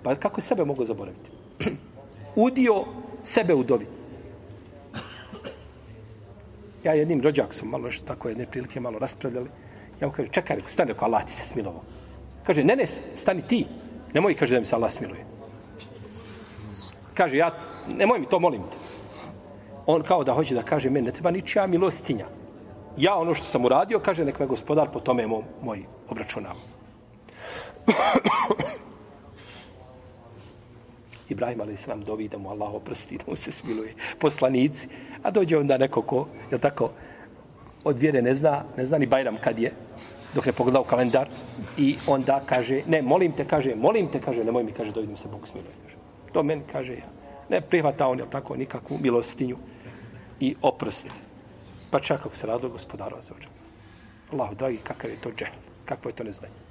pa 0.02 0.14
kako 0.14 0.40
je 0.40 0.44
sebe 0.44 0.64
mogu 0.64 0.84
zaboraviti? 0.84 1.30
Udio 2.46 2.84
sebe 3.24 3.54
u 3.54 3.62
dobi. 3.62 3.86
Ja 6.84 6.92
jednim 6.92 7.20
rođak 7.22 7.54
sam 7.54 7.68
malo 7.68 7.90
što 7.90 8.06
tako 8.06 8.28
jedne 8.28 8.46
prilike 8.46 8.80
malo 8.80 8.98
raspravljali. 8.98 9.48
Ja 10.00 10.06
mu 10.06 10.12
kažem, 10.12 10.32
čekaj, 10.32 10.60
stani, 10.66 10.92
ako 10.92 11.04
Allah 11.04 11.24
ti 11.24 11.32
se 11.32 11.46
smilovao. 11.46 11.82
Kaže, 12.46 12.64
ne, 12.64 12.76
ne, 12.76 12.86
stani 13.14 13.42
ti. 13.42 13.66
Nemoj, 14.14 14.34
kaže, 14.34 14.54
da 14.54 14.60
mi 14.60 14.66
se 14.66 14.76
Allah 14.76 14.92
smiluje. 14.92 15.24
Kaže, 17.14 17.36
ja, 17.36 17.52
nemoj 17.88 18.18
mi 18.18 18.26
to, 18.26 18.40
molim 18.40 18.62
te. 18.62 18.76
On 19.86 20.02
kao 20.02 20.24
da 20.24 20.32
hoće 20.32 20.54
da 20.54 20.62
kaže, 20.62 20.90
meni 20.90 21.06
ne 21.06 21.12
treba 21.12 21.30
ničija 21.30 21.66
milostinja. 21.66 22.26
Ja 22.96 23.14
ono 23.16 23.34
što 23.34 23.44
sam 23.44 23.64
uradio, 23.64 24.00
kaže, 24.00 24.24
nek 24.24 24.38
me 24.38 24.46
gospodar 24.46 24.90
po 24.92 25.00
tome 25.00 25.26
moj, 25.26 25.42
moj 25.62 25.84
obračunava. 26.08 26.79
Ibrahim 31.30 31.60
ali 31.60 31.76
se 31.76 31.90
nam 31.90 32.00
dovi 32.04 32.28
da 32.28 32.38
mu 32.38 32.50
Allah 32.50 32.74
oprosti, 32.74 33.18
da 33.18 33.24
mu 33.26 33.36
se 33.36 33.52
smiluje. 33.52 33.94
Poslanici. 34.18 34.88
A 35.22 35.30
dođe 35.30 35.58
onda 35.58 35.78
neko 35.78 36.02
ko, 36.02 36.26
je 36.50 36.58
tako, 36.58 36.90
od 37.84 37.98
vjere 37.98 38.22
ne 38.22 38.34
zna, 38.34 38.64
ne 38.76 38.86
zna 38.86 38.98
ni 38.98 39.06
Bajram 39.06 39.36
kad 39.40 39.58
je, 39.58 39.72
dok 40.34 40.46
ne 40.46 40.52
pogledao 40.52 40.84
kalendar. 40.84 41.28
I 41.78 41.96
onda 42.06 42.40
kaže, 42.46 42.82
ne, 42.86 43.02
molim 43.02 43.32
te, 43.32 43.44
kaže, 43.44 43.74
molim 43.74 44.08
te, 44.08 44.20
kaže, 44.20 44.44
nemoj 44.44 44.64
mi, 44.64 44.72
kaže, 44.72 44.92
dovidim 44.92 45.16
se, 45.16 45.28
Bog 45.28 45.48
smiluje. 45.48 45.72
Kaže. 45.84 45.96
To 46.32 46.42
meni 46.42 46.62
kaže 46.72 46.92
ja. 46.92 47.08
Ne 47.48 47.60
prihvata 47.60 48.06
on, 48.06 48.18
je 48.18 48.30
tako, 48.30 48.56
nikakvu 48.56 48.98
milostinju 49.02 49.56
i 50.40 50.54
oprost. 50.62 51.08
Pa 51.90 52.00
čak 52.00 52.26
ako 52.26 52.36
se 52.36 52.46
radilo 52.46 52.70
gospodaru 52.70 53.16
za 53.22 53.34
ođe. 53.36 53.48
Allahu, 54.32 54.54
dragi, 54.54 54.76
kakav 54.76 55.10
je 55.10 55.16
to 55.16 55.30
džehl, 55.36 55.56
kakvo 55.84 56.08
je 56.08 56.14
to 56.14 56.24
neznanje. 56.24 56.69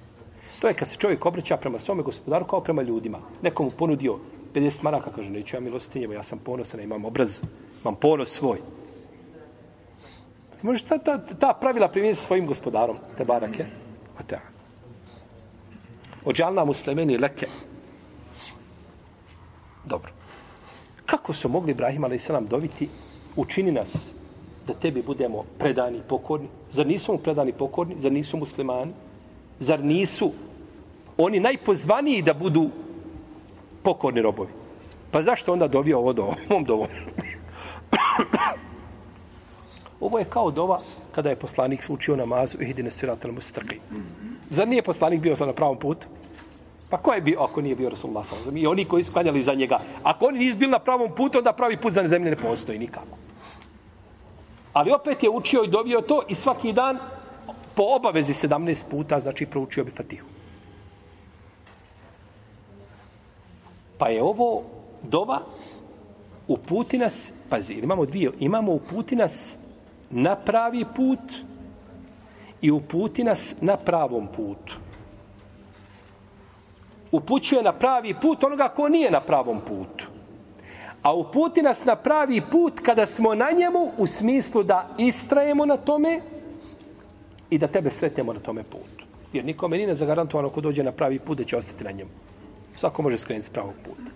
To 0.61 0.67
je 0.67 0.73
kad 0.73 0.87
se 0.87 0.95
čovjek 0.95 1.25
obraća 1.25 1.57
prema 1.57 1.79
svome 1.79 2.03
gospodaru 2.03 2.45
kao 2.45 2.61
prema 2.61 2.81
ljudima. 2.81 3.19
Nekomu 3.41 3.69
ponudio 3.69 4.19
50 4.53 4.83
maraka, 4.83 5.11
kaže, 5.15 5.29
neću 5.29 5.55
ja 5.55 5.59
milostinjevo, 5.59 6.13
ja 6.13 6.23
sam 6.23 6.39
ponosan, 6.39 6.81
imam 6.81 7.05
obraz, 7.05 7.41
imam 7.81 7.95
ponos 7.95 8.29
svoj. 8.29 8.59
Možeš 10.61 10.83
ta, 10.83 10.97
ta, 10.97 11.17
ta 11.39 11.53
pravila 11.53 11.87
primijeniti 11.87 12.21
svojim 12.21 12.47
gospodarom, 12.47 12.97
te 13.17 13.25
barake. 13.25 13.65
A 14.17 14.23
te. 14.23 14.39
Ođalna 16.25 16.65
muslimeni 16.65 17.17
leke. 17.17 17.47
Dobro. 19.85 20.11
Kako 21.05 21.33
su 21.33 21.49
mogli 21.49 21.71
Ibrahim 21.71 22.03
a.s. 22.03 22.29
dobiti 22.49 22.89
učini 23.35 23.71
nas 23.71 24.11
da 24.67 24.73
tebi 24.73 25.01
budemo 25.01 25.43
predani 25.59 25.97
i 25.97 26.01
pokorni? 26.09 26.47
Zar 26.71 26.87
nisu 26.87 27.11
mu 27.11 27.17
predani 27.17 27.49
i 27.49 27.53
pokorni? 27.53 27.95
Zar 27.99 28.11
nisu 28.11 28.37
muslimani? 28.37 28.93
Zar 29.59 29.83
nisu 29.83 30.31
oni 31.17 31.39
najpozvaniji 31.39 32.21
da 32.21 32.33
budu 32.33 32.69
pokorni 33.83 34.21
robovi? 34.21 34.49
Pa 35.11 35.21
zašto 35.21 35.53
onda 35.53 35.67
dovio 35.67 35.97
ovo 35.97 36.13
do 36.13 36.23
ovom 36.49 36.63
dovom? 36.63 36.87
ovo 40.05 40.19
je 40.19 40.25
kao 40.25 40.51
dova 40.51 40.79
kada 41.11 41.29
je 41.29 41.35
poslanik 41.35 41.83
učio 41.89 42.15
namazu 42.15 42.61
i 42.61 42.65
hidine 42.65 42.91
siratel 42.91 43.31
mustrqi. 43.31 43.79
Zar 44.49 44.67
nije 44.67 44.81
poslanik 44.81 45.21
bio 45.21 45.35
na 45.39 45.53
pravom 45.53 45.77
putu? 45.77 46.07
Pa 46.89 46.97
ko 46.97 47.13
je 47.13 47.21
bio 47.21 47.41
ako 47.41 47.61
nije 47.61 47.75
bio 47.75 47.89
Rasulullah 47.89 48.25
sallallahu 48.25 48.57
I 48.57 48.67
oni 48.67 48.85
koji 48.85 49.03
su 49.03 49.13
klanjali 49.13 49.43
za 49.43 49.53
njega. 49.53 49.79
Ako 50.03 50.25
oni 50.25 50.39
nisu 50.39 50.57
bili 50.57 50.71
na 50.71 50.79
pravom 50.79 51.11
putu, 51.15 51.37
onda 51.37 51.53
pravi 51.53 51.77
put 51.77 51.93
za 51.93 52.07
zemlje 52.07 52.29
ne 52.29 52.37
postoji 52.37 52.79
nikako. 52.79 53.17
Ali 54.73 54.91
opet 54.91 55.23
je 55.23 55.29
učio 55.29 55.63
i 55.63 55.67
dovio 55.67 56.01
to 56.01 56.23
i 56.27 56.35
svaki 56.35 56.73
dan 56.73 56.97
po 57.79 57.85
obavezi 57.95 58.33
17 58.33 58.89
puta, 58.91 59.19
znači 59.19 59.45
proučio 59.45 59.83
bi 59.83 59.91
Fatihu. 59.91 60.27
Pa 63.97 64.09
je 64.09 64.23
ovo 64.23 64.63
dova 65.03 65.41
uputi 66.47 66.97
nas, 66.97 67.33
pazi, 67.49 67.73
imamo 67.73 68.05
dvije, 68.05 68.31
imamo 68.39 68.71
uputi 68.71 69.15
nas 69.15 69.57
na 70.09 70.35
pravi 70.35 70.85
put 70.95 71.19
i 72.61 72.71
uputi 72.71 73.23
nas 73.23 73.55
na 73.61 73.77
pravom 73.77 74.27
putu 74.35 74.75
upućuje 77.11 77.63
na 77.63 77.71
pravi 77.71 78.13
put 78.21 78.43
onoga 78.43 78.67
ko 78.67 78.89
nije 78.89 79.11
na 79.11 79.21
pravom 79.21 79.59
putu. 79.59 80.05
A 81.03 81.13
uputi 81.13 81.61
nas 81.61 81.85
na 81.85 81.95
pravi 81.95 82.41
put 82.41 82.79
kada 82.79 83.05
smo 83.05 83.35
na 83.35 83.51
njemu 83.51 83.91
u 83.97 84.07
smislu 84.07 84.63
da 84.63 84.87
istrajemo 84.97 85.65
na 85.65 85.77
tome 85.77 86.21
i 87.49 87.57
da 87.57 87.67
tebe 87.67 87.89
sretnemo 87.89 88.33
na 88.33 88.39
tome 88.39 88.63
putu. 88.63 89.05
Jer 89.33 89.45
nikome 89.45 89.77
nije 89.77 89.95
zagarantovano 89.95 90.49
ko 90.49 90.61
dođe 90.61 90.83
na 90.83 90.91
pravi 90.91 91.19
put 91.19 91.37
da 91.37 91.43
će 91.43 91.57
ostati 91.57 91.83
na 91.83 91.91
njemu. 91.91 92.09
Svako 92.75 93.01
može 93.01 93.17
skrenuti 93.17 93.47
s 93.47 93.49
pravog 93.49 93.73
puta. 93.85 94.11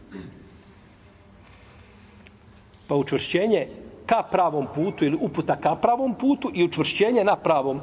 Pa 2.87 2.95
učvršćenje 2.95 3.67
ka 4.05 4.23
pravom 4.31 4.67
putu 4.75 5.05
ili 5.05 5.17
uputa 5.21 5.55
ka 5.55 5.75
pravom 5.75 6.15
putu 6.15 6.51
i 6.53 6.63
učvršćenje 6.63 7.23
na 7.23 7.35
pravom 7.35 7.81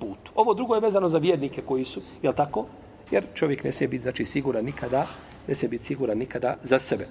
putu. 0.00 0.32
Ovo 0.34 0.54
drugo 0.54 0.74
je 0.74 0.80
vezano 0.80 1.08
za 1.08 1.18
vjernike 1.18 1.62
koji 1.62 1.84
su, 1.84 2.00
je 2.22 2.32
tako? 2.32 2.66
Jer 3.10 3.24
čovjek 3.34 3.64
ne 3.64 3.72
smije 3.72 3.88
biti 3.88 4.02
znači, 4.02 4.26
siguran 4.26 4.64
nikada, 4.64 5.06
ne 5.48 5.54
smije 5.54 5.68
biti 5.68 5.84
siguran 5.84 6.18
nikada 6.18 6.56
za 6.62 6.78
sebe. 6.78 7.06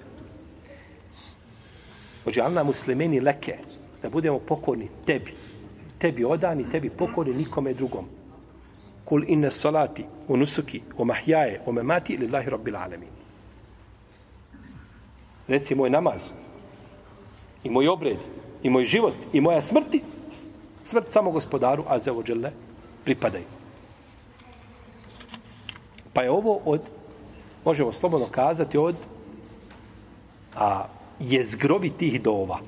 Ođe, 2.26 2.40
alna 2.40 2.62
muslimeni 2.62 3.20
leke, 3.20 3.58
da 4.02 4.10
budemo 4.10 4.38
pokorni 4.38 4.88
tebi, 5.06 5.34
tebi 5.98 6.24
odani, 6.24 6.70
tebi 6.70 6.90
pokorni 6.90 7.34
nikome 7.34 7.74
drugom. 7.74 8.06
Kul 9.04 9.24
inne 9.26 9.50
salati, 9.50 10.04
u 10.28 10.36
nusuki, 10.36 10.80
u 10.98 11.04
mahjaje, 11.04 11.60
u 11.66 11.72
memati, 11.72 12.12
ili 12.12 12.28
lahi 12.28 12.50
rabbil 12.50 12.76
alemin. 12.76 13.08
Reci 15.48 15.74
moj 15.74 15.90
namaz, 15.90 16.22
i 17.64 17.70
moj 17.70 17.88
obred, 17.88 18.18
i 18.62 18.70
moj 18.70 18.84
život, 18.84 19.14
i 19.32 19.40
moja 19.40 19.62
smrti, 19.62 20.02
smrt 20.84 21.12
samo 21.12 21.30
gospodaru, 21.30 21.84
a 21.88 21.98
za 21.98 22.12
ođele, 22.12 22.50
pripadaju. 23.04 23.44
Pa 26.12 26.22
je 26.22 26.30
ovo 26.30 26.60
od, 26.64 26.80
možemo 27.64 27.92
slobodno 27.92 28.26
kazati, 28.30 28.78
od 28.78 28.96
a, 30.56 30.84
jezgrovi 31.20 31.90
tih 31.90 32.22
dova. 32.22 32.58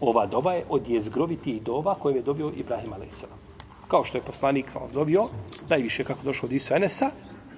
Ova 0.00 0.26
dova 0.26 0.52
je 0.54 0.64
od 0.68 0.88
jezgrovitih 0.88 1.62
dova 1.62 1.94
koje 1.94 2.16
je 2.16 2.22
dobio 2.22 2.52
Ibrahim 2.56 2.92
a.s. 2.92 3.24
Kao 3.88 4.04
što 4.04 4.18
je 4.18 4.22
poslanik 4.22 4.74
vam 4.74 4.90
dobio, 4.92 5.20
najviše 5.68 6.04
kako 6.04 6.22
došlo 6.22 6.46
od 6.46 6.52
Isu 6.52 6.74
Enesa, 6.74 7.10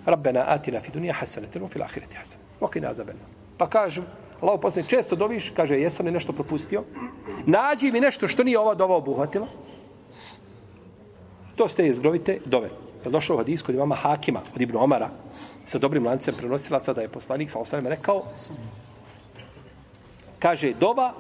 Rabbena 0.07 0.45
atina 0.49 0.80
fi 0.80 0.93
dunija 0.93 1.14
hasanetinu 1.14 1.68
fil 1.68 1.82
ahireti 1.82 2.16
hasan. 2.16 2.41
Okej, 2.61 2.82
nada 2.82 3.05
bena. 3.05 3.18
Pa 3.59 3.66
kažem, 3.66 4.05
Allah 4.41 4.59
poslanik 4.62 4.91
često 4.91 5.16
doviš, 5.16 5.53
kaže, 5.57 5.80
jesam 5.80 6.07
li 6.07 6.12
nešto 6.12 6.32
propustio? 6.32 6.84
Nađi 7.47 7.93
mi 7.93 8.01
nešto 8.01 8.28
što 8.28 8.45
nije 8.45 8.59
ova 8.59 8.74
dova 8.74 8.97
obuhvatila. 8.97 9.47
To 11.57 11.68
ste 11.68 11.86
jezgrovite 11.86 12.38
dove 12.45 12.70
je 13.05 13.11
došlo 13.11 13.34
u 13.34 13.38
hadis 13.38 13.62
kod 13.62 13.74
imama 13.74 13.95
Hakima, 13.95 14.41
od 14.55 14.61
Ibn 14.61 14.76
Omara, 14.76 15.11
sa 15.66 15.78
dobrim 15.78 16.07
lancem 16.07 16.34
prenosilaca, 16.34 16.93
da 16.93 17.01
je 17.01 17.09
poslanik, 17.09 17.51
sa 17.51 17.59
ostalim 17.59 17.86
rekao, 17.86 18.22
kaže, 20.38 20.72
dova 20.80 21.14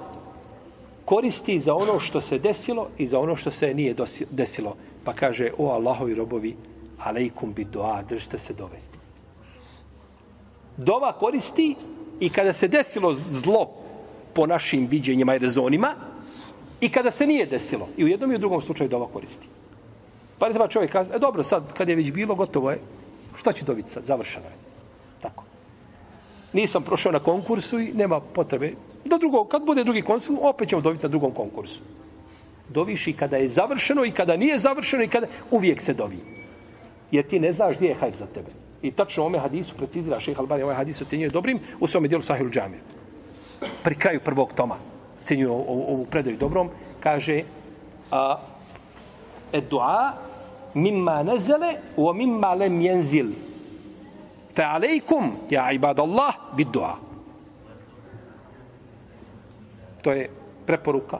koristi 1.10 1.60
za 1.60 1.74
ono 1.74 2.00
što 2.00 2.20
se 2.20 2.38
desilo 2.38 2.88
i 2.98 3.06
za 3.06 3.18
ono 3.18 3.36
što 3.36 3.50
se 3.50 3.74
nije 3.74 3.94
desilo. 4.30 4.76
Pa 5.04 5.12
kaže, 5.12 5.50
o 5.58 5.72
Allahovi 5.74 6.14
robovi, 6.14 6.54
alejkum 6.98 7.52
bi 7.52 7.64
doa, 7.64 8.02
držite 8.08 8.38
se 8.38 8.54
dove. 8.54 8.78
Dova 10.76 11.12
koristi 11.12 11.74
i 12.20 12.30
kada 12.30 12.52
se 12.52 12.68
desilo 12.68 13.12
zlo 13.14 13.66
po 14.34 14.46
našim 14.46 14.86
viđenjima 14.86 15.34
i 15.34 15.38
rezonima 15.38 15.94
i 16.80 16.88
kada 16.88 17.10
se 17.10 17.26
nije 17.26 17.46
desilo. 17.46 17.88
I 17.96 18.04
u 18.04 18.08
jednom 18.08 18.32
i 18.32 18.34
u 18.34 18.38
drugom 18.38 18.62
slučaju 18.62 18.90
dova 18.90 19.08
koristi. 19.12 19.46
Pa 20.38 20.46
ne 20.46 20.54
treba 20.54 20.68
čovjek 20.68 20.92
kazati, 20.92 21.16
e 21.16 21.18
dobro, 21.18 21.42
sad 21.42 21.72
kad 21.74 21.88
je 21.88 21.96
već 21.96 22.12
bilo, 22.12 22.34
gotovo 22.34 22.70
je, 22.70 22.78
šta 23.34 23.52
će 23.52 23.64
dobiti 23.64 23.90
sad, 23.90 24.04
završeno 24.04 24.46
je. 24.46 24.56
Tako. 25.22 25.49
Nisam 26.52 26.82
prošao 26.82 27.12
na 27.12 27.18
konkursu 27.18 27.80
i 27.80 27.92
nema 27.92 28.20
potrebe. 28.20 28.72
Do 29.04 29.18
drugog, 29.18 29.48
kad 29.48 29.64
bude 29.64 29.84
drugi 29.84 30.02
konkurs, 30.02 30.30
opet 30.40 30.68
ćemo 30.68 30.82
dobiti 30.82 31.02
na 31.02 31.08
drugom 31.08 31.32
konkursu. 31.32 31.80
Doviš 32.68 33.06
i 33.06 33.12
kada 33.12 33.36
je 33.36 33.48
završeno 33.48 34.04
i 34.04 34.10
kada 34.10 34.36
nije 34.36 34.58
završeno 34.58 35.02
i 35.02 35.08
kada 35.08 35.26
uvijek 35.50 35.82
se 35.82 35.94
dovi. 35.94 36.18
Jer 37.10 37.26
ti 37.26 37.40
ne 37.40 37.52
znaš 37.52 37.76
gdje 37.76 37.88
je 37.88 37.94
hajr 37.94 38.14
za 38.18 38.26
tebe. 38.26 38.50
I 38.82 38.90
tačno 38.90 39.24
ome 39.24 39.38
hadisu 39.38 39.76
precizira 39.76 40.20
šeha 40.20 40.40
Albani, 40.40 40.62
ovaj 40.62 40.76
hadis 40.76 41.02
ocjenjuje 41.02 41.30
dobrim 41.30 41.60
u 41.80 41.86
svome 41.86 42.08
dijelu 42.08 42.22
Sahil 42.22 42.50
Džamir. 42.50 42.80
Pri 43.84 43.94
kraju 43.94 44.20
prvog 44.24 44.52
toma 44.52 44.76
ocjenjuje 45.22 45.50
ovu, 45.50 45.84
ovu 45.88 46.06
predaju 46.10 46.36
dobrom, 46.36 46.70
kaže 47.00 47.42
a, 48.10 48.38
et 49.52 49.64
dua 49.70 50.12
mimma 50.74 51.22
nezele 51.22 51.74
o 51.96 52.12
mimma 52.12 52.54
lem 52.54 52.80
jenzil. 52.80 53.26
Fe 54.54 54.62
alejkum, 54.62 55.32
ja 55.50 55.72
ibad 55.72 55.98
Allah, 55.98 56.34
bid 56.56 56.68
dua. 56.72 56.96
To 60.02 60.12
je 60.12 60.30
preporuka 60.66 61.18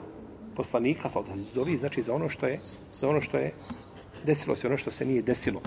poslanika, 0.55 1.09
sa 1.09 1.19
zovi, 1.53 1.77
znači 1.77 2.03
za 2.03 2.13
ono 2.13 2.29
što 2.29 2.47
je, 2.47 2.59
za 2.91 3.09
ono 3.09 3.21
što 3.21 3.37
je 3.37 3.53
desilo 4.25 4.55
se, 4.55 4.67
ono 4.67 4.77
što 4.77 4.91
se 4.91 5.05
nije 5.05 5.21
desilo. 5.21 5.61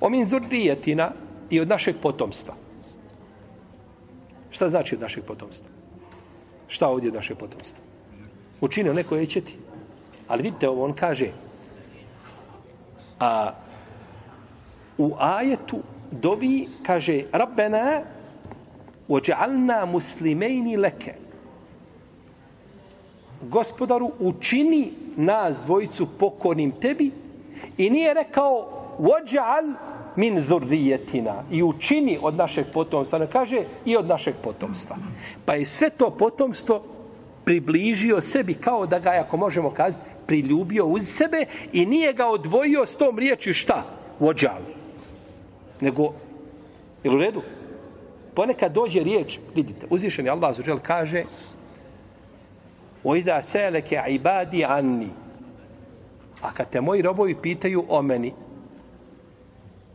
O 0.00 0.08
min 0.08 0.28
zurdijetina 0.28 1.10
i 1.50 1.60
od 1.60 1.68
našeg 1.68 1.96
potomstva. 2.02 2.54
Šta 4.50 4.68
znači 4.68 4.94
od 4.94 5.00
našeg 5.00 5.24
potomstva? 5.24 5.68
Šta 6.68 6.88
ovdje 6.88 7.08
od 7.08 7.14
našeg 7.14 7.36
potomstva? 7.36 7.84
Učinio 8.60 8.94
neko 8.94 9.16
je 9.16 9.26
ćeti. 9.26 9.56
Ali 10.28 10.42
vidite, 10.42 10.68
ovo 10.68 10.84
on 10.84 10.92
kaže, 10.92 11.28
a 13.20 13.52
u 14.98 15.14
ajetu 15.18 15.82
dovi 16.20 16.68
kaže 16.86 17.22
Rabbena 17.32 18.02
ođa'alna 19.08 19.84
muslimejni 19.92 20.76
leke 20.76 21.14
gospodaru 23.42 24.10
učini 24.20 24.92
nas 25.16 25.62
dvojicu 25.66 26.06
pokornim 26.18 26.72
tebi 26.72 27.10
i 27.78 27.90
nije 27.90 28.14
rekao 28.14 28.68
ođa'al 28.98 29.74
min 30.16 30.40
zurrijetina 30.40 31.42
i 31.50 31.62
učini 31.62 32.18
od 32.22 32.34
našeg 32.34 32.66
potomstva 32.72 33.18
ne 33.18 33.26
kaže 33.26 33.64
i 33.84 33.96
od 33.96 34.06
našeg 34.06 34.34
potomstva 34.44 34.96
pa 35.44 35.54
je 35.54 35.66
sve 35.66 35.90
to 35.90 36.10
potomstvo 36.10 36.82
približio 37.44 38.20
sebi 38.20 38.54
kao 38.54 38.86
da 38.86 38.98
ga, 38.98 39.10
ako 39.10 39.36
možemo 39.36 39.70
kazati, 39.70 40.04
priljubio 40.26 40.86
uz 40.86 41.02
sebe 41.02 41.46
i 41.72 41.86
nije 41.86 42.12
ga 42.12 42.26
odvojio 42.26 42.86
s 42.86 42.96
tom 42.96 43.18
riječi 43.18 43.52
šta? 43.52 43.82
Vođal. 44.20 44.60
Nego, 45.80 46.12
je 47.04 47.10
u 47.10 47.16
redu? 47.16 47.42
Ponekad 48.34 48.72
dođe 48.72 49.00
riječ, 49.00 49.38
vidite, 49.54 49.86
uzvišeni 49.90 50.28
Allah 50.28 50.56
zuđel 50.56 50.78
kaže 50.82 51.24
Ojda 53.04 53.42
seleke 53.42 54.02
ibadi 54.08 54.64
anni. 54.64 55.08
A 56.42 56.52
kad 56.52 56.70
te 56.70 56.80
moji 56.80 57.02
robovi 57.02 57.34
pitaju 57.42 57.84
o 57.88 58.02
meni, 58.02 58.32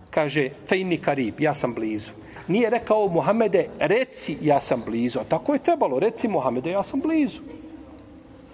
kaže, 0.09 0.49
fejni 0.67 0.97
karib, 0.97 1.41
ja 1.41 1.53
sam 1.53 1.73
blizu. 1.73 2.11
Nije 2.47 2.69
rekao 2.69 3.07
Muhammede, 3.07 3.67
reci, 3.79 4.37
ja 4.41 4.59
sam 4.59 4.83
blizu. 4.85 5.19
A 5.19 5.23
tako 5.23 5.53
je 5.53 5.59
trebalo, 5.59 5.99
reci 5.99 6.27
Muhammede, 6.27 6.71
ja 6.71 6.83
sam 6.83 6.99
blizu 6.99 7.41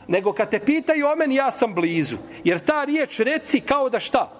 nego 0.08 0.34
kad 0.34 0.50
te 0.50 0.60
pitaju 0.60 1.08
o 1.08 1.16
meni, 1.16 1.36
ja 1.36 1.52
sam 1.52 1.74
blizu. 1.74 2.18
Jer 2.44 2.60
ta 2.60 2.84
riječ 2.84 3.20
reci 3.20 3.60
kao 3.60 3.90
da 3.90 4.00
šta? 4.00 4.32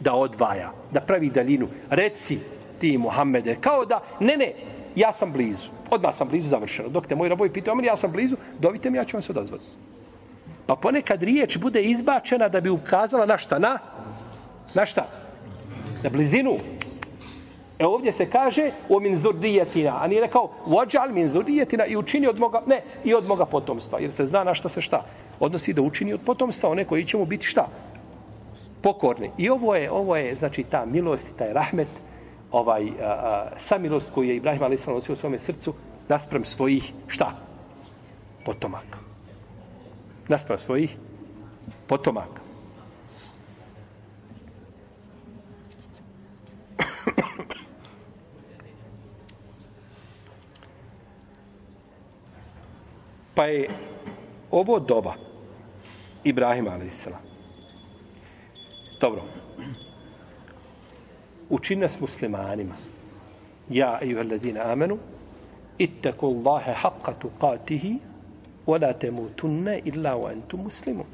Da 0.00 0.14
odvaja, 0.14 0.72
da 0.90 1.00
pravi 1.00 1.30
daljinu. 1.30 1.68
Reci 1.90 2.38
ti, 2.78 2.98
Muhammede, 2.98 3.56
kao 3.60 3.84
da, 3.84 4.00
ne, 4.20 4.36
ne, 4.36 4.52
ja 4.96 5.12
sam 5.12 5.32
blizu. 5.32 5.68
Odmah 5.90 6.14
sam 6.14 6.28
blizu, 6.28 6.48
završeno. 6.48 6.88
Dok 6.88 7.06
te 7.06 7.14
moji 7.14 7.28
raboj 7.28 7.52
pitao, 7.52 7.74
o 7.74 7.80
ja 7.82 7.96
sam 7.96 8.12
blizu, 8.12 8.36
dovite 8.58 8.90
mi, 8.90 8.98
ja 8.98 9.04
ću 9.04 9.16
vam 9.16 9.22
se 9.22 9.32
odazvati. 9.32 9.64
Pa 10.66 10.76
ponekad 10.76 11.22
riječ 11.22 11.58
bude 11.58 11.82
izbačena 11.82 12.48
da 12.48 12.60
bi 12.60 12.70
ukazala 12.70 13.26
na 13.26 13.38
šta? 13.38 13.58
Na, 13.58 13.78
na 14.74 14.86
šta? 14.86 15.06
Na 16.02 16.10
blizinu. 16.10 16.58
E 17.78 17.86
ovdje 17.86 18.12
se 18.12 18.30
kaže 18.30 18.70
o 18.88 19.00
min 19.00 19.16
zurdijetina, 19.16 19.98
a 20.02 20.06
nije 20.06 20.20
rekao 20.20 20.50
vođal 20.66 21.08
min 21.12 21.30
zurdijetina 21.30 21.86
i 21.86 21.96
učini 21.96 22.26
od 22.26 22.38
moga, 22.38 22.62
ne, 22.66 22.82
i 23.04 23.14
od 23.14 23.26
moga 23.26 23.46
potomstva, 23.46 23.98
jer 23.98 24.12
se 24.12 24.26
zna 24.26 24.44
na 24.44 24.54
šta 24.54 24.68
se 24.68 24.80
šta. 24.80 25.04
Odnosi 25.40 25.72
da 25.72 25.82
učini 25.82 26.12
od 26.12 26.20
potomstva 26.20 26.70
one 26.70 26.84
koji 26.84 27.04
će 27.04 27.16
mu 27.16 27.24
biti 27.24 27.46
šta? 27.46 27.66
Pokorni. 28.82 29.30
I 29.38 29.50
ovo 29.50 29.74
je, 29.74 29.90
ovo 29.90 30.16
je 30.16 30.34
znači, 30.36 30.64
ta 30.64 30.84
milost 30.84 31.28
i 31.28 31.38
taj 31.38 31.52
rahmet, 31.52 31.88
ovaj, 32.50 32.90
a, 33.00 33.04
a, 33.04 33.50
samilost 33.58 34.10
koju 34.10 34.28
je 34.28 34.36
Ibrahim 34.36 34.62
a.s. 34.62 34.86
Nosio 34.86 35.12
u 35.12 35.16
svome 35.16 35.38
srcu, 35.38 35.74
nasprem 36.08 36.44
svojih, 36.44 36.92
šta? 37.06 37.32
Potomaka. 38.44 38.98
Nasprem 40.28 40.58
svojih 40.58 40.96
potomaka. 41.86 42.40
Pa 53.34 53.46
je 53.46 53.68
ovo 54.50 54.78
doba 54.78 55.14
Ibrahima 56.24 56.70
a.s. 56.70 57.29
Dobro. 59.00 59.22
Učine 61.48 61.88
s 61.88 62.00
muslimanima. 62.00 62.74
Ja, 63.68 63.98
ejuha 64.02 64.22
ladina 64.22 64.72
amenu, 64.72 64.98
ittaku 65.78 66.26
Allahe 66.26 66.72
haqqa 66.72 67.12
tuqatihi, 67.20 67.96
wala 68.66 68.92
temutunne 68.92 69.80
illa 69.84 70.14
wa 70.14 70.32
entum 70.32 70.60
muslimun. 70.62 71.06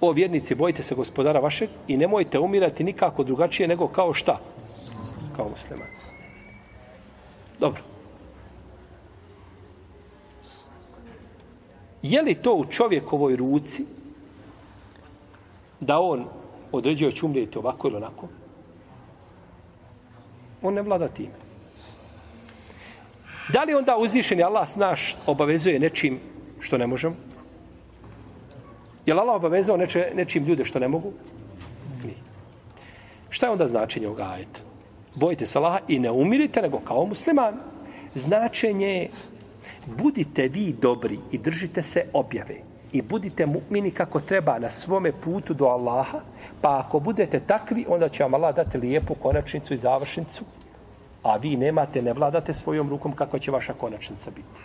O 0.00 0.12
vjernici, 0.12 0.54
bojite 0.54 0.82
se 0.82 0.94
gospodara 0.94 1.40
vašeg 1.40 1.68
i 1.88 1.96
nemojte 1.96 2.38
umirati 2.38 2.84
nikako 2.84 3.24
drugačije 3.24 3.68
nego 3.68 3.88
kao 3.88 4.14
šta? 4.14 4.40
Kao 5.36 5.48
musliman. 5.48 5.88
Dobro. 7.60 7.82
Je 12.02 12.22
li 12.22 12.34
to 12.34 12.54
u 12.54 12.64
čovjekovoj 12.64 13.36
ruci 13.36 13.84
da 15.86 16.00
on 16.00 16.24
određuje 16.72 17.12
će 17.12 17.26
umrijeti 17.26 17.58
ovako 17.58 17.88
ili 17.88 17.96
onako? 17.96 18.28
On 20.62 20.74
ne 20.74 20.82
vlada 20.82 21.08
time. 21.08 21.34
Da 23.52 23.64
li 23.64 23.74
onda 23.74 23.96
uzvišeni 23.96 24.42
Allah 24.42 24.76
naš 24.76 25.16
obavezuje 25.26 25.78
nečim 25.78 26.20
što 26.60 26.78
ne 26.78 26.86
možemo? 26.86 27.14
Je 29.06 29.14
li 29.14 29.20
Allah 29.20 29.36
obavezao 29.36 29.76
neče, 29.76 30.12
nečim 30.14 30.44
ljude 30.44 30.64
što 30.64 30.78
ne 30.78 30.88
mogu? 30.88 31.12
Nije. 32.02 32.16
Šta 33.30 33.46
je 33.46 33.52
onda 33.52 33.66
značenje 33.66 34.06
ovoga 34.06 34.24
ajeta? 34.24 34.60
Bojite 35.14 35.46
se 35.46 35.58
Allaha 35.58 35.78
i 35.88 35.98
ne 35.98 36.10
umirite 36.10 36.62
nego 36.62 36.78
kao 36.78 37.06
musliman. 37.06 37.54
Značenje 38.14 38.86
je 38.86 39.08
budite 39.86 40.48
vi 40.48 40.74
dobri 40.80 41.18
i 41.32 41.38
držite 41.38 41.82
se 41.82 42.04
objave 42.12 42.73
i 42.94 43.02
budite 43.02 43.46
mu'mini 43.46 43.90
kako 43.90 44.20
treba 44.20 44.58
na 44.58 44.70
svome 44.70 45.12
putu 45.12 45.54
do 45.54 45.66
Allaha, 45.66 46.20
pa 46.60 46.78
ako 46.78 47.00
budete 47.00 47.40
takvi, 47.40 47.86
onda 47.88 48.08
će 48.08 48.22
vam 48.22 48.34
Allah 48.34 48.54
dati 48.56 48.78
lijepu 48.78 49.14
konačnicu 49.14 49.74
i 49.74 49.76
završnicu, 49.76 50.44
a 51.22 51.36
vi 51.36 51.56
nemate, 51.56 52.02
ne 52.02 52.12
vladate 52.12 52.54
svojom 52.54 52.90
rukom 52.90 53.12
kako 53.12 53.38
će 53.38 53.50
vaša 53.50 53.72
konačnica 53.72 54.30
biti. 54.30 54.62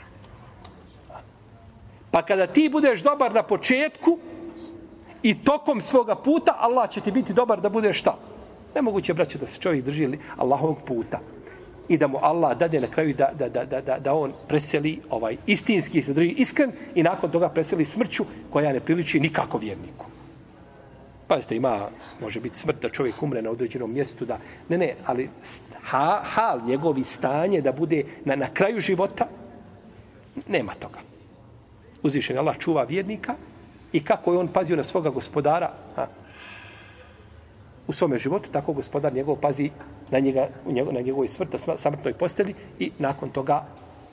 Pa 2.11 2.21
kada 2.21 2.47
ti 2.47 2.69
budeš 2.71 3.01
dobar 3.03 3.33
na 3.33 3.43
početku 3.43 4.17
i 5.23 5.43
tokom 5.43 5.81
svoga 5.81 6.15
puta, 6.15 6.55
Allah 6.59 6.89
će 6.89 7.01
ti 7.01 7.11
biti 7.11 7.33
dobar 7.33 7.61
da 7.61 7.69
budeš 7.69 7.99
šta? 7.99 8.17
Nemoguće, 8.75 9.13
braću, 9.13 9.37
da 9.37 9.47
se 9.47 9.59
čovjek 9.59 9.85
drži 9.85 10.17
Allahovog 10.37 10.77
puta 10.85 11.19
i 11.89 11.97
da 11.97 12.07
mu 12.07 12.17
Allah 12.21 12.57
dade 12.57 12.81
na 12.81 12.87
kraju 12.87 13.13
da, 13.13 13.31
da, 13.39 13.49
da, 13.49 13.65
da, 13.65 13.81
da, 13.81 13.99
da 13.99 14.13
on 14.13 14.33
preseli 14.47 15.01
ovaj 15.09 15.37
istinski 15.45 16.03
se 16.03 16.13
drži 16.13 16.29
iskren 16.29 16.71
i 16.95 17.03
nakon 17.03 17.31
toga 17.31 17.49
preseli 17.49 17.85
smrću 17.85 18.23
koja 18.49 18.73
ne 18.73 18.79
priliči 18.79 19.19
nikako 19.19 19.57
vjerniku. 19.57 20.05
Pazite, 21.27 21.55
ima, 21.55 21.89
može 22.21 22.39
biti 22.39 22.59
smrt 22.59 22.81
da 22.81 22.89
čovjek 22.89 23.23
umre 23.23 23.41
na 23.41 23.49
određenom 23.49 23.93
mjestu, 23.93 24.25
da, 24.25 24.37
ne, 24.69 24.77
ne, 24.77 24.95
ali 25.05 25.29
ha, 25.81 26.21
hal, 26.23 26.61
njegovi 26.67 27.03
stanje 27.03 27.61
da 27.61 27.71
bude 27.71 28.03
na, 28.25 28.35
na 28.35 28.47
kraju 28.53 28.81
života, 28.81 29.27
nema 30.47 30.73
toga. 30.73 30.99
Uzvišen 32.03 32.37
Allah 32.37 32.57
čuva 32.57 32.83
vjernika 32.83 33.35
i 33.93 34.03
kako 34.03 34.33
je 34.33 34.39
on 34.39 34.47
pazio 34.47 34.75
na 34.75 34.83
svoga 34.83 35.09
gospodara, 35.09 35.71
ha, 35.95 36.07
u 37.87 37.93
svome 37.93 38.17
životu, 38.17 38.49
tako 38.51 38.73
gospodar 38.73 39.13
njegov 39.13 39.35
pazi 39.35 39.69
na, 40.11 40.19
njega, 40.19 40.47
na 40.91 41.01
njegovoj 41.01 41.27
smrt, 41.27 41.55
samrtnoj 41.75 42.13
posteli 42.13 42.55
i 42.79 42.91
nakon 42.99 43.29
toga 43.29 43.65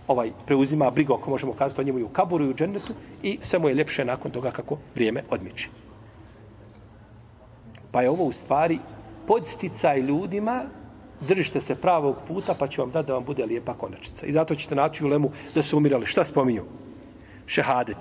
ovaj 0.08 0.30
preuzima 0.46 0.90
brigu, 0.90 1.14
ako 1.14 1.30
možemo 1.30 1.52
kazati 1.52 1.80
o 1.80 1.84
njemu 1.84 1.98
i 1.98 2.02
u 2.02 2.08
kaburu 2.08 2.44
i 2.44 2.50
u 2.50 2.54
džennetu 2.54 2.94
i 3.22 3.38
sve 3.42 3.58
mu 3.58 3.68
je 3.68 3.74
ljepše 3.74 4.04
nakon 4.04 4.30
toga 4.30 4.50
kako 4.50 4.78
vrijeme 4.94 5.22
odmiče. 5.30 5.68
Pa 7.90 8.02
je 8.02 8.10
ovo 8.10 8.24
u 8.24 8.32
stvari 8.32 8.78
podsticaj 9.26 10.00
ljudima 10.00 10.64
držite 11.20 11.60
se 11.60 11.74
pravog 11.74 12.16
puta 12.28 12.54
pa 12.58 12.68
ću 12.68 12.80
vam 12.80 12.90
dati 12.90 13.06
da 13.06 13.14
vam 13.14 13.24
bude 13.24 13.44
lijepa 13.44 13.74
konačnica. 13.74 14.26
I 14.26 14.32
zato 14.32 14.54
ćete 14.54 14.74
naći 14.74 15.04
u 15.04 15.08
lemu 15.08 15.30
da 15.54 15.62
su 15.62 15.76
umirali. 15.76 16.06
Šta 16.06 16.24
spominju? 16.24 16.62
Šehadet. 17.46 17.96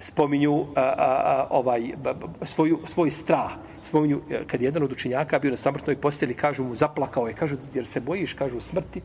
spominju 0.00 0.66
a, 0.74 0.80
a, 0.80 0.92
a, 0.96 1.46
ovaj, 1.50 1.80
b, 1.80 2.14
b, 2.14 2.46
svoju, 2.46 2.78
svoj 2.86 3.10
strah. 3.10 3.50
Spominju, 3.88 4.20
e, 4.30 4.44
kad 4.46 4.60
je 4.60 4.66
jedan 4.66 4.82
od 4.82 4.92
učenjaka 4.92 5.38
bio 5.38 5.50
na 5.50 5.56
samrtnoj 5.56 5.96
posteli, 5.96 6.34
kažu 6.34 6.64
mu, 6.64 6.74
zaplakao 6.74 7.28
je, 7.28 7.34
kažu, 7.34 7.56
jer 7.74 7.86
se 7.86 8.00
bojiš, 8.00 8.32
kažu, 8.32 8.60
smrti. 8.60 9.00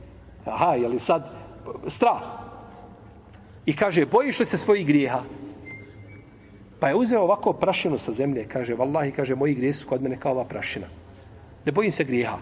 Aha, 0.46 0.76
je 0.76 0.88
li 0.88 1.00
sad 1.00 1.30
strah? 1.88 2.22
I 3.66 3.76
kaže, 3.76 4.06
bojiš 4.06 4.40
li 4.40 4.46
se 4.46 4.58
svojih 4.58 4.88
grijeha? 4.88 5.22
Pa 6.80 6.90
je 6.90 6.96
uzeo 6.96 7.22
ovako 7.22 7.54
prašinu 7.54 7.98
sa 7.98 8.12
zemlje, 8.12 8.44
kaže, 8.48 8.76
vallahi, 8.76 9.12
kaže, 9.12 9.36
moji 9.36 9.56
grije 9.56 9.74
su 9.74 9.88
kod 9.88 10.02
mene 10.04 10.20
kao 10.20 10.32
ova 10.32 10.44
prašina. 10.44 10.88
Ne 11.66 11.72
bojim 11.72 11.92
se 11.92 12.04
grijeha. 12.04 12.38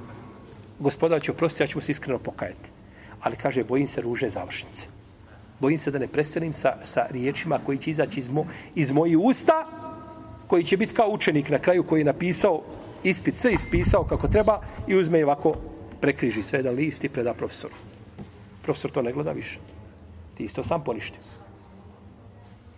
Gospoda 0.79 1.19
će 1.19 1.31
oprostiti, 1.31 1.63
ja 1.63 1.67
ću 1.67 1.77
mu 1.77 1.81
se 1.81 1.91
iskreno 1.91 2.19
pokajati. 2.19 2.69
Ali 3.21 3.35
kaže, 3.35 3.63
bojim 3.63 3.87
se 3.87 4.01
ruže 4.01 4.29
završnice. 4.29 4.87
Bojim 5.59 5.77
se 5.77 5.91
da 5.91 5.99
ne 5.99 6.07
preselim 6.07 6.53
sa, 6.53 6.73
sa 6.83 7.05
riječima 7.09 7.59
koji 7.65 7.77
će 7.77 7.91
izaći 7.91 8.19
iz, 8.19 8.29
mo, 8.29 8.45
iz 8.75 8.91
mojih 8.91 9.19
usta, 9.19 9.67
koji 10.51 10.63
će 10.63 10.77
biti 10.77 10.93
kao 10.93 11.09
učenik 11.09 11.49
na 11.49 11.59
kraju 11.59 11.83
koji 11.83 12.01
je 12.01 12.05
napisao 12.05 12.61
ispit, 13.03 13.37
sve 13.37 13.53
ispisao 13.53 14.03
kako 14.03 14.27
treba 14.27 14.61
i 14.87 14.95
uzme 14.95 15.19
i 15.19 15.23
ovako 15.23 15.53
prekriži 16.01 16.43
sve 16.43 16.59
jedan 16.59 16.75
list 16.75 17.03
i 17.03 17.09
preda 17.09 17.33
profesoru. 17.33 17.73
Profesor 18.61 18.91
to 18.91 19.01
ne 19.01 19.13
gleda 19.13 19.31
više. 19.31 19.59
Ti 20.35 20.43
isto 20.43 20.63
sam 20.63 20.83
poništio. 20.83 21.21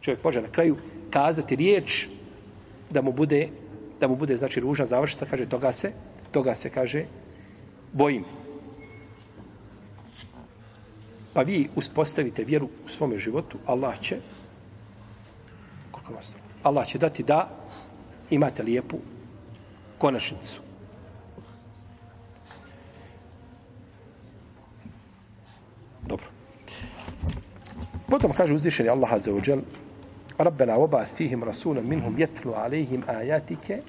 Čovjek 0.01 0.23
može 0.23 0.41
na 0.41 0.47
kraju 0.47 0.77
kazati 1.09 1.55
riječ 1.55 2.07
da 2.89 3.01
mu 3.01 3.11
bude 3.11 3.49
da 3.99 4.07
mu 4.07 4.15
bude 4.15 4.37
znači 4.37 4.59
ružna 4.59 4.85
završnica 4.85 5.25
kaže 5.25 5.49
toga 5.49 5.73
se 5.73 5.91
toga 6.31 6.55
se 6.55 6.69
kaže 6.69 7.05
bojim 7.93 8.25
pa 11.33 11.41
vi 11.41 11.69
uspostavite 11.75 12.43
vjeru 12.43 12.69
u 12.85 12.89
svome 12.89 13.17
životu 13.17 13.57
Allah 13.65 13.99
će 13.99 14.17
koliko 15.91 16.13
vas 16.13 16.42
Allah 16.62 16.86
će 16.86 16.98
dati 16.98 17.22
da 17.22 17.48
imate 18.30 18.62
lijepu 18.62 18.98
konačnicu 19.98 20.60
dobro 26.06 26.26
potom 28.08 28.32
kaže 28.32 28.54
uzvišeni 28.54 28.88
Allah 28.88 29.12
azza 29.12 29.32
wa 29.32 29.48
jalla 29.48 29.62
ربنا 30.40 30.76
وبعث 30.76 31.14
فيهم 31.14 31.44
رسولا 31.44 31.80
منهم 31.80 32.14
يتلو 32.18 32.54
عليهم 32.54 33.02
آياتك 33.08 33.82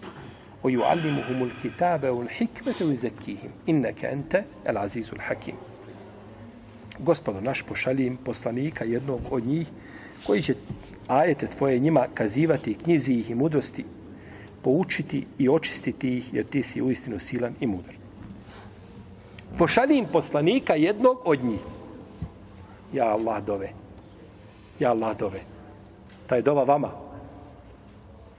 ويعلمهم 0.64 1.44
الكتاب 1.44 2.06
والحكمة 2.06 2.76
ويزكيهم 2.82 3.52
إنك 3.70 4.06
أنت 4.06 4.44
العزيز 4.70 5.10
الحكيم 5.14 5.56
Gospodo 7.00 7.42
naš 7.42 7.62
pošalji 7.62 8.18
poslanika 8.26 8.86
jednog 8.86 9.22
od 9.32 9.46
njih 9.46 9.68
koji 10.27 10.43
će 10.43 10.55
ajete 11.07 11.47
tvoje 11.47 11.79
njima 11.79 12.07
kazivati 12.15 12.75
knjizi 12.75 13.13
ih 13.13 13.31
i 13.31 13.35
mudrosti 13.35 13.85
poučiti 14.63 15.27
i 15.39 15.49
očistiti 15.49 16.17
ih 16.17 16.35
jer 16.35 16.45
ti 16.47 16.63
si 16.63 16.83
uistinu 16.83 17.19
silan 17.19 17.55
i 17.61 17.67
mudar. 17.67 17.95
Pošalji 19.59 19.99
im 19.99 20.07
poslanika 20.13 20.75
jednog 20.75 21.19
od 21.25 21.45
njih. 21.45 21.61
Ja 22.93 23.05
Allah 23.05 23.45
dove. 23.45 23.73
Ja 24.81 24.91
Allah 24.91 25.19
dove 25.19 25.55
ta 26.27 26.37
je 26.37 26.43
dova 26.43 26.65
vama. 26.65 26.91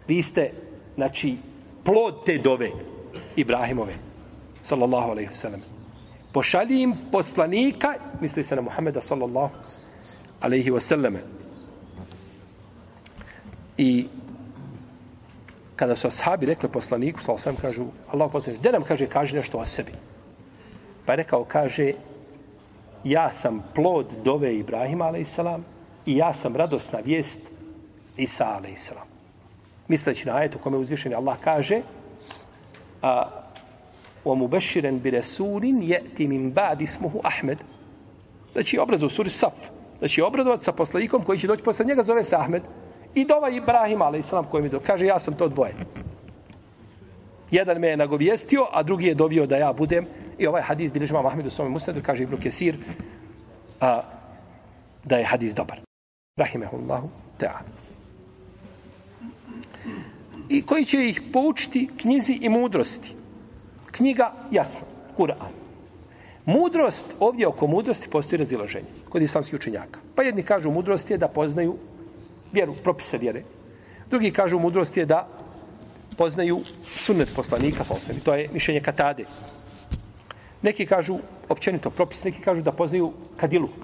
Vi 0.08 0.24
ste, 0.24 0.52
znači, 0.96 1.38
plod 1.84 2.26
te 2.26 2.38
dove 2.38 2.72
Ibrahimove, 3.36 3.94
sallallahu 4.64 5.12
alaihi 5.12 5.30
wasallam. 5.30 5.62
Pošalji 6.32 6.82
im 6.82 6.94
poslanika, 7.12 7.94
misli 8.22 8.44
se 8.44 8.56
na 8.56 8.62
Muhammeda, 8.62 9.02
sallallahu 9.02 9.54
alaihi 10.42 10.72
wasallam. 10.72 11.18
I 13.78 14.08
kada 15.76 15.96
su 15.96 16.08
ashabi 16.08 16.46
rekli 16.46 16.70
poslaniku, 16.70 17.24
sa 17.24 17.32
alaihi 17.32 17.62
kažu, 17.62 17.86
Allah 18.12 18.32
poslanik, 18.32 18.60
gdje 18.60 18.72
nam 18.72 18.84
kaže, 18.84 19.08
kaže 19.08 19.36
nešto 19.36 19.58
o 19.58 19.66
sebi. 19.66 19.92
Pa 21.06 21.14
je 21.14 21.18
rekao, 21.18 21.44
kaže, 21.44 21.92
ja 23.04 23.32
sam 23.32 23.64
plod 23.76 24.06
dove 24.24 24.56
Ibrahima, 24.56 25.06
alaihi 25.06 25.26
salam, 25.26 25.66
i 26.06 26.18
ja 26.18 26.34
sam 26.34 26.56
radosna 26.56 27.00
vijest 27.06 27.42
Isa 28.18 28.46
a.s. 28.46 28.92
Misleći 29.88 30.28
na 30.28 30.36
ajetu 30.36 30.58
kome 30.60 30.78
uzvišen 30.78 31.14
Allah 31.14 31.38
kaže 31.44 31.82
a 33.02 33.30
wa 34.26 34.36
mubashiran 34.36 35.00
bi 35.00 35.12
rasulin 35.12 35.82
yati 35.82 36.28
min 36.28 36.52
ba'd 36.54 36.82
ismuhu 36.82 37.20
Ahmed. 37.24 37.58
Znači 38.54 38.80
obraz 38.80 39.04
u 39.04 39.10
suri 39.10 39.30
Saf. 39.30 39.54
Znači 40.00 40.22
obradovat 40.22 40.64
sa 40.64 40.72
poslanikom 40.72 41.24
koji 41.24 41.40
će 41.40 41.48
doći 41.48 41.64
posle 41.64 41.86
njega 41.86 42.04
zove 42.04 42.24
se 42.24 42.36
Ahmed. 42.36 42.64
I 43.16 43.26
dova 43.26 43.50
Ibrahim 43.50 44.02
a.s. 44.02 44.32
koji 44.52 44.64
mi 44.64 44.70
do 44.70 44.80
kaže 44.80 45.06
ja 45.06 45.20
sam 45.20 45.34
to 45.34 45.48
dvoje. 45.48 45.74
Jedan 47.52 47.80
me 47.80 47.88
je 47.88 47.98
nagovijestio, 47.98 48.68
a 48.72 48.84
drugi 48.84 49.06
je 49.06 49.16
dovio 49.16 49.46
da 49.46 49.58
ja 49.58 49.74
budem. 49.74 50.06
I 50.38 50.48
ovaj 50.48 50.62
hadis 50.62 50.92
bilježi 50.92 51.14
imam 51.14 51.26
Ahmed 51.26 51.46
u 51.46 51.50
svome 51.50 51.70
musnadu, 51.70 52.02
kaže 52.06 52.24
Ibn 52.24 52.38
Kesir, 52.38 52.76
a, 53.82 54.02
da 55.04 55.18
je 55.18 55.26
hadis 55.26 55.56
dobar. 55.56 55.80
Rahimehullahu 56.38 57.10
ta'ala 57.40 57.86
i 60.50 60.62
koji 60.62 60.86
će 60.86 61.10
ih 61.10 61.22
poučiti 61.34 61.90
knjizi 61.98 62.40
i 62.42 62.50
mudrosti. 62.50 63.12
Knjiga, 63.92 64.34
jasno, 64.52 64.82
Kur'an. 65.18 65.52
Mudrost, 66.46 67.14
ovdje 67.20 67.48
oko 67.48 67.68
mudrosti 67.68 68.10
postoji 68.10 68.38
razilaženje 68.38 68.86
kod 69.10 69.22
islamskih 69.22 69.60
učenjaka. 69.60 70.00
Pa 70.16 70.24
jedni 70.24 70.44
kažu 70.44 70.72
mudrost 70.72 71.12
je 71.12 71.18
da 71.18 71.28
poznaju 71.28 71.78
vjeru, 72.56 72.76
propise 72.84 73.18
vjere. 73.18 73.44
Drugi 74.10 74.32
kažu 74.32 74.60
mudrost 74.60 74.98
je 74.98 75.06
da 75.06 75.28
poznaju 76.18 76.62
sunnet 76.86 77.30
poslanika, 77.36 77.84
salsvemi. 77.84 78.20
to 78.20 78.36
je 78.36 78.50
mišljenje 78.54 78.82
katade. 78.82 79.26
Neki 80.62 80.86
kažu 80.86 81.18
općenito 81.50 81.90
propis, 81.90 82.24
neki 82.24 82.42
kažu 82.42 82.62
da 82.62 82.72
poznaju 82.72 83.12
kadiluk. 83.38 83.76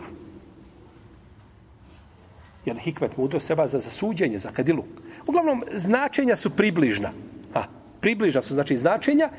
Jer 2.65 2.77
hikmet 2.77 3.17
mudrost 3.17 3.47
treba 3.47 3.67
za 3.67 3.79
zasuđenje, 3.79 4.39
za 4.39 4.51
kadiluk. 4.51 4.85
Uglavnom, 5.27 5.63
značenja 5.73 6.35
su 6.35 6.49
približna. 6.49 7.11
A, 7.53 7.63
približna 7.99 8.41
su 8.41 8.53
znači 8.53 8.77
značenja, 8.77 9.29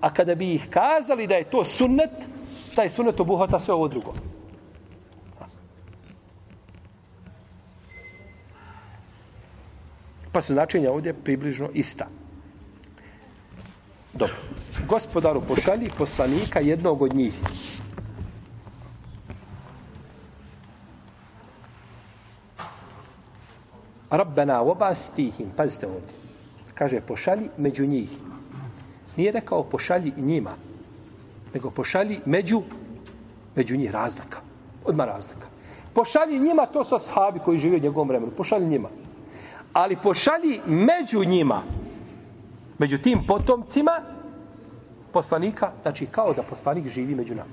a 0.00 0.10
kada 0.14 0.34
bi 0.34 0.54
ih 0.54 0.66
kazali 0.70 1.26
da 1.26 1.34
je 1.34 1.50
to 1.50 1.64
sunnet, 1.64 2.10
taj 2.74 2.90
sunnet 2.90 3.20
obuhvata 3.20 3.60
sve 3.60 3.74
ovo 3.74 3.88
drugo. 3.88 4.14
Pa 10.32 10.42
su 10.42 10.52
značenja 10.52 10.92
ovdje 10.92 11.12
približno 11.12 11.68
ista. 11.74 12.06
Dobro. 14.12 14.34
Gospodaru 14.88 15.40
pošalji 15.40 15.90
poslanika 15.98 16.60
jednog 16.60 17.02
od 17.02 17.14
njih. 17.14 17.34
Rabbena 24.10 24.60
obastihim, 24.62 25.50
pazite 25.56 25.86
ovdje, 25.86 26.12
kaže 26.74 27.00
pošalji 27.00 27.48
među 27.56 27.86
njih. 27.86 28.10
Nije 29.16 29.32
rekao 29.32 29.64
pošalji 29.64 30.12
njima, 30.16 30.50
nego 31.54 31.70
pošalji 31.70 32.20
među, 32.24 32.62
među 33.56 33.76
njih 33.76 33.90
razlika. 33.90 34.40
Odmah 34.84 35.06
razlika. 35.06 35.46
Pošalji 35.94 36.40
njima, 36.40 36.66
to 36.66 36.84
su 36.84 36.98
sahabi 36.98 37.38
koji 37.38 37.58
žive 37.58 37.76
u 37.76 37.80
njegovom 37.80 38.08
vremenu, 38.08 38.32
pošalji 38.36 38.66
njima. 38.66 38.88
Ali 39.72 39.96
pošalji 40.02 40.60
među 40.66 41.24
njima, 41.24 41.62
među 42.78 42.98
tim 42.98 43.26
potomcima 43.26 43.92
poslanika, 45.12 45.72
znači 45.82 46.06
kao 46.06 46.32
da 46.32 46.42
poslanik 46.42 46.88
živi 46.88 47.14
među 47.14 47.34
nama. 47.34 47.50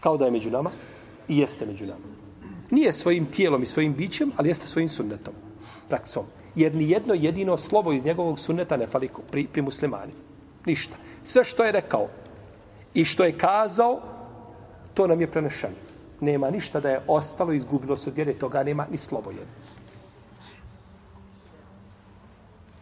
Kao 0.00 0.16
da 0.16 0.24
je 0.24 0.30
među 0.30 0.50
nama 0.50 0.70
i 1.28 1.38
jeste 1.38 1.66
među 1.66 1.86
nama. 1.86 2.04
Nije 2.70 2.92
svojim 2.92 3.26
tijelom 3.26 3.62
i 3.62 3.66
svojim 3.66 3.94
bićem, 3.94 4.32
ali 4.36 4.48
jeste 4.48 4.66
svojim 4.66 4.88
sunnetom, 4.88 5.34
praksom. 5.88 6.24
Jer 6.54 6.74
ni 6.74 6.90
jedno 6.90 7.14
jedino 7.14 7.56
slovo 7.56 7.92
iz 7.92 8.04
njegovog 8.04 8.38
sunneta 8.38 8.76
ne 8.76 8.86
fali 8.86 9.08
pri, 9.30 9.46
pri 9.46 9.62
muslimani. 9.62 10.12
Ništa. 10.66 10.96
Sve 11.24 11.44
što 11.44 11.64
je 11.64 11.72
rekao 11.72 12.08
i 12.94 13.04
što 13.04 13.24
je 13.24 13.38
kazao, 13.38 14.00
to 14.94 15.06
nam 15.06 15.20
je 15.20 15.30
prenešeno. 15.30 15.74
Nema 16.20 16.50
ništa 16.50 16.80
da 16.80 16.90
je 16.90 17.00
ostalo 17.06 17.52
izgubilo 17.52 17.96
se 17.96 18.10
od 18.10 18.16
vjere, 18.16 18.34
toga 18.34 18.62
nema 18.62 18.86
ni 18.90 18.98
slovo 18.98 19.30
jedno. 19.30 19.54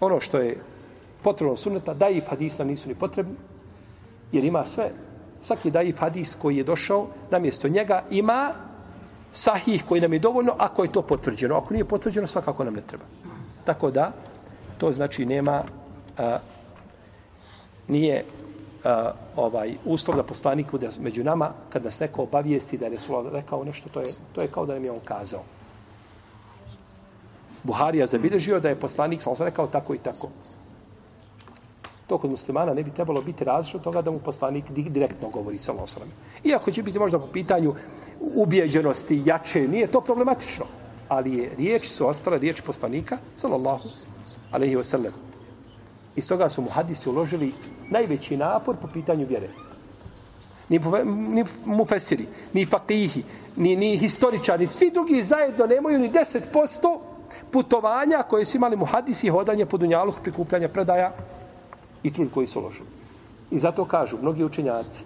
Ono 0.02 0.20
što 0.20 0.38
je 0.38 0.56
potrebno 1.22 1.56
sunneta, 1.56 1.94
da 1.94 2.08
i 2.08 2.20
hadisa 2.20 2.64
nisu 2.64 2.88
ni 2.88 2.94
potrebni, 2.94 3.34
jer 4.32 4.44
ima 4.44 4.64
sve, 4.64 4.90
svaki 5.42 5.70
daif 5.70 6.00
hadis 6.00 6.34
koji 6.34 6.56
je 6.56 6.64
došao, 6.64 7.06
namjesto 7.30 7.68
njega 7.68 8.02
ima 8.10 8.52
sahih 9.32 9.84
koji 9.88 10.00
nam 10.00 10.12
je 10.12 10.18
dovoljno 10.18 10.54
ako 10.58 10.82
je 10.82 10.92
to 10.92 11.02
potvrđeno. 11.02 11.56
Ako 11.56 11.74
nije 11.74 11.84
potvrđeno, 11.84 12.26
svakako 12.26 12.64
nam 12.64 12.74
ne 12.74 12.80
treba. 12.80 13.04
Tako 13.64 13.90
da, 13.90 14.12
to 14.78 14.92
znači 14.92 15.26
nema, 15.26 15.62
a, 16.18 16.38
nije 17.88 18.24
a, 18.84 19.12
ovaj 19.36 19.76
uslov 19.84 20.16
da 20.16 20.22
poslanik 20.22 20.70
bude 20.70 20.88
među 21.00 21.24
nama, 21.24 21.52
kad 21.68 21.84
nas 21.84 22.00
neko 22.00 22.22
obavijesti 22.22 22.78
da 22.78 22.86
je 22.86 22.90
Resul 22.90 23.30
rekao 23.30 23.64
nešto, 23.64 23.88
to 23.88 24.00
je, 24.00 24.06
to 24.32 24.42
je 24.42 24.48
kao 24.48 24.66
da 24.66 24.74
nam 24.74 24.84
je 24.84 24.90
on 24.90 25.00
kazao. 25.04 25.42
Buharija 27.62 28.06
zabilježio 28.06 28.60
da 28.60 28.68
je 28.68 28.80
poslanik, 28.80 29.22
sam 29.22 29.34
rekao 29.38 29.66
tako 29.66 29.94
i 29.94 29.98
tako. 29.98 30.28
To 32.06 32.18
kod 32.18 32.30
muslimana 32.30 32.74
ne 32.74 32.82
bi 32.82 32.90
trebalo 32.90 33.22
biti 33.22 33.44
različno 33.44 33.78
od 33.78 33.84
toga 33.84 34.02
da 34.02 34.10
mu 34.10 34.18
poslanik 34.18 34.70
direktno 34.70 35.28
govori 35.28 35.58
sa 35.58 35.72
losanom. 35.72 36.08
Iako 36.44 36.70
će 36.70 36.82
biti 36.82 36.98
možda 36.98 37.18
po 37.18 37.26
pitanju 37.26 37.74
ubijeđenosti, 38.20 39.22
jače, 39.24 39.68
nije 39.68 39.86
to 39.86 40.00
problematično. 40.00 40.64
Ali 41.08 41.38
je 41.38 41.50
riječ 41.58 41.88
su 41.88 42.08
ostala 42.08 42.36
riječ 42.36 42.60
poslanika, 42.60 43.18
sallallahu 43.36 43.88
alaihi 44.52 44.76
wa 44.76 44.84
sallam. 44.84 45.12
Iz 46.16 46.28
toga 46.28 46.48
su 46.48 46.62
mu 46.62 46.68
hadisi 46.70 47.08
uložili 47.08 47.52
najveći 47.90 48.36
napor 48.36 48.76
po 48.76 48.88
pitanju 48.88 49.26
vjere. 49.26 49.48
Ni, 50.68 50.80
ni 51.04 51.44
mufesiri, 51.64 52.26
ni 52.52 52.66
fakihi, 52.66 53.24
ni, 53.56 53.76
ni 53.76 53.96
historičari, 53.98 54.66
svi 54.66 54.90
drugi 54.90 55.24
zajedno 55.24 55.66
nemaju 55.66 55.98
ni 55.98 56.10
10% 56.10 56.98
putovanja 57.52 58.22
koje 58.22 58.44
su 58.44 58.56
imali 58.56 58.76
muhadisi, 58.76 59.28
hodanje 59.28 59.66
po 59.66 59.78
dunjalu, 59.78 60.12
prikupljanja 60.22 60.68
predaja 60.68 61.12
i 62.02 62.12
trud 62.12 62.28
koji 62.34 62.46
su 62.46 62.60
ložili. 62.60 62.88
I 63.50 63.58
zato 63.58 63.84
kažu 63.84 64.18
mnogi 64.22 64.44
učenjaci, 64.44 65.04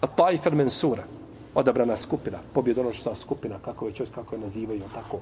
a 0.00 0.06
al-Mansura, 0.16 1.02
odabrana 1.54 1.96
skupina, 1.96 2.38
pobjedonošta 2.54 3.14
skupina, 3.14 3.58
kako 3.64 3.86
već 3.86 3.96
čovjek, 3.96 4.14
kako 4.14 4.34
je 4.34 4.40
nazivaju, 4.40 4.82
tako, 4.94 5.18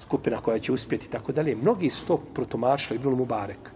skupina 0.00 0.40
koja 0.40 0.58
će 0.58 0.72
uspjeti, 0.72 1.10
tako 1.10 1.32
dalje. 1.32 1.56
Mnogi 1.56 1.90
su 1.90 2.06
to 2.06 2.16
protumačili, 2.34 2.98
Ibn 2.98 3.08
Mubarek, 3.08 3.70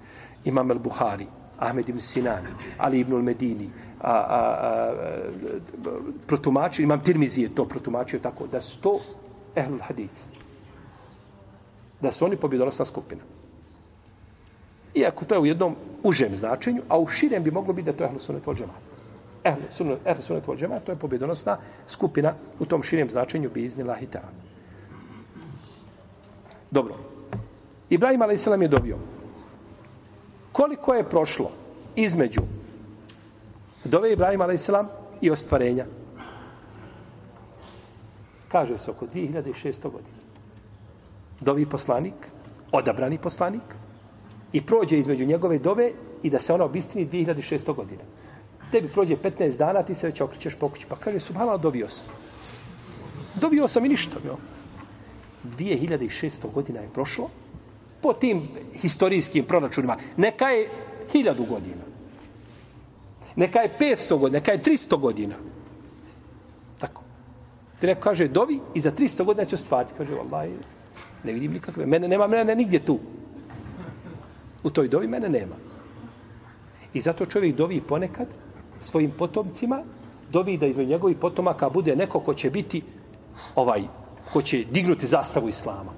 Imam 0.45 0.71
el-Buhari, 0.71 1.27
Ahmed 1.59 1.89
ibn 1.89 2.01
Sinan, 2.01 2.47
Ali 2.79 3.01
ibn 3.01 3.13
al-Medini, 3.13 3.69
a, 4.01 4.11
a, 4.11 4.41
a, 4.41 4.95
protumačio, 6.27 6.83
Imam 6.83 7.05
Tirmizi 7.05 7.43
je 7.43 7.55
to 7.55 7.65
protumačio 7.65 8.19
tako, 8.19 8.47
da 8.47 8.61
su 8.61 8.81
to 8.81 8.99
ehlul 9.55 9.81
hadis. 9.81 10.27
Da 12.01 12.13
su 12.13 12.25
oni 12.25 12.37
pobjedonosna 12.37 12.85
skupina. 12.85 13.21
Iako 14.95 15.25
to 15.25 15.35
je 15.35 15.41
u 15.41 15.47
jednom 15.47 15.77
užem 16.03 16.37
značenju, 16.37 16.83
a 16.89 16.99
u 16.99 17.09
širem 17.09 17.43
bi 17.43 17.51
moglo 17.51 17.73
biti 17.73 17.87
da 17.87 17.97
to 17.97 18.05
je 18.05 18.07
ehlul 18.07 18.21
sunet 18.21 18.47
vol 18.47 18.57
džemat. 18.57 18.77
Ehlul 19.45 20.23
sunet 20.23 20.47
vol 20.47 20.57
džemat, 20.57 20.85
to 20.85 20.93
je 20.93 20.97
pobjedonosna 20.97 21.57
skupina 21.87 22.35
u 22.59 22.65
tom 22.65 22.83
širem 22.83 23.11
značenju 23.11 23.51
bi 23.51 23.65
iznila 23.65 23.95
hita. 23.95 24.21
Dobro. 26.71 26.95
Ibrahim 27.91 28.23
a.s. 28.23 28.47
je 28.47 28.69
dobio. 28.69 28.99
Koliko 30.53 30.95
je 30.95 31.09
prošlo 31.09 31.51
između 31.97 32.41
dove 33.85 34.13
Ibrahim 34.13 34.41
a.s. 34.41 34.71
i 35.21 35.31
ostvarenja? 35.31 35.87
Kaže 38.51 38.79
se 38.79 38.91
oko 38.91 39.07
2600 39.07 39.83
godina. 39.83 40.19
Dovi 41.41 41.67
poslanik, 41.67 42.15
odabrani 42.73 43.19
poslanik, 43.19 43.63
i 44.53 44.61
prođe 44.61 44.99
između 44.99 45.27
njegove 45.27 45.59
dove 45.59 45.93
i 46.23 46.31
da 46.31 46.39
se 46.39 46.53
ona 46.53 46.65
obistini 46.65 47.07
2600 47.07 47.75
godina. 47.75 48.03
Tebi 48.73 48.89
prođe 48.89 49.17
15 49.17 49.59
dana, 49.59 49.83
ti 49.83 49.95
se 49.95 50.07
već 50.07 50.21
okrićeš 50.21 50.55
pokući. 50.55 50.87
Pa 50.89 50.97
kaže, 50.97 51.21
subhala, 51.21 51.57
dobio 51.57 51.89
sam. 51.89 52.07
Dobio 53.41 53.69
sam 53.69 53.85
i 53.85 53.89
ništa. 53.89 54.17
Jo. 54.27 54.37
2600 55.59 56.53
godina 56.53 56.81
je 56.81 56.89
prošlo 56.95 57.31
po 58.01 58.13
tim 58.13 58.49
historijskim 58.75 59.45
proračunima. 59.45 59.97
Neka 60.17 60.49
je 60.49 60.71
1000 61.13 61.49
godina. 61.49 61.85
Neka 63.37 63.61
je 63.61 63.77
500 63.81 64.19
godina, 64.19 64.39
neka 64.39 64.53
je 64.53 64.63
300 64.63 64.99
godina. 64.99 65.35
Ti 67.81 67.87
neko 67.87 68.01
kaže, 68.01 68.29
dovi 68.29 68.61
i 68.75 68.81
za 68.81 68.93
300 68.93 69.25
godina 69.25 69.45
će 69.45 69.55
ostvariti. 69.55 69.95
Kaže, 69.99 70.13
Allah, 70.13 70.49
ne 71.25 71.33
vidim 71.33 71.53
nikakve. 71.53 71.87
Mene 71.87 72.09
nema, 72.09 72.27
mene 72.27 72.55
nigdje 72.55 72.85
tu. 72.85 72.99
U 74.63 74.71
toj 74.71 74.89
dovi 74.89 75.09
mene 75.09 75.29
nema. 75.29 75.55
I 76.95 77.01
zato 77.01 77.27
čovjek 77.27 77.57
dovi 77.57 77.81
ponekad 77.81 78.29
svojim 78.81 79.11
potomcima, 79.11 79.83
dovi 80.33 80.57
da 80.57 80.67
između 80.67 80.91
njegovih 80.91 81.17
potomaka 81.17 81.71
bude 81.71 81.97
neko 81.97 82.21
ko 82.21 82.35
će 82.35 82.51
biti 82.51 82.83
ovaj, 83.55 83.83
ko 84.33 84.43
će 84.43 84.65
dignuti 84.65 85.07
zastavu 85.07 85.49
islama 85.49 85.93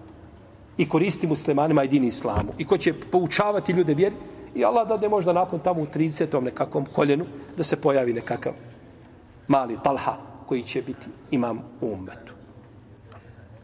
i 0.76 0.88
koristi 0.88 1.26
muslimanima 1.26 1.82
jedini 1.82 2.06
islamu 2.06 2.52
i 2.58 2.64
ko 2.64 2.78
će 2.78 2.92
poučavati 3.10 3.72
ljude 3.72 3.94
vjeri 3.94 4.14
i 4.54 4.64
Allah 4.64 5.00
da 5.00 5.08
možda 5.08 5.32
nakon 5.32 5.60
tamo 5.60 5.82
u 5.82 5.86
30. 5.86 6.40
nekakvom 6.40 6.86
koljenu 6.86 7.24
da 7.56 7.62
se 7.62 7.80
pojavi 7.80 8.12
nekakav 8.12 8.52
mali 9.48 9.78
talha 9.84 10.31
koji 10.52 10.62
će 10.62 10.82
biti 10.82 11.06
imam 11.30 11.58
u 11.80 11.86
ummetu. 11.92 12.34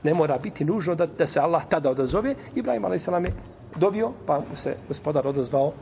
Ne 0.03 0.15
mora 0.15 0.39
biti 0.39 0.65
nužno 0.65 0.95
da, 0.95 1.07
da 1.07 1.27
se 1.27 1.41
Allah 1.41 1.67
tada 1.69 1.91
odazove. 1.91 2.35
Ibrahim 2.55 2.85
a.s. 2.85 3.09
je 3.09 3.33
dovio, 3.77 4.13
pa 4.27 4.41
se 4.55 4.77
gospodar 4.89 5.27
odazvao 5.27 5.73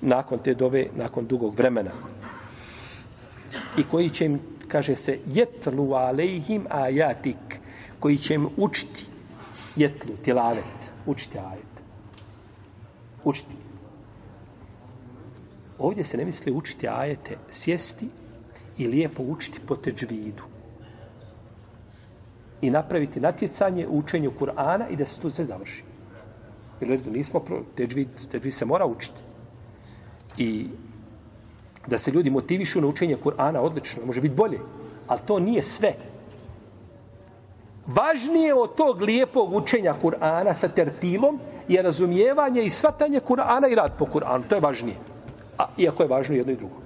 nakon 0.00 0.38
te 0.38 0.54
dove, 0.54 0.86
nakon 0.96 1.26
dugog 1.26 1.58
vremena. 1.58 1.90
I 3.78 3.84
koji 3.84 4.08
će 4.10 4.24
im, 4.26 4.40
kaže 4.68 4.96
se, 4.96 5.18
jetlu 5.26 5.92
alejhim 5.92 6.66
ajatik, 6.70 7.60
koji 8.00 8.16
će 8.18 8.34
im 8.34 8.48
učiti 8.56 9.04
jetlu, 9.76 10.16
tilavet, 10.24 10.88
učiti 11.06 11.38
ajet. 11.38 11.84
Učiti. 13.24 13.56
Ovdje 15.78 16.04
se 16.04 16.16
ne 16.16 16.24
misli 16.24 16.52
učiti 16.52 16.88
ajete, 16.88 17.36
sjesti 17.50 18.08
i 18.78 18.88
lijepo 18.88 19.22
učiti 19.22 19.60
po 19.66 19.76
teđvidu. 19.76 20.42
I 22.60 22.70
napraviti 22.70 23.20
natjecanje 23.20 23.86
u 23.88 23.98
učenju 23.98 24.32
Kur'ana 24.40 24.88
i 24.90 24.96
da 24.96 25.04
se 25.04 25.20
to 25.20 25.30
sve 25.30 25.44
završi. 25.44 25.84
Jer 26.80 27.00
nismo, 27.06 27.40
pro... 27.40 27.62
teđvid, 27.74 28.08
teđvid 28.30 28.54
se 28.54 28.64
mora 28.64 28.86
učiti. 28.86 29.20
I 30.38 30.66
da 31.86 31.98
se 31.98 32.10
ljudi 32.10 32.30
motivišu 32.30 32.80
na 32.80 32.86
učenje 32.86 33.16
Kur'ana 33.24 33.58
odlično, 33.58 34.06
može 34.06 34.20
biti 34.20 34.34
bolje. 34.34 34.58
Ali 35.06 35.20
to 35.26 35.38
nije 35.38 35.62
sve. 35.62 35.94
Važnije 37.86 38.54
od 38.54 38.74
tog 38.74 39.02
lijepog 39.02 39.54
učenja 39.54 39.94
Kur'ana 40.02 40.54
sa 40.54 40.68
tertilom 40.68 41.40
je 41.68 41.82
razumijevanje 41.82 42.62
i 42.62 42.70
svatanje 42.70 43.20
Kur'ana 43.20 43.72
i 43.72 43.74
rad 43.74 43.98
po 43.98 44.04
Kur'anu. 44.04 44.42
To 44.48 44.54
je 44.54 44.60
važnije. 44.60 44.96
A, 45.58 45.66
iako 45.78 46.02
je 46.02 46.08
važno 46.08 46.34
jedno 46.34 46.52
i 46.52 46.56
drugo. 46.56 46.81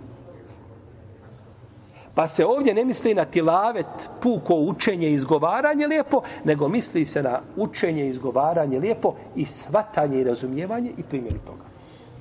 Pa 2.16 2.28
se 2.28 2.46
ovdje 2.46 2.74
ne 2.74 2.84
misli 2.84 3.14
na 3.14 3.24
tilavet, 3.24 3.86
puko 4.22 4.54
učenje 4.54 5.08
i 5.08 5.12
izgovaranje 5.12 5.86
lijepo, 5.86 6.20
nego 6.44 6.68
misli 6.68 7.04
se 7.04 7.22
na 7.22 7.40
učenje 7.56 8.04
i 8.06 8.08
izgovaranje 8.08 8.78
lijepo 8.78 9.14
i 9.34 9.46
svatanje 9.46 10.20
i 10.20 10.24
razumijevanje 10.24 10.90
i 10.98 11.02
primjeri 11.02 11.38
toga. 11.46 11.64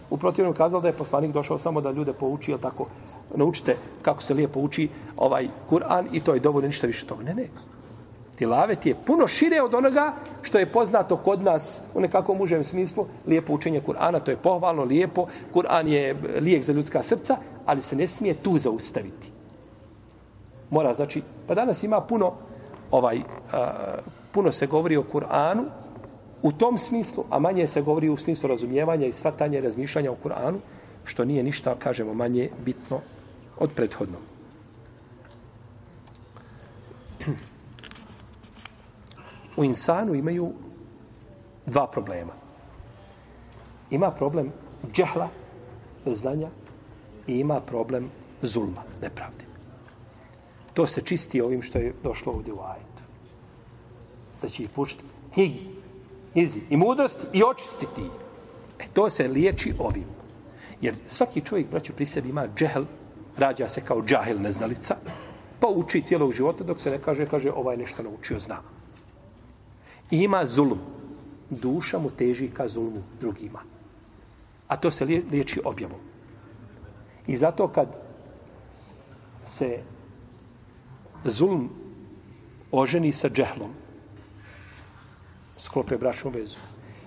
U 0.09 0.17
protivnom 0.17 0.53
kazao 0.53 0.81
da 0.81 0.87
je 0.87 0.93
poslanik 0.93 1.31
došao 1.31 1.57
samo 1.57 1.81
da 1.81 1.91
ljude 1.91 2.13
pouči, 2.13 2.51
jel 2.51 2.59
tako, 2.59 2.87
naučite 3.35 3.77
kako 4.01 4.23
se 4.23 4.33
lijepo 4.33 4.59
uči 4.59 4.89
ovaj 5.17 5.47
Kur'an 5.69 6.05
i 6.11 6.19
to 6.19 6.33
je 6.33 6.39
dovoljno 6.39 6.67
ništa 6.67 6.87
više 6.87 7.05
toga. 7.05 7.23
Ne, 7.23 7.33
ne. 7.33 7.47
Tilavet 8.35 8.85
je 8.85 8.95
puno 9.05 9.27
šire 9.27 9.61
od 9.61 9.73
onoga 9.73 10.13
što 10.41 10.57
je 10.57 10.71
poznato 10.71 11.17
kod 11.17 11.43
nas 11.43 11.81
u 11.93 12.01
nekakvom 12.01 12.41
užem 12.41 12.63
smislu, 12.63 13.05
lijepo 13.27 13.53
učenje 13.53 13.81
Kur'ana, 13.87 14.19
to 14.19 14.31
je 14.31 14.37
pohvalno, 14.37 14.83
lijepo, 14.83 15.27
Kur'an 15.53 15.87
je 15.87 16.15
lijek 16.39 16.63
za 16.63 16.73
ljudska 16.73 17.03
srca, 17.03 17.37
ali 17.65 17.81
se 17.81 17.95
ne 17.95 18.07
smije 18.07 18.33
tu 18.33 18.57
zaustaviti. 18.57 19.34
Mora, 20.69 20.93
znači, 20.93 21.21
pa 21.47 21.53
danas 21.53 21.83
ima 21.83 22.01
puno, 22.01 22.33
ovaj, 22.91 23.21
a, 23.53 23.71
puno 24.31 24.51
se 24.51 24.67
govori 24.67 24.97
o 24.97 25.03
Kur'anu 25.13 25.65
u 26.41 26.51
tom 26.51 26.77
smislu, 26.77 27.23
a 27.29 27.39
manje 27.39 27.67
se 27.67 27.81
govori 27.81 28.09
u 28.09 28.17
smislu 28.17 28.49
razumijevanja 28.49 29.07
i 29.07 29.13
svatanja 29.13 29.59
i 29.59 29.61
razmišljanja 29.61 30.11
o 30.11 30.17
Kur'anu, 30.23 30.57
što 31.03 31.25
nije 31.25 31.43
ništa, 31.43 31.75
kažemo, 31.79 32.13
manje 32.13 32.49
bitno 32.65 32.99
od 33.59 33.71
prethodnog. 33.75 34.21
U 39.57 39.63
insanu 39.63 40.15
imaju 40.15 40.53
dva 41.65 41.87
problema. 41.87 42.33
Ima 43.91 44.11
problem 44.11 44.51
džahla, 44.93 45.29
znanja, 46.05 46.49
i 47.27 47.39
ima 47.39 47.61
problem 47.61 48.09
zulma, 48.41 48.81
nepravde. 49.01 49.44
To 50.75 50.87
se 50.87 51.01
čisti 51.01 51.41
ovim 51.41 51.61
što 51.61 51.77
je 51.77 51.93
došlo 52.03 52.33
ovdje 52.33 52.53
u 52.53 52.59
ajetu. 52.59 53.03
Da 54.41 54.49
će 54.49 54.63
ih 54.63 54.69
pušiti 54.69 55.03
knjigi, 55.33 55.67
knjizi 56.33 56.61
i 56.69 56.77
mudrosti 56.77 57.25
i 57.33 57.43
očistiti. 57.43 58.03
E, 58.79 58.85
to 58.93 59.09
se 59.09 59.27
liječi 59.27 59.73
ovim. 59.79 60.05
Jer 60.81 60.95
svaki 61.07 61.41
čovjek, 61.41 61.71
braću, 61.71 61.93
pri 61.93 62.05
sebi 62.05 62.29
ima 62.29 62.47
džehl, 62.55 62.83
rađa 63.37 63.67
se 63.67 63.81
kao 63.81 64.03
džahil 64.05 64.41
neznalica, 64.41 64.95
pa 65.59 65.67
uči 65.67 66.01
cijelog 66.01 66.33
života 66.33 66.63
dok 66.63 66.81
se 66.81 66.91
ne 66.91 66.99
kaže, 67.01 67.25
kaže, 67.25 67.51
ovaj 67.51 67.77
nešto 67.77 68.03
naučio, 68.03 68.39
zna. 68.39 68.59
I 70.11 70.17
ima 70.17 70.45
zulum. 70.45 70.79
Duša 71.49 71.99
mu 71.99 72.09
teži 72.09 72.49
ka 72.49 72.67
zulmu 72.67 73.03
drugima. 73.19 73.59
A 74.67 74.77
to 74.77 74.91
se 74.91 75.05
liječi 75.05 75.61
objavom. 75.65 75.99
I 77.27 77.37
zato 77.37 77.67
kad 77.67 77.87
se 79.45 79.79
zulm 81.25 81.69
oženi 82.71 83.13
sa 83.13 83.29
džehlom, 83.29 83.71
sklope 85.57 85.97
bračnu 85.97 86.31
vezu. 86.31 86.59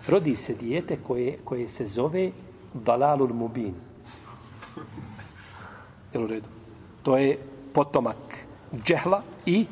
Rodi 0.08 0.36
se 0.36 0.54
dijete 0.54 0.96
koje, 1.06 1.38
koje 1.44 1.68
se 1.68 1.86
zove 1.86 2.30
Dalalul 2.74 3.34
Mubin. 3.34 3.74
Jel 6.12 6.24
u 6.24 6.26
redu? 6.26 6.48
To 7.02 7.16
je 7.16 7.38
potomak 7.72 8.16
džehla 8.84 9.22
i 9.46 9.66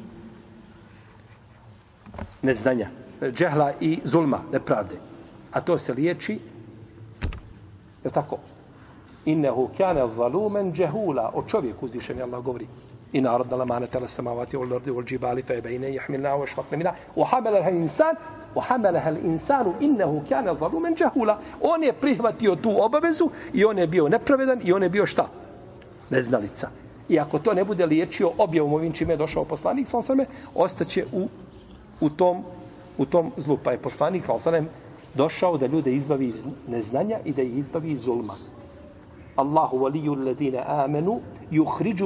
neznanja. 2.43 2.91
Džehla 3.23 3.73
i 3.81 4.01
zulma, 4.05 4.43
nepravde. 4.53 4.97
A 5.53 5.61
to 5.61 5.79
se 5.79 5.93
liječi 5.93 6.39
je 8.05 8.11
tako? 8.11 8.39
Innehu 9.25 9.69
kjane 9.77 10.05
valumen 10.05 10.73
džehula. 10.73 11.31
O 11.35 11.43
čovjeku 11.43 11.85
uzvišen 11.85 12.17
je 12.17 12.23
Allah 12.23 12.45
govori. 12.45 12.67
I 13.17 13.21
narod 13.21 13.51
na 13.51 13.65
tala 13.67 13.87
tele 13.87 14.09
samavati 14.09 14.57
u 14.57 14.63
lordi 14.63 14.91
u 14.91 15.03
džibali 15.03 15.43
fe 15.43 15.61
bejne 15.61 15.95
jahmilna 15.95 16.37
u 16.37 16.47
švakne 16.47 16.77
mina. 16.77 16.93
U 17.15 17.25
hameleha 17.25 17.71
insan 17.71 18.17
u 18.55 18.61
hameleha 18.61 19.11
insanu 19.11 19.75
innehu 19.81 20.21
kjane 20.29 20.55
zalumen 20.61 20.95
džehula. 20.95 21.39
On 21.61 21.85
je 21.85 21.93
prihvatio 21.93 22.57
tu 22.57 22.75
obavezu 22.85 23.31
i 23.53 23.65
on 23.65 23.79
je 23.79 23.87
bio 23.87 24.09
nepravedan 24.09 24.61
i 24.65 24.73
on 24.73 24.83
je 24.83 24.89
bio 24.89 25.07
šta? 25.07 25.29
Neznalica. 26.11 26.69
I 27.09 27.21
ako 27.21 27.39
to 27.39 27.55
ne 27.55 27.65
bude 27.65 27.87
liječio 27.87 28.31
objavom 28.39 28.75
ovim 28.75 28.93
čime 28.93 29.13
je 29.13 29.17
došao 29.17 29.45
poslanik, 29.45 29.89
sa 29.89 30.03
sveme, 30.03 30.27
ostaće 30.55 31.05
u, 31.13 31.29
u, 32.01 32.11
tom, 32.11 32.45
u 32.99 33.07
tom 33.07 33.33
zlu. 33.37 33.59
Pa 33.65 33.73
je 33.73 33.79
poslanik, 33.79 34.25
sam 34.25 34.41
sveme, 34.41 34.65
došao 35.15 35.57
da 35.59 35.67
ljude 35.67 35.95
izbavi 35.95 36.29
iz 36.29 36.47
neznanja 36.69 37.19
i 37.25 37.33
da 37.33 37.43
ih 37.43 37.59
izbavi 37.59 37.91
iz 37.91 38.01
zulma. 38.01 38.35
Allahu 39.37 39.77
waliju 39.77 40.13
amanu 40.13 40.61
amenu 40.67 41.21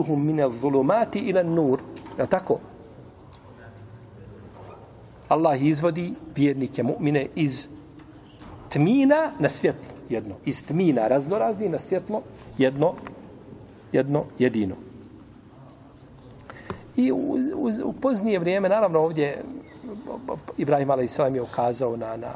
min 0.09 0.27
mine 0.27 0.51
zulumati 0.61 1.19
ila 1.19 1.43
nur. 1.43 1.81
Je 2.19 2.27
tako? 2.27 2.59
Allah 5.29 5.63
izvodi 5.63 6.15
vjernike 6.37 6.83
mu'mine 6.83 7.27
iz 7.35 7.69
tmina 8.69 9.31
na 9.39 9.49
svjetlo 9.49 9.95
jedno. 10.09 10.35
Iz 10.45 10.67
tmina 10.67 11.09
raznorazni 11.09 11.69
na 11.69 11.79
svjetlo 11.79 12.23
jedno, 12.59 12.95
jedno 13.93 14.25
jedino. 14.39 14.75
I 16.97 17.13
u, 17.13 17.17
u, 17.57 17.71
u 17.85 17.93
poznije 17.93 18.39
vrijeme, 18.39 18.69
naravno 18.69 19.01
ovdje 19.01 19.43
Ibrahim 20.59 20.91
a.s. 20.91 21.19
je 21.19 21.43
ukazao 21.43 21.97
na, 21.97 22.17
na 22.17 22.33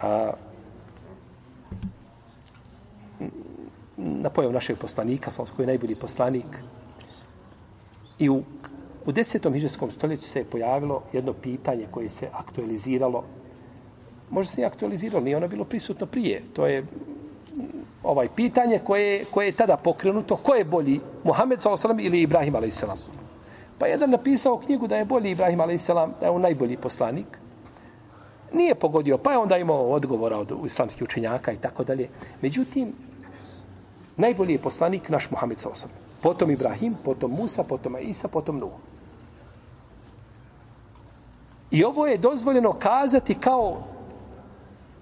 a, 0.00 0.32
na 3.96 4.30
pojav 4.30 4.52
našeg 4.52 4.78
poslanika, 4.78 5.30
koji 5.56 5.64
je 5.64 5.66
najbolji 5.66 5.94
poslanik. 6.00 6.46
I 8.18 8.30
u, 8.30 8.42
u 9.06 9.12
desetom 9.12 9.54
hiđarskom 9.54 9.90
stoljeću 9.90 10.22
se 10.22 10.38
je 10.38 10.44
pojavilo 10.44 11.02
jedno 11.12 11.32
pitanje 11.32 11.86
koje 11.90 12.08
se 12.08 12.28
aktualiziralo. 12.32 13.24
Možda 14.30 14.52
se 14.52 14.60
nije 14.60 14.66
aktualiziralo, 14.66 15.24
nije 15.24 15.36
ono 15.36 15.48
bilo 15.48 15.64
prisutno 15.64 16.06
prije. 16.06 16.42
To 16.52 16.66
je 16.66 16.82
mm, 16.82 16.86
ovaj 18.02 18.28
pitanje 18.36 18.78
koje, 18.78 19.24
koje 19.24 19.46
je 19.46 19.52
tada 19.52 19.76
pokrenuto. 19.76 20.36
Ko 20.36 20.54
je 20.54 20.64
bolji, 20.64 21.00
Muhammed 21.24 21.60
s.a.v. 21.60 22.02
ili 22.02 22.22
Ibrahim 22.22 22.56
a.s. 22.56 22.84
Pa 23.78 23.86
jedan 23.86 24.10
napisao 24.10 24.58
knjigu 24.58 24.86
da 24.86 24.96
je 24.96 25.04
bolji 25.04 25.30
Ibrahim 25.30 25.60
a.s. 25.60 25.86
da 26.20 26.26
je 26.26 26.30
on 26.30 26.42
najbolji 26.42 26.76
poslanik. 26.76 27.38
Nije 28.52 28.74
pogodio, 28.74 29.18
pa 29.18 29.32
je 29.32 29.38
onda 29.38 29.56
imao 29.56 29.90
odgovora 29.90 30.38
od 30.38 30.52
islamskih 30.66 31.02
učenjaka 31.02 31.52
i 31.52 31.56
tako 31.56 31.84
dalje. 31.84 32.08
Međutim, 32.42 32.92
najbolji 34.16 34.52
je 34.52 34.62
poslanik 34.62 35.08
naš 35.08 35.30
Muhammed 35.30 35.58
s.a.v. 35.58 35.88
Potom 36.22 36.50
Ibrahim, 36.50 36.96
potom 37.04 37.30
Musa, 37.30 37.64
potom 37.64 37.96
Isa, 38.00 38.28
potom 38.28 38.58
Nuh. 38.58 38.72
I 41.70 41.84
ovo 41.84 42.06
je 42.06 42.18
dozvoljeno 42.18 42.72
kazati 42.72 43.34
kao 43.34 43.82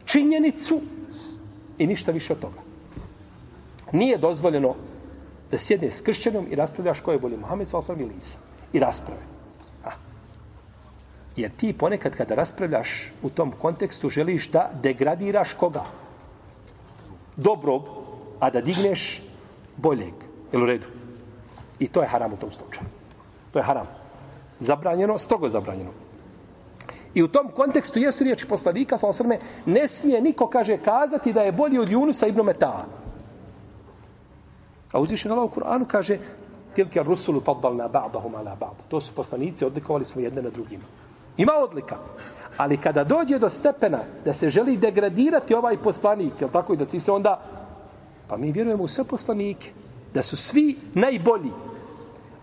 činjenicu 0.04 0.80
i 1.78 1.86
ništa 1.86 2.12
više 2.12 2.32
od 2.32 2.38
toga. 2.38 2.60
Nije 3.92 4.18
dozvoljeno 4.18 4.74
da 5.50 5.58
sjedne 5.58 5.90
s 5.90 6.00
kršćanom 6.00 6.46
i 6.50 6.56
raspravljaš 6.56 7.00
ko 7.00 7.12
je 7.12 7.18
bolji 7.18 7.36
Muhammed 7.36 7.68
s.a.v. 7.68 8.02
ili 8.02 8.14
Isa. 8.18 8.38
I 8.72 8.80
rasprave. 8.80 9.20
A. 9.84 9.90
Jer 11.36 11.50
ti 11.50 11.72
ponekad 11.72 12.16
kada 12.16 12.34
raspravljaš 12.34 13.12
u 13.22 13.30
tom 13.30 13.52
kontekstu 13.52 14.08
želiš 14.08 14.50
da 14.50 14.70
degradiraš 14.82 15.52
koga? 15.52 15.84
Dobrog, 17.36 18.01
a 18.42 18.50
da 18.50 18.60
digneš 18.60 19.22
boljeg. 19.76 20.14
Jel 20.52 20.62
u 20.62 20.66
redu? 20.66 20.86
I 21.78 21.88
to 21.88 22.02
je 22.02 22.08
haram 22.08 22.32
u 22.32 22.36
tom 22.36 22.50
slučaju. 22.50 22.86
To 23.52 23.58
je 23.58 23.62
haram. 23.62 23.86
Zabranjeno, 24.60 25.18
strogo 25.18 25.48
zabranjeno. 25.48 25.90
I 27.14 27.22
u 27.22 27.28
tom 27.28 27.48
kontekstu 27.48 27.98
jesu 27.98 28.24
riječi 28.24 28.48
poslanika, 28.48 28.98
sa 28.98 29.06
osrme, 29.06 29.38
ne 29.66 29.88
smije 29.88 30.20
niko, 30.20 30.46
kaže, 30.46 30.76
kazati 30.76 31.32
da 31.32 31.42
je 31.42 31.52
bolji 31.52 31.78
od 31.78 31.90
Junusa 31.90 32.26
ibn 32.26 32.40
Meta'a. 32.40 32.84
A 34.92 35.00
uzvišen 35.00 35.32
Allah 35.32 35.44
u 35.44 35.54
Kur'anu 35.54 35.86
kaže, 35.86 36.18
tilke 36.74 37.02
rusulu 37.02 37.40
fadbalna 37.40 37.88
ba'dahum 37.88 38.34
ala 38.34 38.56
ba'd. 38.60 38.82
To 38.88 39.00
su 39.00 39.14
poslanici, 39.14 39.64
odlikovali 39.64 40.04
smo 40.04 40.20
jedne 40.20 40.42
na 40.42 40.50
drugima. 40.50 40.84
Ima 41.36 41.52
odlika. 41.52 41.96
Ali 42.56 42.76
kada 42.76 43.04
dođe 43.04 43.38
do 43.38 43.48
stepena 43.48 44.00
da 44.24 44.32
se 44.32 44.48
želi 44.48 44.76
degradirati 44.76 45.54
ovaj 45.54 45.76
poslanik, 45.76 46.40
je 46.40 46.48
tako 46.48 46.72
i 46.72 46.76
da 46.76 46.86
ti 46.86 47.00
se 47.00 47.12
onda... 47.12 47.61
Pa 48.28 48.36
mi 48.36 48.52
vjerujemo 48.52 48.84
u 48.84 48.88
sve 48.88 49.04
poslanike. 49.04 49.70
Da 50.14 50.22
su 50.22 50.36
svi 50.36 50.76
najbolji. 50.94 51.50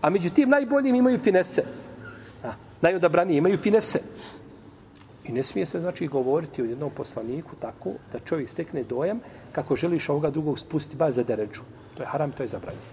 A 0.00 0.10
među 0.10 0.30
tim 0.30 0.48
najboljim 0.48 0.94
imaju 0.94 1.18
finese. 1.18 1.64
A, 2.44 2.52
najodabraniji 2.80 3.36
imaju 3.36 3.58
finese. 3.58 4.00
I 5.24 5.32
ne 5.32 5.42
smije 5.42 5.66
se 5.66 5.80
znači 5.80 6.06
govoriti 6.06 6.62
o 6.62 6.64
jednom 6.64 6.90
poslaniku 6.90 7.56
tako 7.60 7.90
da 8.12 8.18
čovjek 8.18 8.50
stekne 8.50 8.82
dojam 8.82 9.20
kako 9.52 9.76
želiš 9.76 10.08
ovoga 10.08 10.30
drugog 10.30 10.58
spustiti 10.58 10.96
baš 10.96 11.14
za 11.14 11.22
deređu. 11.22 11.60
To 11.96 12.02
je 12.02 12.06
haram, 12.06 12.32
to 12.32 12.42
je 12.42 12.48
zabranjeno. 12.48 12.86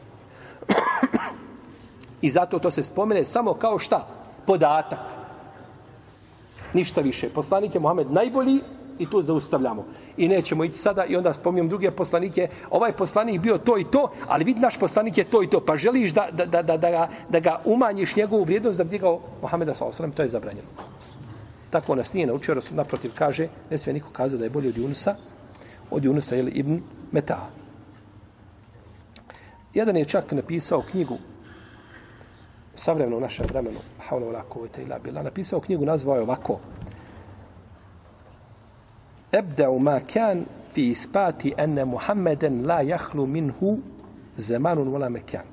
I 2.22 2.30
zato 2.30 2.60
to 2.60 2.72
se 2.72 2.84
spomene 2.84 3.26
samo 3.26 3.54
kao 3.54 3.80
šta? 3.80 4.08
Podatak. 4.46 5.00
Ništa 6.74 7.02
više. 7.02 7.30
Poslanik 7.30 7.76
je 7.76 7.80
Mohamed 7.82 8.12
najbolji 8.12 8.62
i 9.00 9.10
tu 9.10 9.22
zaustavljamo. 9.22 9.86
I 10.18 10.28
nećemo 10.28 10.64
ići 10.64 10.78
sada 10.78 11.06
i 11.06 11.16
onda 11.16 11.34
spominjem 11.34 11.70
druge 11.70 11.92
poslanike. 11.92 12.48
Ovaj 12.72 12.92
poslanik 12.92 13.42
bio 13.42 13.58
to 13.58 13.78
i 13.78 13.84
to, 13.84 14.12
ali 14.28 14.44
vidi 14.44 14.60
naš 14.60 14.80
poslanik 14.80 15.18
je 15.18 15.24
to 15.24 15.44
i 15.44 15.48
to. 15.48 15.66
Pa 15.66 15.76
želiš 15.76 16.14
da, 16.14 16.28
da, 16.32 16.46
da, 16.46 16.62
da, 16.62 16.78
da, 16.78 16.90
ga, 16.90 17.10
da 17.30 17.40
ga 17.40 17.62
umanjiš 17.66 18.16
njegovu 18.16 18.44
vrijednost 18.44 18.78
da 18.78 18.84
bi 18.84 18.90
digao 18.90 19.20
Mohameda 19.42 19.74
s.a.v. 19.74 20.12
to 20.12 20.22
je 20.22 20.28
zabranjeno. 20.28 20.68
Tako 21.70 21.96
nas 21.96 22.14
nije 22.14 22.28
naučio, 22.28 22.54
Rasul 22.54 22.78
naprotiv 22.78 23.12
kaže, 23.16 23.48
ne 23.70 23.78
sve 23.78 23.94
niko 23.94 24.10
kaza 24.10 24.38
da 24.38 24.44
je 24.44 24.50
bolji 24.50 24.70
od 24.70 24.78
Junusa, 24.78 25.16
od 25.92 26.06
Junusa 26.06 26.36
ili 26.36 26.52
Ibn 26.52 26.82
Meta. 27.12 27.50
Jedan 29.74 29.98
je 29.98 30.06
čak 30.06 30.32
napisao 30.32 30.82
knjigu 30.82 31.18
savremeno 32.76 33.18
u 33.18 33.20
našem 33.20 33.46
vremenu, 33.50 33.80
haula 34.08 34.26
wala 34.26 34.42
kuvvete 34.50 34.84
illa 34.84 35.24
napisao 35.24 35.60
knjigu 35.60 35.86
nazvao 35.86 36.16
je 36.16 36.22
ovako: 36.22 36.60
Ebda'u 39.32 39.80
ma 39.80 40.00
kan 40.00 40.46
fi 40.72 40.90
ispati 40.90 41.54
anna 41.58 41.86
Muhammeden 41.86 42.66
la 42.66 42.82
yakhlu 42.82 43.28
minhu 43.28 43.80
zamanun 44.38 44.88
wala 44.88 45.10
makan. 45.10 45.46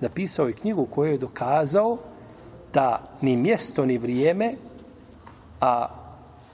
Napisao 0.00 0.46
je 0.46 0.52
knjigu 0.52 0.82
u 0.82 0.86
kojoj 0.86 1.12
je 1.12 1.18
dokazao 1.18 1.98
da 2.74 3.02
ni 3.20 3.36
mjesto 3.36 3.86
ni 3.86 3.98
vrijeme 3.98 4.54
a 5.60 5.88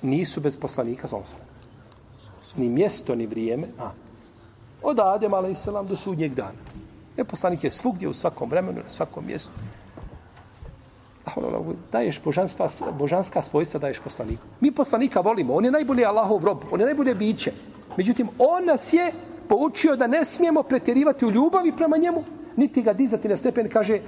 nisu 0.03 0.41
bez 0.41 0.57
poslanika 0.57 1.09
sa 1.09 1.17
Ni 2.57 2.69
mjesto 2.69 3.15
ni 3.15 3.27
vrijeme, 3.27 3.69
a 3.79 3.91
od 4.83 4.99
Adem, 4.99 5.55
selam 5.55 5.87
do 5.87 5.97
sudnjeg 5.97 6.35
dana. 6.35 6.59
Je 7.17 7.25
poslanik 7.25 7.65
je 7.65 7.71
svugdje, 7.71 8.09
u 8.09 8.15
svakom 8.15 8.51
vremenu, 8.51 8.83
na 8.83 8.89
svakom 8.89 9.27
mjestu. 9.27 9.51
Daješ 11.93 12.21
božanstva, 12.25 12.69
božanska 12.99 13.43
svojstva, 13.43 13.81
daješ 13.81 14.01
poslaniku. 14.01 14.43
Mi 14.61 14.71
poslanika 14.71 15.21
volimo, 15.21 15.55
on 15.55 15.65
je 15.65 15.71
najbolji 15.71 16.05
Allahov 16.05 16.45
rob, 16.45 16.59
on 16.71 16.81
je 16.81 16.87
najbolje 16.87 17.15
biće. 17.15 17.53
Međutim, 17.97 18.29
on 18.39 18.65
nas 18.65 18.93
je 18.93 19.13
poučio 19.49 19.97
da 19.97 20.07
ne 20.07 20.25
smijemo 20.25 20.63
pretjerivati 20.63 21.27
u 21.27 21.31
ljubavi 21.31 21.73
prema 21.77 21.97
njemu, 21.97 22.25
niti 22.57 22.83
ga 22.83 22.93
dizati 22.93 23.29
na 23.29 23.37
stepen, 23.37 23.69
kaže, 23.69 24.01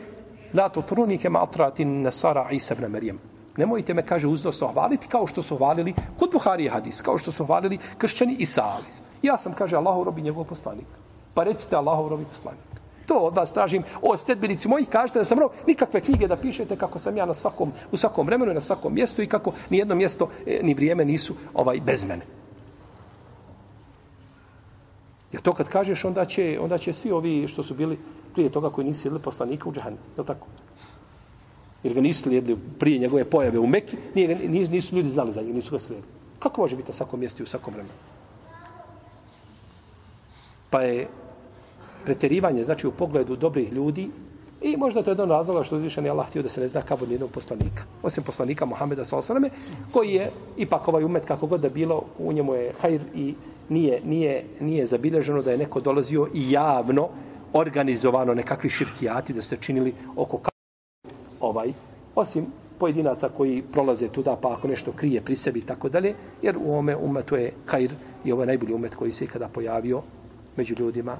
la 0.54 0.68
to 0.68 0.82
trunike 0.82 1.28
ma 1.28 1.42
atratin 1.42 2.02
nasara 2.02 2.50
Isa 2.50 2.74
ibn 2.74 2.92
Marijem. 2.92 3.18
Nemojte 3.56 3.94
me, 3.94 4.06
kaže, 4.06 4.26
uzdosno 4.26 4.68
hvaliti 4.72 5.08
kao 5.08 5.26
što 5.26 5.42
su 5.42 5.56
hvalili 5.56 5.94
kod 6.18 6.30
Buhari 6.32 6.68
hadis, 6.68 7.02
kao 7.02 7.18
što 7.18 7.32
su 7.32 7.46
hvalili 7.46 7.78
kršćani 7.98 8.36
i 8.38 8.46
Saaliz. 8.46 9.00
Ja 9.22 9.38
sam, 9.38 9.52
kaže, 9.52 9.76
Allahov 9.76 10.04
robi 10.04 10.22
njegov 10.22 10.44
poslanik. 10.44 10.86
Pa 11.34 11.44
recite 11.44 11.76
Allahov 11.76 12.08
robi 12.08 12.24
poslanik. 12.24 12.73
To 13.06 13.18
od 13.18 13.36
vas 13.36 13.52
tražim. 13.52 13.82
O, 14.02 14.16
stedbenici 14.16 14.68
mojih, 14.68 14.88
kažete 14.88 15.18
da 15.18 15.24
sam 15.24 15.38
rob, 15.38 15.50
nikakve 15.66 16.00
knjige 16.00 16.28
da 16.28 16.36
pišete 16.36 16.76
kako 16.76 16.98
sam 16.98 17.16
ja 17.16 17.26
na 17.26 17.34
svakom, 17.34 17.72
u 17.92 17.96
svakom 17.96 18.26
vremenu 18.26 18.50
i 18.50 18.54
na 18.54 18.60
svakom 18.60 18.94
mjestu 18.94 19.22
i 19.22 19.26
kako 19.26 19.52
ni 19.70 19.78
jedno 19.78 19.94
mjesto 19.94 20.30
e, 20.46 20.60
ni 20.62 20.74
vrijeme 20.74 21.04
nisu 21.04 21.34
ovaj 21.54 21.80
bez 21.80 22.04
mene. 22.04 22.22
Jer 25.32 25.42
to 25.42 25.52
kad 25.54 25.68
kažeš, 25.68 26.04
onda 26.04 26.24
će, 26.24 26.58
onda 26.60 26.78
će 26.78 26.92
svi 26.92 27.10
ovi 27.10 27.48
što 27.48 27.62
su 27.62 27.74
bili 27.74 27.98
prije 28.34 28.48
toga 28.48 28.70
koji 28.70 28.86
nisu 28.86 29.08
jedli 29.08 29.20
poslanika 29.20 29.68
u 29.68 29.72
džahanu. 29.72 29.96
Je 30.18 30.24
tako? 30.24 30.46
jer 31.84 31.94
ga 31.94 32.00
nisu 32.00 32.22
slijedili 32.22 32.58
prije 32.78 32.98
njegove 32.98 33.24
pojave 33.24 33.58
u 33.58 33.66
Mekki, 33.66 33.96
nije, 34.14 34.48
nisu, 34.48 34.72
nisu 34.72 34.96
ljudi 34.96 35.08
znali 35.08 35.32
za 35.32 35.42
njega, 35.42 35.54
nisu 35.54 35.70
ga 35.70 35.78
slijedili. 35.78 36.12
Kako 36.38 36.60
može 36.60 36.76
biti 36.76 36.88
na 36.88 36.94
svakom 36.94 37.20
mjestu 37.20 37.42
i 37.42 37.44
u 37.44 37.46
svakom 37.46 37.74
vremenu? 37.74 37.94
Pa 40.70 40.80
je 40.80 41.08
preterivanje, 42.04 42.64
znači 42.64 42.86
u 42.86 42.92
pogledu 42.92 43.36
dobrih 43.36 43.72
ljudi, 43.72 44.10
i 44.62 44.76
možda 44.76 45.02
to 45.02 45.10
je 45.10 45.12
jedan 45.12 45.28
razloga 45.28 45.64
što 45.64 45.76
uzvišen 45.76 46.04
je 46.04 46.10
Allah 46.10 46.26
htio 46.26 46.42
da 46.42 46.48
se 46.48 46.60
ne 46.60 46.68
zna 46.68 46.82
kao 46.82 46.98
od 47.02 47.08
nijednog 47.08 47.30
poslanika. 47.30 47.84
Osim 48.02 48.24
poslanika 48.24 48.64
Muhameda 48.64 49.04
sa 49.04 49.16
osaname, 49.16 49.50
koji 49.92 50.12
je 50.12 50.30
ipak 50.56 50.88
ovaj 50.88 51.04
umet 51.04 51.24
kako 51.24 51.46
god 51.46 51.60
da 51.60 51.68
bilo, 51.68 52.02
u 52.18 52.32
njemu 52.32 52.54
je 52.54 52.72
hajr 52.80 53.00
i 53.14 53.34
nije, 53.68 54.00
nije, 54.04 54.44
nije 54.60 54.86
zabilježeno 54.86 55.42
da 55.42 55.50
je 55.50 55.58
neko 55.58 55.80
dolazio 55.80 56.28
i 56.34 56.50
javno 56.50 57.08
organizovano 57.52 58.34
nekakvi 58.34 58.70
širkijati 58.70 59.32
da 59.32 59.42
se 59.42 59.56
činili 59.56 59.94
oko 60.16 60.38
ka 60.38 60.50
ovaj, 61.40 61.72
osim 62.14 62.46
pojedinaca 62.78 63.28
koji 63.28 63.62
prolaze 63.72 64.08
tuda 64.08 64.36
pa 64.42 64.52
ako 64.52 64.68
nešto 64.68 64.92
krije 64.92 65.20
pri 65.20 65.36
sebi 65.36 65.58
i 65.58 65.66
tako 65.66 65.88
dalje, 65.88 66.14
jer 66.42 66.56
u 66.64 66.74
ome 66.74 66.96
umetu 66.96 67.36
je 67.36 67.52
hajr 67.66 67.92
i 68.24 68.32
ovo 68.32 68.42
je 68.42 68.46
najbolji 68.46 68.74
umet 68.74 68.94
koji 68.94 69.12
se 69.12 69.24
ikada 69.24 69.48
pojavio 69.48 70.02
među 70.56 70.74
ljudima. 70.78 71.16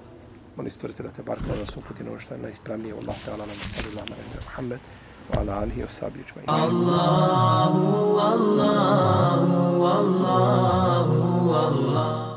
Molim 0.56 0.70
stvoritelja 0.70 1.10
te 1.10 1.22
bar 1.22 1.38
da 1.48 1.54
nas 1.60 1.76
uputi 1.76 2.04
na 2.04 2.10
ono 2.10 2.20
što 2.20 2.34
je 2.34 2.40
najispravnije. 2.40 2.94
Allah 2.94 3.16
te 3.24 3.30
ala 3.30 3.46
nam 3.46 3.56
sallallahu 3.56 4.12
alaihi 4.12 4.36
wa 4.36 4.44
Muhammed 4.44 4.80
wa 5.32 5.40
ala 5.40 5.60
alihi 5.62 5.82
wa 5.82 5.90
sahbihi 5.90 6.24
ajma'in. 6.24 6.48
الله 6.68 7.74
الله 8.34 9.40
الله 10.00 11.06
الله 11.68 12.33